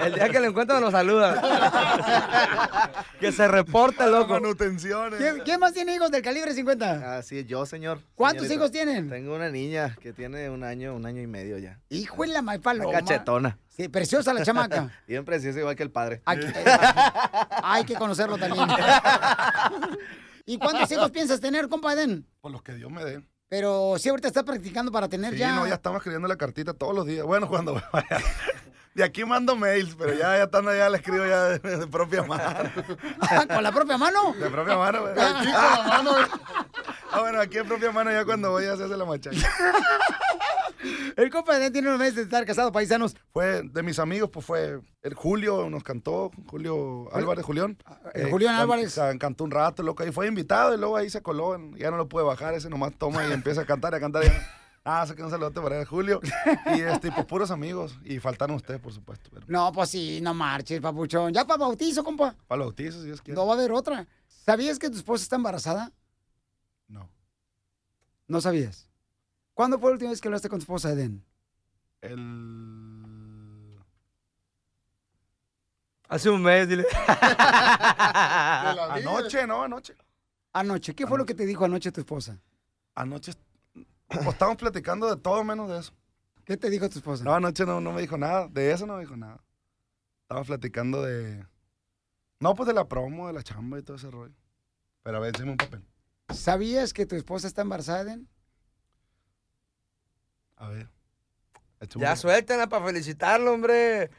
El 0.00 0.14
día 0.14 0.28
que 0.28 0.40
lo 0.40 0.46
encuentran 0.46 0.80
nos 0.80 0.92
saluda. 0.92 1.40
que 3.20 3.32
se 3.32 3.48
reporte, 3.48 4.06
loco. 4.06 4.34
Manutenciones. 4.34 5.18
¿Quién, 5.20 5.40
quién 5.44 5.60
más 5.60 5.72
tiene 5.72 5.94
hijos 5.94 6.10
del 6.10 6.22
calibre 6.22 6.52
50? 6.52 7.16
Así 7.18 7.38
es, 7.38 7.46
yo, 7.46 7.64
señor. 7.66 8.00
¿Cuántos 8.14 8.46
Señorita. 8.48 8.54
hijos 8.54 8.70
tienen? 8.72 9.08
Tengo 9.08 9.34
una 9.34 9.50
niña 9.50 9.96
que 10.00 10.12
tiene 10.12 10.50
un 10.50 10.64
año, 10.64 10.94
un 10.94 11.06
año 11.06 11.20
y 11.22 11.26
medio 11.26 11.58
ya. 11.58 11.78
Hijo 11.88 12.22
de 12.22 12.28
la 12.28 12.42
malpaloma. 12.42 12.92
Cachetona. 12.92 13.58
Sí, 13.76 13.88
preciosa 13.88 14.32
la 14.32 14.44
chamaca. 14.44 14.90
Bien 15.08 15.24
preciosa, 15.24 15.58
igual 15.58 15.74
que 15.76 15.82
el 15.82 15.90
padre. 15.90 16.22
Hay 17.62 17.84
que 17.84 17.94
conocerlo 17.94 18.38
también. 18.38 18.68
¿Y 20.46 20.58
cuántos 20.58 20.90
hijos 20.92 21.10
piensas 21.10 21.40
tener, 21.40 21.68
compa 21.68 21.92
Eden? 21.94 22.26
Por 22.40 22.52
los 22.52 22.62
que 22.62 22.74
Dios 22.74 22.90
me 22.90 23.04
dé. 23.04 23.24
Pero 23.48 23.96
si 23.98 24.08
ahorita 24.08 24.28
estás 24.28 24.44
practicando 24.44 24.90
para 24.92 25.08
tener 25.08 25.32
Sí, 25.32 25.38
ya. 25.38 25.54
no, 25.54 25.66
ya 25.66 25.74
estamos 25.74 25.98
escribiendo 25.98 26.28
la 26.28 26.36
cartita 26.36 26.74
todos 26.74 26.94
los 26.94 27.06
días. 27.06 27.24
Bueno, 27.24 27.48
cuando 27.48 27.74
vaya. 27.92 28.20
De 28.94 29.02
aquí 29.02 29.24
mando 29.24 29.56
mails, 29.56 29.96
pero 29.98 30.12
ya, 30.12 30.36
ya 30.36 30.44
estando 30.44 30.70
allá 30.70 30.88
le 30.88 30.98
escribo 30.98 31.26
ya 31.26 31.42
de, 31.44 31.58
de 31.58 31.86
propia 31.88 32.22
mano. 32.22 32.70
¿Con 33.48 33.62
la 33.62 33.72
propia 33.72 33.98
mano? 33.98 34.32
De 34.34 34.48
propia 34.50 34.76
mano, 34.76 35.00
güey. 35.02 35.12
Aquí 35.18 35.44
con 35.46 35.52
la 35.52 35.82
mano, 35.88 36.10
güey. 36.12 36.24
Ah, 37.10 37.20
bueno, 37.20 37.40
aquí 37.40 37.56
de 37.56 37.64
propia 37.64 37.90
mano 37.90 38.12
ya 38.12 38.24
cuando 38.24 38.50
voy 38.52 38.66
a 38.66 38.72
hacerse 38.74 38.96
la 38.96 39.04
machaca. 39.04 39.36
El 41.16 41.30
compa 41.30 41.56
Eden 41.56 41.72
tiene 41.72 41.88
unos 41.88 41.98
meses 42.00 42.16
de 42.16 42.22
estar 42.22 42.44
casado, 42.44 42.72
paisanos. 42.72 43.16
Fue 43.32 43.62
de 43.62 43.82
mis 43.82 43.98
amigos, 43.98 44.30
pues 44.32 44.44
fue 44.44 44.80
el 45.02 45.14
Julio, 45.14 45.68
nos 45.70 45.82
cantó, 45.82 46.30
Julio 46.48 47.08
Álvarez, 47.14 47.44
Julián. 47.44 47.76
el 48.14 48.30
Julián 48.30 48.54
can- 48.54 48.62
Álvarez. 48.62 48.94
can- 48.94 49.18
Cantó 49.18 49.44
un 49.44 49.50
rato, 49.50 49.82
loco, 49.82 50.04
y 50.04 50.12
fue 50.12 50.26
invitado 50.26 50.74
y 50.74 50.78
luego 50.78 50.96
ahí 50.96 51.08
se 51.10 51.22
coló, 51.22 51.56
ya 51.76 51.90
no 51.90 51.96
lo 51.96 52.08
pude 52.08 52.24
bajar, 52.24 52.54
ese 52.54 52.68
nomás 52.70 52.92
toma 52.98 53.26
y 53.28 53.32
empieza 53.32 53.62
a 53.62 53.66
cantar 53.66 53.94
a 53.94 54.00
cantar. 54.00 54.24
y 54.24 54.28
Ah, 54.86 55.06
saqué 55.06 55.22
un 55.22 55.30
saludote 55.30 55.62
para 55.62 55.80
él, 55.80 55.86
Julio. 55.86 56.20
Y 56.76 56.80
este, 56.82 57.10
pues 57.10 57.24
puros 57.24 57.50
amigos. 57.50 57.98
Y 58.04 58.18
faltaron 58.18 58.54
ustedes, 58.56 58.80
por 58.80 58.92
supuesto. 58.92 59.30
Pero 59.32 59.46
No, 59.48 59.72
pues 59.72 59.88
sí, 59.88 60.20
no 60.20 60.34
marches, 60.34 60.78
papuchón. 60.82 61.32
Ya 61.32 61.46
para 61.46 61.56
bautizo, 61.56 62.04
compa. 62.04 62.36
para 62.46 62.58
los 62.58 62.66
bautizos, 62.66 63.00
si 63.00 63.06
Dios 63.06 63.22
quiere. 63.22 63.34
No 63.34 63.46
va 63.46 63.54
a 63.54 63.56
haber 63.56 63.72
otra. 63.72 64.06
¿Sabías 64.26 64.78
que 64.78 64.90
tu 64.90 64.98
esposa 64.98 65.22
está 65.22 65.36
embarazada? 65.36 65.90
No. 66.86 67.08
¿No 68.28 68.42
sabías? 68.42 68.86
¿Cuándo 69.54 69.78
fue 69.78 69.90
la 69.90 69.94
última 69.94 70.10
vez 70.10 70.20
que 70.20 70.28
hablaste 70.28 70.48
con 70.48 70.58
tu 70.58 70.64
esposa, 70.64 70.92
Eden? 70.92 71.24
El... 72.00 73.78
Hace 76.08 76.28
un 76.28 76.42
mes, 76.42 76.68
dile. 76.68 76.84
Anoche, 77.08 79.46
¿no? 79.46 79.62
Anoche. 79.62 79.96
Anoche. 80.52 80.94
¿Qué 80.94 81.06
fue 81.06 81.18
lo 81.18 81.24
que 81.24 81.34
te 81.34 81.46
dijo 81.46 81.64
anoche 81.64 81.92
tu 81.92 82.00
esposa? 82.00 82.38
Anoche 82.94 83.32
pues, 84.06 84.26
estábamos 84.26 84.58
platicando 84.58 85.12
de 85.12 85.20
todo 85.20 85.42
menos 85.44 85.68
de 85.68 85.78
eso. 85.78 85.92
¿Qué 86.44 86.56
te 86.56 86.70
dijo 86.70 86.88
tu 86.88 86.98
esposa? 86.98 87.24
No, 87.24 87.34
anoche 87.34 87.64
no, 87.64 87.80
no 87.80 87.92
me 87.92 88.02
dijo 88.02 88.18
nada. 88.18 88.48
De 88.48 88.70
eso 88.70 88.86
no 88.86 88.94
me 88.94 89.00
dijo 89.00 89.16
nada. 89.16 89.40
Estábamos 90.22 90.46
platicando 90.46 91.02
de... 91.02 91.44
No, 92.40 92.54
pues 92.54 92.66
de 92.66 92.74
la 92.74 92.86
promo, 92.86 93.28
de 93.28 93.32
la 93.32 93.42
chamba 93.42 93.78
y 93.78 93.82
todo 93.82 93.96
ese 93.96 94.10
rollo. 94.10 94.34
Pero 95.02 95.16
a 95.16 95.20
ver, 95.20 95.34
échame 95.34 95.52
un 95.52 95.56
papel. 95.56 95.82
¿Sabías 96.28 96.92
que 96.92 97.06
tu 97.06 97.16
esposa 97.16 97.46
está 97.46 97.62
embarazada, 97.62 98.02
Eden? 98.02 98.28
A 100.64 100.68
ver. 100.68 100.88
Échame 101.80 102.04
Ya 102.04 102.16
suéltenla 102.16 102.68
para 102.68 102.86
felicitarlo, 102.86 103.52
hombre. 103.52 104.10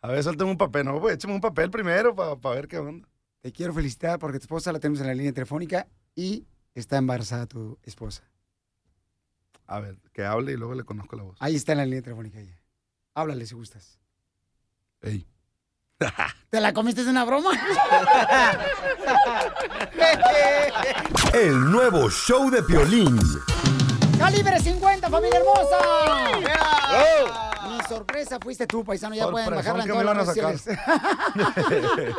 A 0.00 0.08
ver, 0.08 0.22
suéltame 0.22 0.50
un 0.50 0.58
papel. 0.58 0.84
No, 0.84 1.00
pues 1.00 1.14
échame 1.14 1.34
un 1.34 1.40
papel 1.40 1.70
primero 1.70 2.14
para 2.14 2.54
ver 2.54 2.66
qué 2.66 2.78
onda. 2.78 3.08
Te 3.40 3.52
quiero 3.52 3.72
felicitar 3.72 4.18
porque 4.18 4.38
tu 4.38 4.44
esposa 4.44 4.72
la 4.72 4.80
tenemos 4.80 5.00
en 5.00 5.06
la 5.06 5.14
línea 5.14 5.32
telefónica 5.32 5.86
y 6.16 6.44
está 6.74 6.96
embarazada 6.96 7.46
tu 7.46 7.78
esposa. 7.84 8.24
A 9.66 9.78
ver, 9.78 9.98
que 10.12 10.24
hable 10.24 10.52
y 10.52 10.56
luego 10.56 10.74
le 10.74 10.82
conozco 10.82 11.14
la 11.14 11.22
voz. 11.22 11.36
Ahí 11.40 11.54
está 11.54 11.72
en 11.72 11.78
la 11.78 11.84
línea 11.84 12.02
telefónica 12.02 12.40
ella. 12.40 12.58
Háblale 13.14 13.46
si 13.46 13.54
gustas. 13.54 14.00
Ey. 15.02 15.28
¿Te 16.50 16.60
la 16.60 16.72
comiste 16.72 17.04
de 17.04 17.10
una 17.10 17.24
broma? 17.24 17.52
El 21.32 21.70
nuevo 21.70 22.10
show 22.10 22.50
de 22.50 22.62
Piolín. 22.64 23.16
¡Calibre 24.18 24.58
50, 24.58 25.10
familia 25.10 25.38
hermosa! 25.38 25.76
Mi 27.68 27.78
sorpresa 27.88 28.38
fuiste 28.42 28.66
tú, 28.66 28.84
paisano. 28.84 29.14
Ya 29.14 29.30
pueden 29.30 29.46
Sorpresón 29.48 29.76
bajarla 29.76 29.84
en 29.84 29.90
todas 29.90 30.16
las 30.16 30.36
redes 30.36 30.64
sociales. 30.64 32.16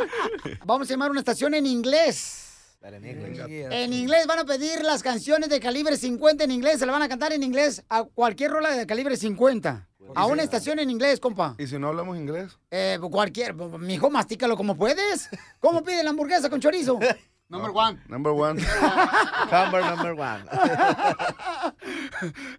Vamos 0.66 0.88
a 0.88 0.94
llamar 0.94 1.12
una 1.12 1.20
estación 1.20 1.54
en 1.54 1.66
inglés. 1.66 2.44
En 2.82 3.94
inglés 3.94 4.28
van 4.28 4.40
a 4.40 4.46
pedir 4.46 4.84
las 4.84 5.02
canciones 5.02 5.50
de 5.50 5.60
calibre 5.60 5.98
50 5.98 6.44
en 6.44 6.52
inglés. 6.52 6.80
Se 6.80 6.86
la 6.86 6.92
van 6.92 7.02
a 7.02 7.10
cantar 7.10 7.34
en 7.34 7.44
inglés 7.44 7.84
a 7.90 8.04
cualquier 8.04 8.52
rola 8.52 8.72
de 8.72 8.86
calibre 8.86 9.18
50. 9.18 9.88
A 10.16 10.26
una 10.26 10.44
estación 10.44 10.80
en 10.80 10.90
inglés, 10.90 11.20
compa. 11.20 11.56
¿Y 11.58 11.68
si 11.68 11.78
no 11.78 11.90
hablamos 11.90 12.18
inglés? 12.18 12.58
Eh, 12.72 12.98
cualquier. 13.12 13.54
Mijo, 13.56 14.10
mastícalo 14.10 14.56
como 14.56 14.78
puedes. 14.78 15.30
¿Cómo 15.60 15.84
pide 15.84 16.04
la 16.04 16.12
hamburguesa 16.12 16.50
con 16.50 16.62
chorizo? 16.62 17.00
Number 17.50 17.72
one. 17.72 18.02
Number 18.10 18.34
one. 18.34 18.58
Number, 19.52 19.82
number 19.82 20.14
one. 20.16 20.44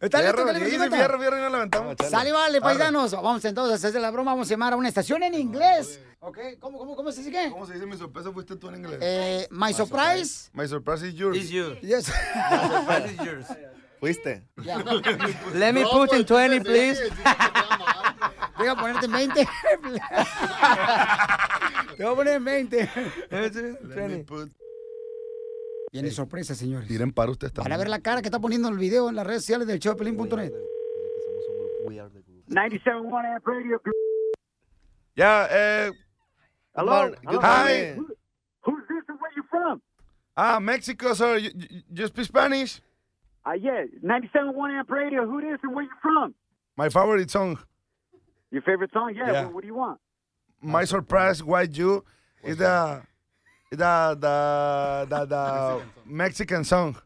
¿Está 0.00 0.22
listo, 0.22 0.46
calibre 0.46 0.68
easy, 0.68 0.78
50? 0.78 0.96
fierro, 0.96 1.18
fierro 1.18 1.36
y 1.36 1.40
no 1.42 1.50
levantamos. 1.50 1.94
Sale, 2.08 2.32
vale, 2.32 2.62
paisanos. 2.62 3.12
Vamos 3.12 3.44
entonces 3.44 3.84
a 3.84 3.88
hacer 3.88 4.00
la 4.00 4.10
broma. 4.10 4.30
Vamos 4.30 4.48
a 4.48 4.50
llamar 4.50 4.72
a 4.72 4.76
una 4.76 4.88
estación 4.88 5.22
en 5.24 5.34
inglés. 5.34 6.00
¿Ok? 6.20 6.38
¿Cómo, 6.58 6.78
cómo, 6.78 6.96
cómo 6.96 7.12
se 7.12 7.18
dice 7.18 7.30
qué? 7.30 7.50
¿Cómo 7.50 7.66
se 7.66 7.74
dice 7.74 7.84
mi 7.84 7.98
sorpresa? 7.98 8.32
Fuiste 8.32 8.56
tú 8.56 8.70
en 8.70 8.76
inglés. 8.76 8.98
Eh, 9.02 9.46
my 9.50 9.74
surprise. 9.74 10.50
My 10.54 10.66
surprise 10.66 11.06
is 11.06 11.12
yours. 11.14 11.36
Is 11.36 11.50
you. 11.50 11.76
Yes. 11.82 12.06
surprise 12.06 13.12
is 13.12 13.18
yours. 13.18 13.46
Fuiste. 14.00 14.42
Let 15.54 15.74
me 15.74 15.84
put 15.84 16.14
in 16.14 16.24
20, 16.24 16.60
please. 16.60 16.98
Voy 18.56 18.68
a 18.68 18.74
ponerte 18.74 19.04
en 19.04 19.12
20. 19.12 19.48
Te 21.96 22.04
voy 22.04 22.12
a 22.12 22.16
poner 22.16 22.34
en 22.36 22.44
20. 22.44 22.88
Viene 25.92 26.10
sorpresa, 26.10 26.54
señores. 26.54 26.86
Tiren 26.88 27.12
para 27.12 27.30
ustedes 27.30 27.52
Van 27.54 27.64
también. 27.64 27.74
a 27.74 27.78
ver 27.78 27.88
la 27.88 28.00
cara 28.00 28.20
que 28.20 28.28
está 28.28 28.38
poniendo 28.38 28.68
el 28.68 28.76
video 28.78 29.08
en 29.08 29.16
las 29.16 29.26
redes 29.26 29.42
sociales 29.42 29.66
del 29.66 29.78
showpelín.net. 29.78 30.52
97.1 32.48 33.34
Amp 33.34 33.46
Radio. 33.46 33.80
Yeah, 35.14 35.46
eh. 35.50 35.92
Hello? 36.74 37.08
good 37.10 37.18
Hello? 37.26 37.40
Hi. 37.42 37.94
Who- 37.96 38.14
Who's 38.64 38.82
this 38.88 39.04
and 39.08 39.18
where 39.20 39.32
you 39.36 39.42
from? 39.50 39.80
Ah, 40.36 40.60
Mexico, 40.60 41.14
sir. 41.14 41.36
You, 41.38 41.50
you, 41.54 41.82
you 41.90 42.06
speak 42.06 42.26
Spanish? 42.26 42.80
Uh, 43.46 43.52
yeah, 43.52 43.84
97.1 44.02 44.78
Amp 44.78 44.90
Radio. 44.90 45.26
Who 45.26 45.40
this 45.40 45.58
and 45.62 45.74
where 45.74 45.84
you 45.84 45.90
from? 46.02 46.34
My 46.76 46.88
favorite 46.88 47.30
song, 47.30 47.58
Your 48.50 48.62
favorite 48.62 48.92
song? 48.92 49.14
Yeah, 49.14 49.32
Yeah. 49.32 49.44
What, 49.46 49.54
what 49.54 49.60
do 49.62 49.66
you 49.68 49.74
want? 49.74 50.00
My 50.60 50.84
Surprise, 50.84 51.42
Why 51.42 51.62
You, 51.62 52.04
is 52.42 52.56
the, 52.58 53.02
the, 53.70 54.16
the, 54.18 55.06
the, 55.08 55.24
the 55.26 55.82
Mexican 56.06 56.64
song. 56.64 56.96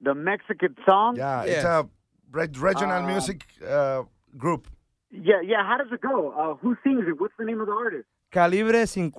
The 0.00 0.14
Mexican 0.14 0.74
song? 0.86 1.16
Yeah, 1.16 1.44
Yes. 1.44 1.56
it's 1.56 1.64
a 1.64 1.88
re- 2.30 2.48
regional 2.56 2.98
Um, 3.02 3.06
music 3.06 3.44
uh, 3.66 4.02
group. 4.36 4.68
Yeah, 5.10 5.40
yeah. 5.42 5.66
How 5.66 5.76
does 5.78 5.92
it 5.92 6.00
go? 6.00 6.30
Uh, 6.32 6.54
who 6.56 6.76
sings 6.84 7.04
it? 7.08 7.20
What's 7.20 7.34
the 7.38 7.44
name 7.44 7.60
of 7.60 7.66
the 7.66 7.72
artist? 7.72 8.06
Calibre 8.30 8.86
50. 8.86 9.10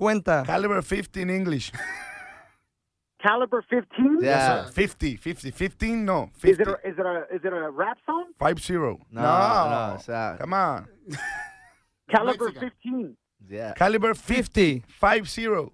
Caliber 0.46 0.82
50 0.82 1.22
in 1.22 1.30
English. 1.30 1.72
Caliber 3.22 3.62
15? 3.68 4.18
Yes, 4.22 4.66
sir. 4.68 4.72
50, 4.72 5.16
50, 5.16 5.50
15, 5.50 6.04
no, 6.06 6.30
Is 6.42 6.58
it 6.58 6.66
a, 6.66 6.72
is 6.84 6.96
it 6.98 7.04
a 7.04 7.24
is 7.34 7.40
it 7.44 7.52
a 7.52 7.70
rap 7.70 7.98
song? 8.06 8.26
Five 8.38 8.58
zero. 8.60 8.98
No, 9.10 9.20
no, 9.20 9.94
o 9.96 9.98
sea- 9.98 10.36
Come 10.38 10.54
on. 10.54 10.88
Caliber 12.10 12.50
15. 12.52 13.16
Yeah. 13.50 13.74
Caliber 13.74 14.14
50. 14.14 14.80
50. 14.80 14.84
Five 14.88 15.28
zero. 15.28 15.72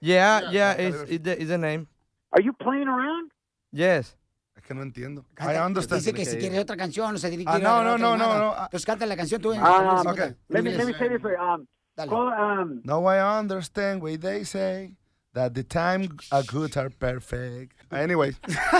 Yeah, 0.00 0.50
yeah, 0.50 0.72
it's, 0.72 1.10
it's, 1.10 1.24
the, 1.24 1.40
it's 1.40 1.48
the 1.48 1.58
name. 1.58 1.88
Are 2.32 2.40
you 2.40 2.52
playing 2.52 2.88
around? 2.88 3.30
Yes. 3.72 4.16
Es 4.56 4.62
que 4.62 4.74
no 4.74 4.82
entiendo. 4.82 5.24
I 5.38 5.56
understand. 5.56 6.02
Dice 6.02 6.14
que 6.14 6.24
si 6.24 6.38
quiere 6.38 6.58
otra 6.58 6.76
canción, 6.76 7.14
o 7.14 7.18
sea, 7.18 7.30
quiere 7.30 7.44
Ah, 7.46 7.58
no, 7.58 7.82
no, 7.82 7.98
no, 7.98 8.16
no, 8.16 8.38
no. 8.38 8.68
Pues 8.70 8.84
canta 8.84 9.06
la 9.06 9.16
canción 9.16 9.40
tú 9.40 9.52
en 9.52 9.60
Um, 9.62 10.06
okay. 10.06 10.34
Let 10.48 10.62
me 10.62 10.72
let 10.72 10.86
me 10.86 10.94
say 10.94 11.08
this 11.08 11.22
way. 11.22 11.34
Um, 11.36 11.66
call, 12.08 12.32
um, 12.32 12.80
No, 12.84 13.06
I 13.06 13.20
understand 13.20 14.02
what 14.02 14.20
they 14.20 14.44
say. 14.44 14.92
That 15.34 15.52
the 15.52 15.62
time 15.62 16.16
are 16.32 16.42
good 16.42 16.76
are 16.78 16.88
perfect. 16.88 17.74
Anyway. 17.92 18.34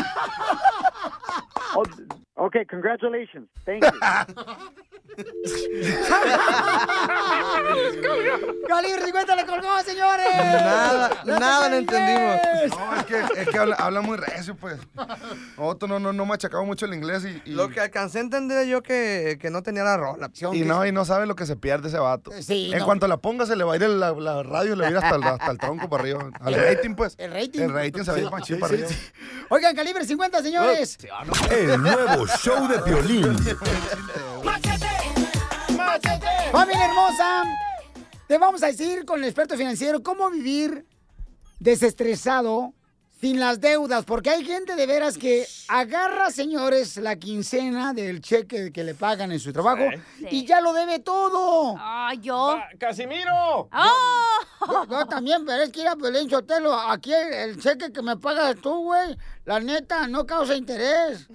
oh, 1.77 1.85
okay, 2.37 2.65
congratulations. 2.65 3.49
Thank 3.65 3.85
you. 3.85 3.91
Calibre 8.69 9.03
50 9.05 9.37
le 9.37 9.47
colgó, 9.47 9.69
señores. 9.85 10.27
Nada, 10.37 11.11
¡Ya 11.25 11.39
nada 11.39 11.69
le 11.71 11.79
entendimos. 11.79 12.37
No, 12.71 12.97
es 12.97 13.05
que, 13.07 13.41
es 13.43 13.49
que 13.49 13.59
habla, 13.59 13.77
habla 13.77 14.01
muy 14.01 14.17
recio, 14.17 14.57
pues. 14.57 14.79
Otro 15.57 15.89
no, 15.89 15.99
no, 15.99 16.13
no 16.13 16.27
machacaba 16.27 16.65
mucho 16.65 16.87
el 16.87 16.95
inglés 16.95 17.25
y... 17.25 17.51
y- 17.51 17.55
Lo 17.55 17.69
que 17.69 17.81
alcancé 17.81 18.19
a 18.19 18.23
entender 18.23 18.67
yo 18.67 18.83
que, 18.83 19.39
que 19.41 19.51
no 19.51 19.63
tenía 19.63 19.85
la 19.85 19.97
rola. 19.97 20.31
Y 20.53 20.63
no, 20.63 20.85
y 20.87 20.93
no 20.93 21.05
sabe 21.05 21.27
lo 21.27 21.37
que 21.37 21.47
se 21.47 21.57
pierde 21.57 21.89
ese 21.89 21.99
vato. 21.99 22.31
Sí, 22.43 22.71
en 22.73 22.79
no. 22.81 22.85
cuanto 22.85 23.07
la 23.09 23.17
ponga, 23.19 23.47
se 23.47 23.57
le 23.57 23.65
va 23.65 23.75
a 23.75 23.77
ir 23.77 23.83
el- 23.85 24.01
la, 24.01 24.13
la 24.13 24.43
radio, 24.43 24.77
le 24.77 24.83
va 24.83 24.89
a 24.89 24.91
ir 24.91 24.97
hasta 24.99 25.17
el, 25.17 25.23
hasta 25.25 25.51
el 25.51 25.59
tronco 25.59 25.89
para 25.89 26.03
arriba. 26.03 26.31
Al 26.41 26.55
rating, 26.55 26.95
pues. 26.95 27.15
El 27.19 27.33
rating. 27.33 27.61
El 27.61 27.73
rating 27.73 28.03
se 28.03 28.11
va 28.11 28.17
a 28.17 28.21
ir 28.21 28.31
machín 28.31 28.59
para 28.61 28.77
sí, 28.77 28.83
arriba. 28.83 28.89
sí. 28.91 29.13
Oigan, 29.49 29.75
Calibre 29.77 30.05
50, 30.05 30.43
señores. 30.43 30.99
El 31.51 31.83
nuevo 31.83 32.26
show 32.27 32.67
de 32.69 32.81
violín. 32.83 33.37
Familia 36.53 36.87
hermosa, 36.87 37.45
te 38.27 38.39
vamos 38.39 38.63
a 38.63 38.67
decir 38.67 39.05
con 39.05 39.19
el 39.21 39.25
experto 39.27 39.57
financiero 39.57 40.03
cómo 40.03 40.31
vivir 40.31 40.87
desestresado 41.59 42.73
sin 43.21 43.41
las 43.41 43.61
deudas, 43.61 44.05
porque 44.05 44.29
hay 44.29 44.45
gente 44.45 44.77
de 44.77 44.87
veras 44.87 45.17
que 45.17 45.47
agarra, 45.69 46.31
señores, 46.31 46.99
la 46.99 47.17
quincena 47.17 47.95
del 47.95 48.21
cheque 48.21 48.71
que 48.71 48.85
le 48.85 48.95
pagan 48.95 49.33
en 49.33 49.41
su 49.41 49.53
trabajo 49.55 49.85
y 50.31 50.45
ya 50.45 50.61
lo 50.61 50.75
debe 50.75 50.99
todo. 50.99 51.75
Ah, 51.79 52.13
yo. 52.21 52.59
¡Casimiro! 52.79 53.71
Yo, 54.69 54.87
yo 54.91 55.07
también, 55.07 55.47
pero 55.47 55.63
es 55.63 55.71
que 55.71 55.81
ir 55.81 55.89
a 55.89 55.97
Pelín 55.97 56.29
Sotelo, 56.29 56.75
aquí 56.79 57.13
el, 57.13 57.33
el 57.33 57.61
cheque 57.61 57.91
que 57.91 58.03
me 58.03 58.17
pagas 58.17 58.57
tú, 58.57 58.83
güey, 58.85 59.17
la 59.47 59.61
neta, 59.61 60.07
no 60.09 60.27
causa 60.27 60.55
interés. 60.55 61.27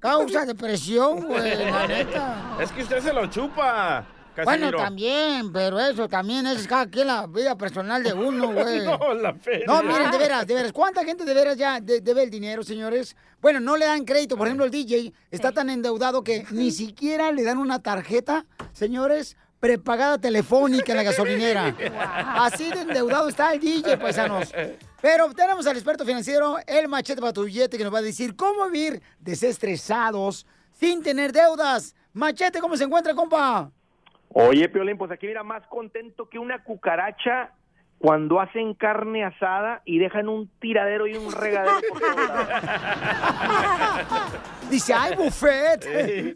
Causa 0.00 0.44
depresión, 0.44 1.24
güey, 1.26 1.56
la 1.70 1.86
neta. 1.88 2.56
Es 2.60 2.70
que 2.72 2.82
usted 2.82 3.00
se 3.00 3.12
lo 3.12 3.26
chupa, 3.26 4.06
Bueno, 4.44 4.70
también, 4.70 5.52
pero 5.52 5.80
eso 5.80 6.08
también 6.08 6.46
es 6.46 6.66
cada 6.68 6.86
quien 6.86 7.08
la 7.08 7.26
vida 7.26 7.56
personal 7.56 8.02
de 8.04 8.12
uno, 8.12 8.52
güey. 8.52 8.84
No, 8.84 9.14
la 9.14 9.34
feria. 9.34 9.64
No, 9.66 9.82
miren, 9.82 10.10
de 10.12 10.18
veras, 10.18 10.46
de 10.46 10.54
veras. 10.54 10.72
¿Cuánta 10.72 11.04
gente 11.04 11.24
de 11.24 11.34
veras 11.34 11.56
ya 11.56 11.80
de- 11.80 12.00
debe 12.00 12.22
el 12.22 12.30
dinero, 12.30 12.62
señores? 12.62 13.16
Bueno, 13.40 13.58
no 13.58 13.76
le 13.76 13.86
dan 13.86 14.04
crédito. 14.04 14.36
Por 14.36 14.46
ejemplo, 14.46 14.64
el 14.64 14.70
DJ 14.70 15.12
está 15.32 15.50
tan 15.50 15.68
endeudado 15.70 16.22
que 16.22 16.44
ni 16.52 16.70
siquiera 16.70 17.32
le 17.32 17.42
dan 17.42 17.58
una 17.58 17.80
tarjeta, 17.82 18.46
señores, 18.72 19.36
prepagada 19.58 20.18
telefónica 20.18 20.92
en 20.92 20.98
la 20.98 21.02
gasolinera. 21.10 21.74
Así 22.36 22.70
de 22.70 22.82
endeudado 22.82 23.28
está 23.28 23.52
el 23.54 23.58
DJ, 23.60 23.96
paisanos. 23.98 24.52
Pero 25.00 25.32
tenemos 25.32 25.66
al 25.66 25.76
experto 25.76 26.04
financiero, 26.04 26.56
el 26.66 26.88
machete 26.88 27.20
para 27.20 27.32
que 27.32 27.84
nos 27.84 27.94
va 27.94 27.98
a 27.98 28.02
decir 28.02 28.34
cómo 28.34 28.68
vivir 28.68 29.00
desestresados 29.20 30.44
sin 30.72 31.02
tener 31.02 31.32
deudas. 31.32 31.94
Machete, 32.12 32.60
¿cómo 32.60 32.76
se 32.76 32.84
encuentra, 32.84 33.14
compa? 33.14 33.70
Oye, 34.30 34.68
Piolín, 34.68 34.98
pues 34.98 35.10
aquí 35.10 35.26
mira, 35.28 35.44
más 35.44 35.66
contento 35.68 36.28
que 36.28 36.38
una 36.38 36.62
cucaracha 36.64 37.52
cuando 37.98 38.40
hacen 38.40 38.74
carne 38.74 39.24
asada 39.24 39.82
y 39.84 39.98
dejan 39.98 40.28
un 40.28 40.48
tiradero 40.60 41.06
y 41.06 41.16
un 41.16 41.32
regadero 41.32 41.80
por 41.88 42.00
todos 42.00 42.28
lados. 42.28 42.48
Dice, 44.70 44.92
¡ay, 44.94 45.16
buffet! 45.16 46.34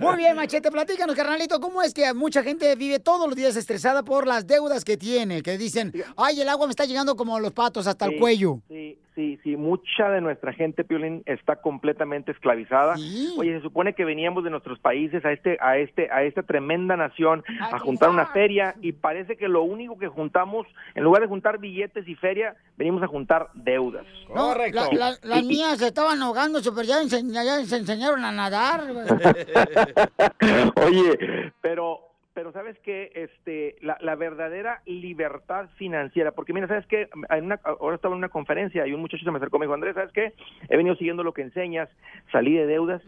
Muy 0.00 0.16
bien, 0.16 0.36
Machete, 0.36 0.70
platícanos, 0.70 1.16
carnalito, 1.16 1.60
¿cómo 1.60 1.82
es 1.82 1.92
que 1.92 2.12
mucha 2.14 2.42
gente 2.42 2.74
vive 2.76 3.00
todos 3.00 3.26
los 3.26 3.36
días 3.36 3.56
estresada 3.56 4.04
por 4.04 4.26
las 4.26 4.46
deudas 4.46 4.84
que 4.84 4.96
tiene? 4.96 5.42
Que 5.42 5.58
dicen, 5.58 5.92
¡ay, 6.16 6.40
el 6.40 6.48
agua 6.48 6.66
me 6.66 6.70
está 6.70 6.84
llegando 6.84 7.16
como 7.16 7.38
los 7.40 7.52
patos 7.52 7.86
hasta 7.86 8.06
el 8.06 8.18
cuello! 8.18 8.60
Sí, 8.68 8.98
sí, 9.14 9.38
sí, 9.42 9.56
mucha 9.56 10.08
de 10.10 10.20
nuestra 10.20 10.52
gente, 10.52 10.84
Piolín, 10.84 11.22
está 11.26 11.56
completamente 11.56 12.32
esclavizada. 12.32 12.96
Oye, 13.38 13.56
se 13.56 13.62
supone 13.62 13.94
que 13.94 14.04
veníamos 14.04 14.44
de 14.44 14.50
nuestros 14.50 14.78
países 14.78 15.24
a 15.24 15.32
este, 15.32 15.56
a 15.60 15.78
este, 15.78 16.10
a 16.10 16.22
esta 16.24 16.42
tremenda 16.42 16.96
nación 16.96 17.44
a 17.60 17.78
juntar 17.78 18.10
una 18.10 18.22
feria 18.32 18.74
y 18.80 18.92
parece 18.92 19.36
que 19.36 19.48
lo 19.48 19.62
único 19.62 19.98
que 19.98 20.08
juntamos, 20.08 20.66
en 20.94 21.04
lugar 21.04 21.22
de 21.22 21.28
juntar 21.28 21.58
billetes 21.58 22.06
y 22.08 22.14
feria, 22.16 22.56
venimos 22.76 23.02
a 23.02 23.06
juntar 23.06 23.48
deudas. 23.54 24.06
No, 24.34 24.54
la- 24.72 24.88
la- 24.98 25.18
las 25.22 25.44
mías 25.44 25.78
se 25.78 25.88
estaban 25.88 26.20
ahogando, 26.22 26.60
pero 26.62 26.82
ya, 26.82 27.00
ense- 27.02 27.30
ya 27.32 27.64
se 27.64 27.76
enseñaron 27.76 28.24
a 28.24 28.32
nadar. 28.32 28.82
Oye, 30.86 31.52
pero 31.60 31.98
pero 32.34 32.52
sabes 32.52 32.78
que 32.80 33.12
este 33.14 33.76
la, 33.80 33.96
la 34.00 34.16
verdadera 34.16 34.82
libertad 34.84 35.68
financiera, 35.76 36.32
porque 36.32 36.52
mira, 36.52 36.66
sabes 36.66 36.86
que 36.86 37.08
ahora 37.62 37.96
estaba 37.96 38.14
en 38.14 38.18
una 38.18 38.28
conferencia 38.28 38.86
y 38.86 38.92
un 38.92 39.00
muchacho 39.00 39.24
se 39.24 39.30
me 39.30 39.38
acercó 39.38 39.56
y 39.56 39.60
me 39.60 39.66
dijo, 39.66 39.74
Andrés, 39.74 39.94
sabes 39.94 40.12
qué, 40.12 40.34
he 40.68 40.76
venido 40.76 40.96
siguiendo 40.96 41.22
lo 41.22 41.32
que 41.32 41.42
enseñas, 41.42 41.88
salí 42.32 42.54
de 42.54 42.66
deudas 42.66 43.02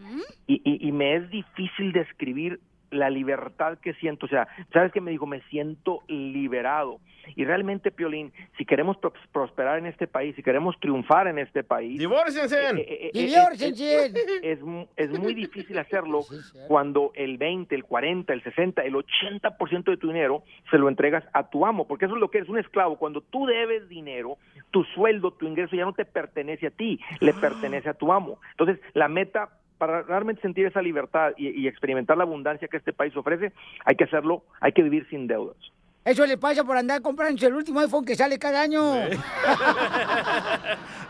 y, 0.46 0.62
y, 0.64 0.88
y 0.88 0.92
me 0.92 1.16
es 1.16 1.28
difícil 1.30 1.92
describir 1.92 2.60
la 2.96 3.10
libertad 3.10 3.78
que 3.78 3.94
siento, 3.94 4.26
o 4.26 4.28
sea, 4.28 4.48
¿sabes 4.72 4.92
qué 4.92 5.00
me 5.00 5.10
dijo? 5.10 5.26
Me 5.26 5.40
siento 5.50 6.02
liberado. 6.08 6.98
Y 7.34 7.44
realmente, 7.44 7.90
Piolín, 7.90 8.32
si 8.56 8.64
queremos 8.64 8.96
pros- 8.98 9.12
prosperar 9.32 9.78
en 9.78 9.86
este 9.86 10.06
país, 10.06 10.36
si 10.36 10.44
queremos 10.44 10.78
triunfar 10.78 11.26
en 11.26 11.40
este 11.40 11.64
país... 11.64 11.98
¡Divórciense! 11.98 12.56
eh, 12.56 12.70
eh, 12.78 13.10
eh, 13.12 13.26
¡Divórciense! 13.26 14.06
Es, 14.06 14.14
es 14.42 14.58
es 14.96 15.18
muy 15.18 15.34
difícil 15.34 15.76
hacerlo 15.78 16.20
cuando 16.68 17.10
el 17.16 17.36
20, 17.36 17.74
el 17.74 17.82
40, 17.82 18.32
el 18.32 18.42
60, 18.44 18.82
el 18.82 18.94
80% 18.94 19.84
de 19.84 19.96
tu 19.96 20.06
dinero 20.08 20.44
se 20.70 20.78
lo 20.78 20.88
entregas 20.88 21.24
a 21.32 21.50
tu 21.50 21.66
amo, 21.66 21.88
porque 21.88 22.04
eso 22.04 22.14
es 22.14 22.20
lo 22.20 22.30
que 22.30 22.38
eres, 22.38 22.48
un 22.50 22.58
esclavo. 22.58 22.96
Cuando 22.96 23.20
tú 23.22 23.44
debes 23.46 23.88
dinero, 23.88 24.38
tu 24.70 24.84
sueldo, 24.84 25.32
tu 25.32 25.46
ingreso 25.48 25.74
ya 25.74 25.84
no 25.84 25.94
te 25.94 26.04
pertenece 26.04 26.68
a 26.68 26.70
ti, 26.70 27.00
le 27.20 27.32
pertenece 27.34 27.88
a 27.88 27.94
tu 27.94 28.12
amo. 28.12 28.38
Entonces, 28.52 28.78
la 28.94 29.08
meta 29.08 29.48
para 29.78 30.02
realmente 30.02 30.42
sentir 30.42 30.66
esa 30.66 30.80
libertad 30.82 31.32
y, 31.36 31.48
y 31.48 31.68
experimentar 31.68 32.16
la 32.16 32.24
abundancia 32.24 32.68
que 32.68 32.76
este 32.78 32.92
país 32.92 33.16
ofrece, 33.16 33.52
hay 33.84 33.96
que 33.96 34.04
hacerlo, 34.04 34.42
hay 34.60 34.72
que 34.72 34.82
vivir 34.82 35.06
sin 35.10 35.26
deudas. 35.26 35.56
Eso 36.04 36.24
le 36.24 36.38
pasa 36.38 36.62
por 36.62 36.76
andar 36.76 37.02
comprando 37.02 37.44
el 37.48 37.54
último 37.54 37.80
iPhone 37.80 38.04
que 38.04 38.14
sale 38.14 38.38
cada 38.38 38.62
año. 38.62 38.80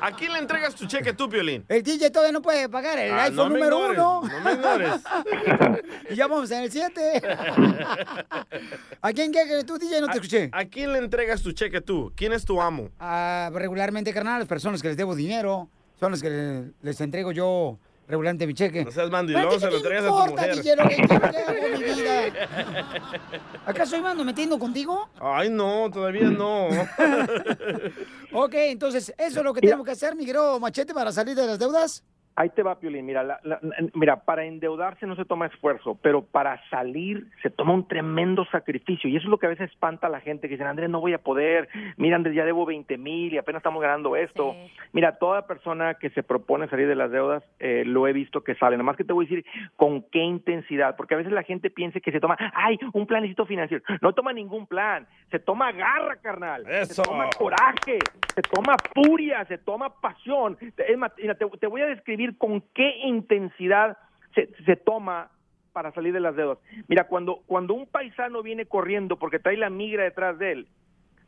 ¿A 0.01 0.13
quién 0.17 0.33
le 0.33 0.39
entregas 0.39 0.75
tu 0.75 0.87
cheque 0.87 1.13
tú, 1.13 1.29
Piolín? 1.29 1.65
El 1.69 1.83
DJ 1.83 2.11
todavía 2.11 2.33
no 2.33 2.41
puede 2.43 2.69
pagar 2.69 2.99
el 2.99 3.13
Ah, 3.13 3.25
iPhone 3.25 3.37
no 3.37 3.45
me 3.51 3.59
número 3.61 3.93
ignores, 3.93 3.99
uno. 3.99 4.23
no 4.23 4.41
me 4.41 4.53
ignores. 4.53 4.93
y 6.11 6.15
ya 6.15 6.27
vamos 6.27 6.51
en 6.51 6.63
el 6.63 6.71
7. 6.71 7.23
¿A 9.03 9.13
quién 9.13 9.33
qué? 9.33 9.65
Tú, 9.67 9.79
DJ, 9.79 10.01
no 10.01 10.07
te 10.09 10.15
escuché. 10.15 10.49
¿A 10.53 10.65
quién 10.65 10.93
le 10.93 10.99
entregas 10.99 11.43
tu 11.43 11.53
cheque 11.53 11.81
tú? 11.81 12.13
¿Quién 12.17 12.33
es 12.33 12.45
tu 12.45 12.61
amo? 12.61 12.89
Ah, 12.99 13.51
regularmente, 13.53 14.13
carnal, 14.13 14.39
las 14.41 14.49
personas 14.49 14.83
que 14.83 14.89
les 14.89 14.97
debo 14.97 15.15
dinero 15.15 15.69
son 15.99 16.13
las 16.13 16.23
que 16.23 16.31
le- 16.31 16.73
les 16.83 17.01
entrego 17.01 17.33
yo 17.33 17.79
regularmente 18.09 18.47
mi 18.47 18.55
cheque. 18.55 18.85
No 18.85 18.91
seas 18.91 19.11
mandilón, 19.11 19.45
¿Pero 19.49 19.61
se 19.61 19.71
lo 19.71 19.77
entregas 19.77 20.05
a 20.05 20.09
tu 20.09 20.15
importa, 20.15 20.33
mujer. 20.33 20.49
Lo 20.49 20.57
que 20.57 20.63
quiero 20.63 20.89
que 20.89 21.39
hago 21.39 21.61
con 21.61 21.73
mi 21.73 21.85
vida? 21.95 22.33
¿Acaso 23.67 23.97
iba 23.97 24.11
ando 24.11 24.25
metiendo 24.25 24.59
contigo? 24.59 25.09
Ay, 25.21 25.51
no, 25.51 25.91
todavía 25.93 26.31
no. 26.31 26.69
Ok, 28.33 28.55
entonces, 28.55 29.15
¿eso 29.17 29.39
es 29.39 29.45
lo 29.45 29.55
que 29.55 29.63
tenemos 29.63 29.85
que 29.85 29.93
hacer, 29.93 30.15
mi 30.15 30.27
querido 30.27 30.61
Machete, 30.61 30.93
para 30.93 31.11
salir 31.11 31.35
de 31.35 31.47
las 31.47 31.59
deudas? 31.59 32.05
Ahí 32.37 32.51
te 32.51 32.63
va, 32.63 32.79
Piolín. 32.79 33.07
Mira, 33.07 33.23
la- 33.23 33.41
la- 33.45 33.59
mira, 33.95 34.17
para 34.25 34.45
endeudarse 34.45 35.07
no 35.07 35.17
se 35.17 35.25
toma 35.25 35.47
esfuerzo, 35.47 35.99
pero 36.03 36.23
para 36.23 36.61
salir 36.69 37.27
se 37.43 37.49
toma 37.49 37.73
un 37.73 37.89
tremendo 37.89 38.45
sacrificio. 38.53 39.09
Y 39.09 39.17
eso 39.17 39.25
es 39.25 39.31
lo 39.31 39.39
que 39.39 39.47
a 39.47 39.49
veces 39.49 39.71
espanta 39.71 40.07
a 40.07 40.11
la 40.11 40.21
gente, 40.21 40.47
que 40.47 40.55
dicen, 40.55 40.67
Andrés, 40.67 40.91
no 40.91 41.01
voy 41.01 41.15
a 41.15 41.19
poder. 41.19 41.69
Mira, 41.97 42.17
Andrés, 42.17 42.35
ya 42.35 42.45
debo 42.45 42.67
20 42.67 42.99
mil 42.99 43.33
y 43.33 43.39
apenas 43.39 43.61
estamos 43.61 43.81
ganando 43.83 44.17
esto. 44.17 44.55
Mira, 44.93 45.17
toda 45.19 45.47
persona 45.47 45.95
que 45.95 46.11
se 46.11 46.23
propone 46.23 46.69
salir 46.69 46.87
de 46.87 46.95
las 46.95 47.11
deudas, 47.11 47.43
eh, 47.59 47.85
lo 47.87 48.07
he 48.07 48.13
visto 48.13 48.45
que 48.45 48.55
sale. 48.55 48.77
Nada 48.77 48.85
más 48.85 48.97
que 48.97 49.05
te 49.05 49.15
voy 49.15 49.25
a 49.25 49.29
decir 49.29 49.45
con 49.77 50.03
qué 50.13 50.19
intensidad, 50.23 50.95
porque 50.97 51.15
a 51.15 51.19
veces 51.19 51.33
la 51.33 51.43
gente 51.43 51.71
piensa 51.71 52.01
que 52.01 52.13
se 52.13 52.21
toma, 52.21 52.37
ay, 52.55 52.79
un 52.93 53.07
planecito 53.07 53.47
financiero. 53.47 53.83
No 54.03 54.13
toma 54.13 54.33
ningún 54.35 54.67
plan. 54.67 55.07
Se 55.31 55.39
toma 55.39 55.73
garra, 55.73 56.17
carnal. 56.17 56.65
Eso. 56.69 56.95
Se 56.95 57.03
toma 57.03 57.31
coraje, 57.39 57.99
se 58.35 58.43
toma 58.43 58.77
furia, 58.95 59.45
se 59.47 59.57
toma 59.59 59.89
pasión. 60.01 60.59
Es 60.77 60.99
más, 60.99 61.13
mira, 61.17 61.35
te, 61.35 61.47
te 61.59 61.67
voy 61.67 61.81
a 61.81 61.87
describir 61.87 62.26
con 62.35 62.63
qué 62.75 62.99
intensidad 63.05 63.97
se, 64.35 64.51
se 64.65 64.77
toma 64.77 65.31
para 65.73 65.93
salir 65.93 66.13
de 66.13 66.21
las 66.21 66.35
deudas. 66.35 66.59
Mira, 66.89 67.07
cuando, 67.07 67.43
cuando 67.47 67.75
un 67.75 67.87
paisano 67.87 68.43
viene 68.43 68.67
corriendo 68.67 69.19
porque 69.19 69.39
trae 69.39 69.59
la 69.59 69.71
migra 69.71 70.05
detrás 70.05 70.39
de 70.39 70.53
él, 70.53 70.69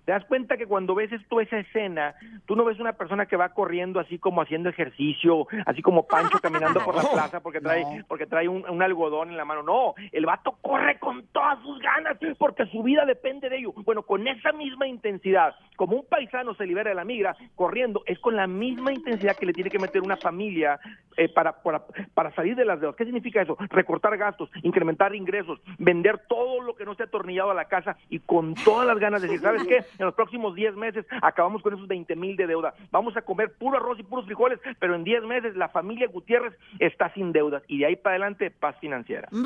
te 0.08 0.12
das 0.12 0.24
cuenta 0.24 0.56
que 0.56 0.64
cuando 0.64 0.94
ves 0.94 1.10
tú 1.28 1.38
esa 1.38 1.58
escena, 1.58 2.14
tú 2.46 2.56
no 2.56 2.64
ves 2.64 2.80
una 2.80 2.94
persona 2.94 3.26
que 3.26 3.36
va 3.36 3.50
corriendo 3.50 4.00
así 4.00 4.18
como 4.18 4.40
haciendo 4.40 4.70
ejercicio, 4.70 5.46
así 5.66 5.82
como 5.82 6.06
Pancho 6.06 6.38
caminando 6.42 6.82
por 6.82 6.94
la 6.94 7.02
plaza 7.02 7.40
porque 7.40 7.60
trae, 7.60 7.84
porque 8.08 8.24
trae 8.24 8.48
un, 8.48 8.66
un 8.66 8.82
algodón 8.82 9.28
en 9.28 9.36
la 9.36 9.44
mano. 9.44 9.62
No, 9.62 9.94
el 10.10 10.24
vato 10.24 10.56
corre 10.62 10.98
con 10.98 11.26
todas 11.26 11.60
sus 11.60 11.78
ganas 11.80 12.16
porque 12.38 12.64
su 12.72 12.82
vida 12.82 13.04
depende 13.04 13.50
de 13.50 13.58
ello. 13.58 13.74
Bueno, 13.84 14.02
con 14.02 14.26
esa 14.26 14.50
misma 14.52 14.88
intensidad, 14.88 15.54
como 15.76 15.96
un 15.96 16.06
paisano 16.06 16.54
se 16.54 16.64
libera 16.64 16.88
de 16.88 16.96
la 16.96 17.04
migra 17.04 17.36
corriendo, 17.54 18.02
es 18.06 18.18
con 18.18 18.34
la 18.34 18.46
misma 18.46 18.94
intensidad 18.94 19.36
que 19.36 19.44
le 19.44 19.52
tiene 19.52 19.68
que 19.68 19.78
meter 19.78 20.00
una 20.00 20.16
familia 20.16 20.80
eh, 21.18 21.28
para, 21.28 21.60
para, 21.62 21.84
para 22.14 22.34
salir 22.34 22.56
de 22.56 22.64
las 22.64 22.80
deudas. 22.80 22.96
¿Qué 22.96 23.04
significa 23.04 23.42
eso? 23.42 23.58
Recortar 23.68 24.16
gastos, 24.16 24.48
incrementar 24.62 25.14
ingresos, 25.14 25.60
vender 25.76 26.20
todo 26.28 26.62
lo 26.62 26.76
que 26.76 26.84
no 26.84 26.92
esté 26.92 27.02
atornillado 27.02 27.50
a 27.50 27.54
la 27.54 27.66
casa 27.66 27.98
y 28.08 28.20
con 28.20 28.54
todas 28.54 28.86
las 28.86 28.98
ganas 28.98 29.20
de 29.20 29.28
decir, 29.28 29.40
¿sabes 29.42 29.64
qué? 29.64 29.84
En 29.98 30.06
los 30.06 30.14
próximos 30.14 30.54
10 30.54 30.76
meses 30.76 31.04
acabamos 31.22 31.60
con 31.62 31.74
esos 31.74 31.88
20 31.88 32.14
mil 32.16 32.36
de 32.36 32.46
deuda. 32.46 32.72
Vamos 32.90 33.14
a 33.16 33.22
comer 33.22 33.52
puro 33.58 33.76
arroz 33.78 33.98
y 33.98 34.02
puros 34.04 34.24
frijoles, 34.26 34.58
pero 34.78 34.94
en 34.94 35.04
10 35.04 35.24
meses 35.24 35.56
la 35.56 35.68
familia 35.68 36.06
Gutiérrez 36.08 36.54
está 36.78 37.12
sin 37.14 37.32
deudas 37.32 37.62
y 37.68 37.78
de 37.80 37.86
ahí 37.86 37.96
para 37.96 38.14
adelante 38.16 38.50
paz 38.50 38.76
financiera. 38.80 39.28
¡Sí 39.30 39.42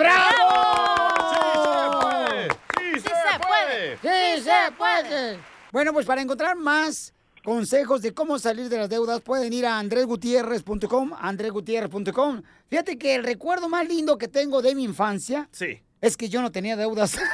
se 3.00 3.10
puede! 3.40 3.96
¡Sí 3.98 4.42
se 4.42 4.72
puede! 4.76 5.38
Bueno, 5.72 5.92
pues 5.92 6.06
para 6.06 6.20
encontrar 6.20 6.56
más 6.56 7.14
consejos 7.44 8.02
de 8.02 8.12
cómo 8.14 8.38
salir 8.38 8.68
de 8.68 8.78
las 8.78 8.88
deudas, 8.88 9.20
pueden 9.20 9.52
ir 9.52 9.66
a 9.66 9.78
andresgutierrez.com, 9.78 11.12
andresgutierrez.com. 11.18 12.42
Fíjate 12.68 12.98
que 12.98 13.14
el 13.16 13.24
recuerdo 13.24 13.68
más 13.68 13.88
lindo 13.88 14.18
que 14.18 14.28
tengo 14.28 14.62
de 14.62 14.74
mi 14.74 14.84
infancia 14.84 15.48
Sí. 15.50 15.82
es 16.00 16.16
que 16.16 16.28
yo 16.28 16.40
no 16.42 16.52
tenía 16.52 16.76
deudas. 16.76 17.18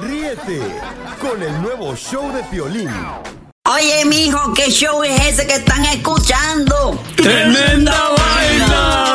Ríete 0.00 0.60
con 1.20 1.42
el 1.42 1.62
nuevo 1.62 1.94
show 1.96 2.32
de 2.32 2.42
Piolín. 2.44 2.90
Oye, 3.64 4.04
mijo, 4.06 4.52
¿qué 4.54 4.70
show 4.70 5.02
es 5.02 5.20
ese 5.20 5.46
que 5.46 5.54
están 5.54 5.84
escuchando? 5.86 7.02
¡Tremenda 7.16 8.10
vaina! 8.16 9.14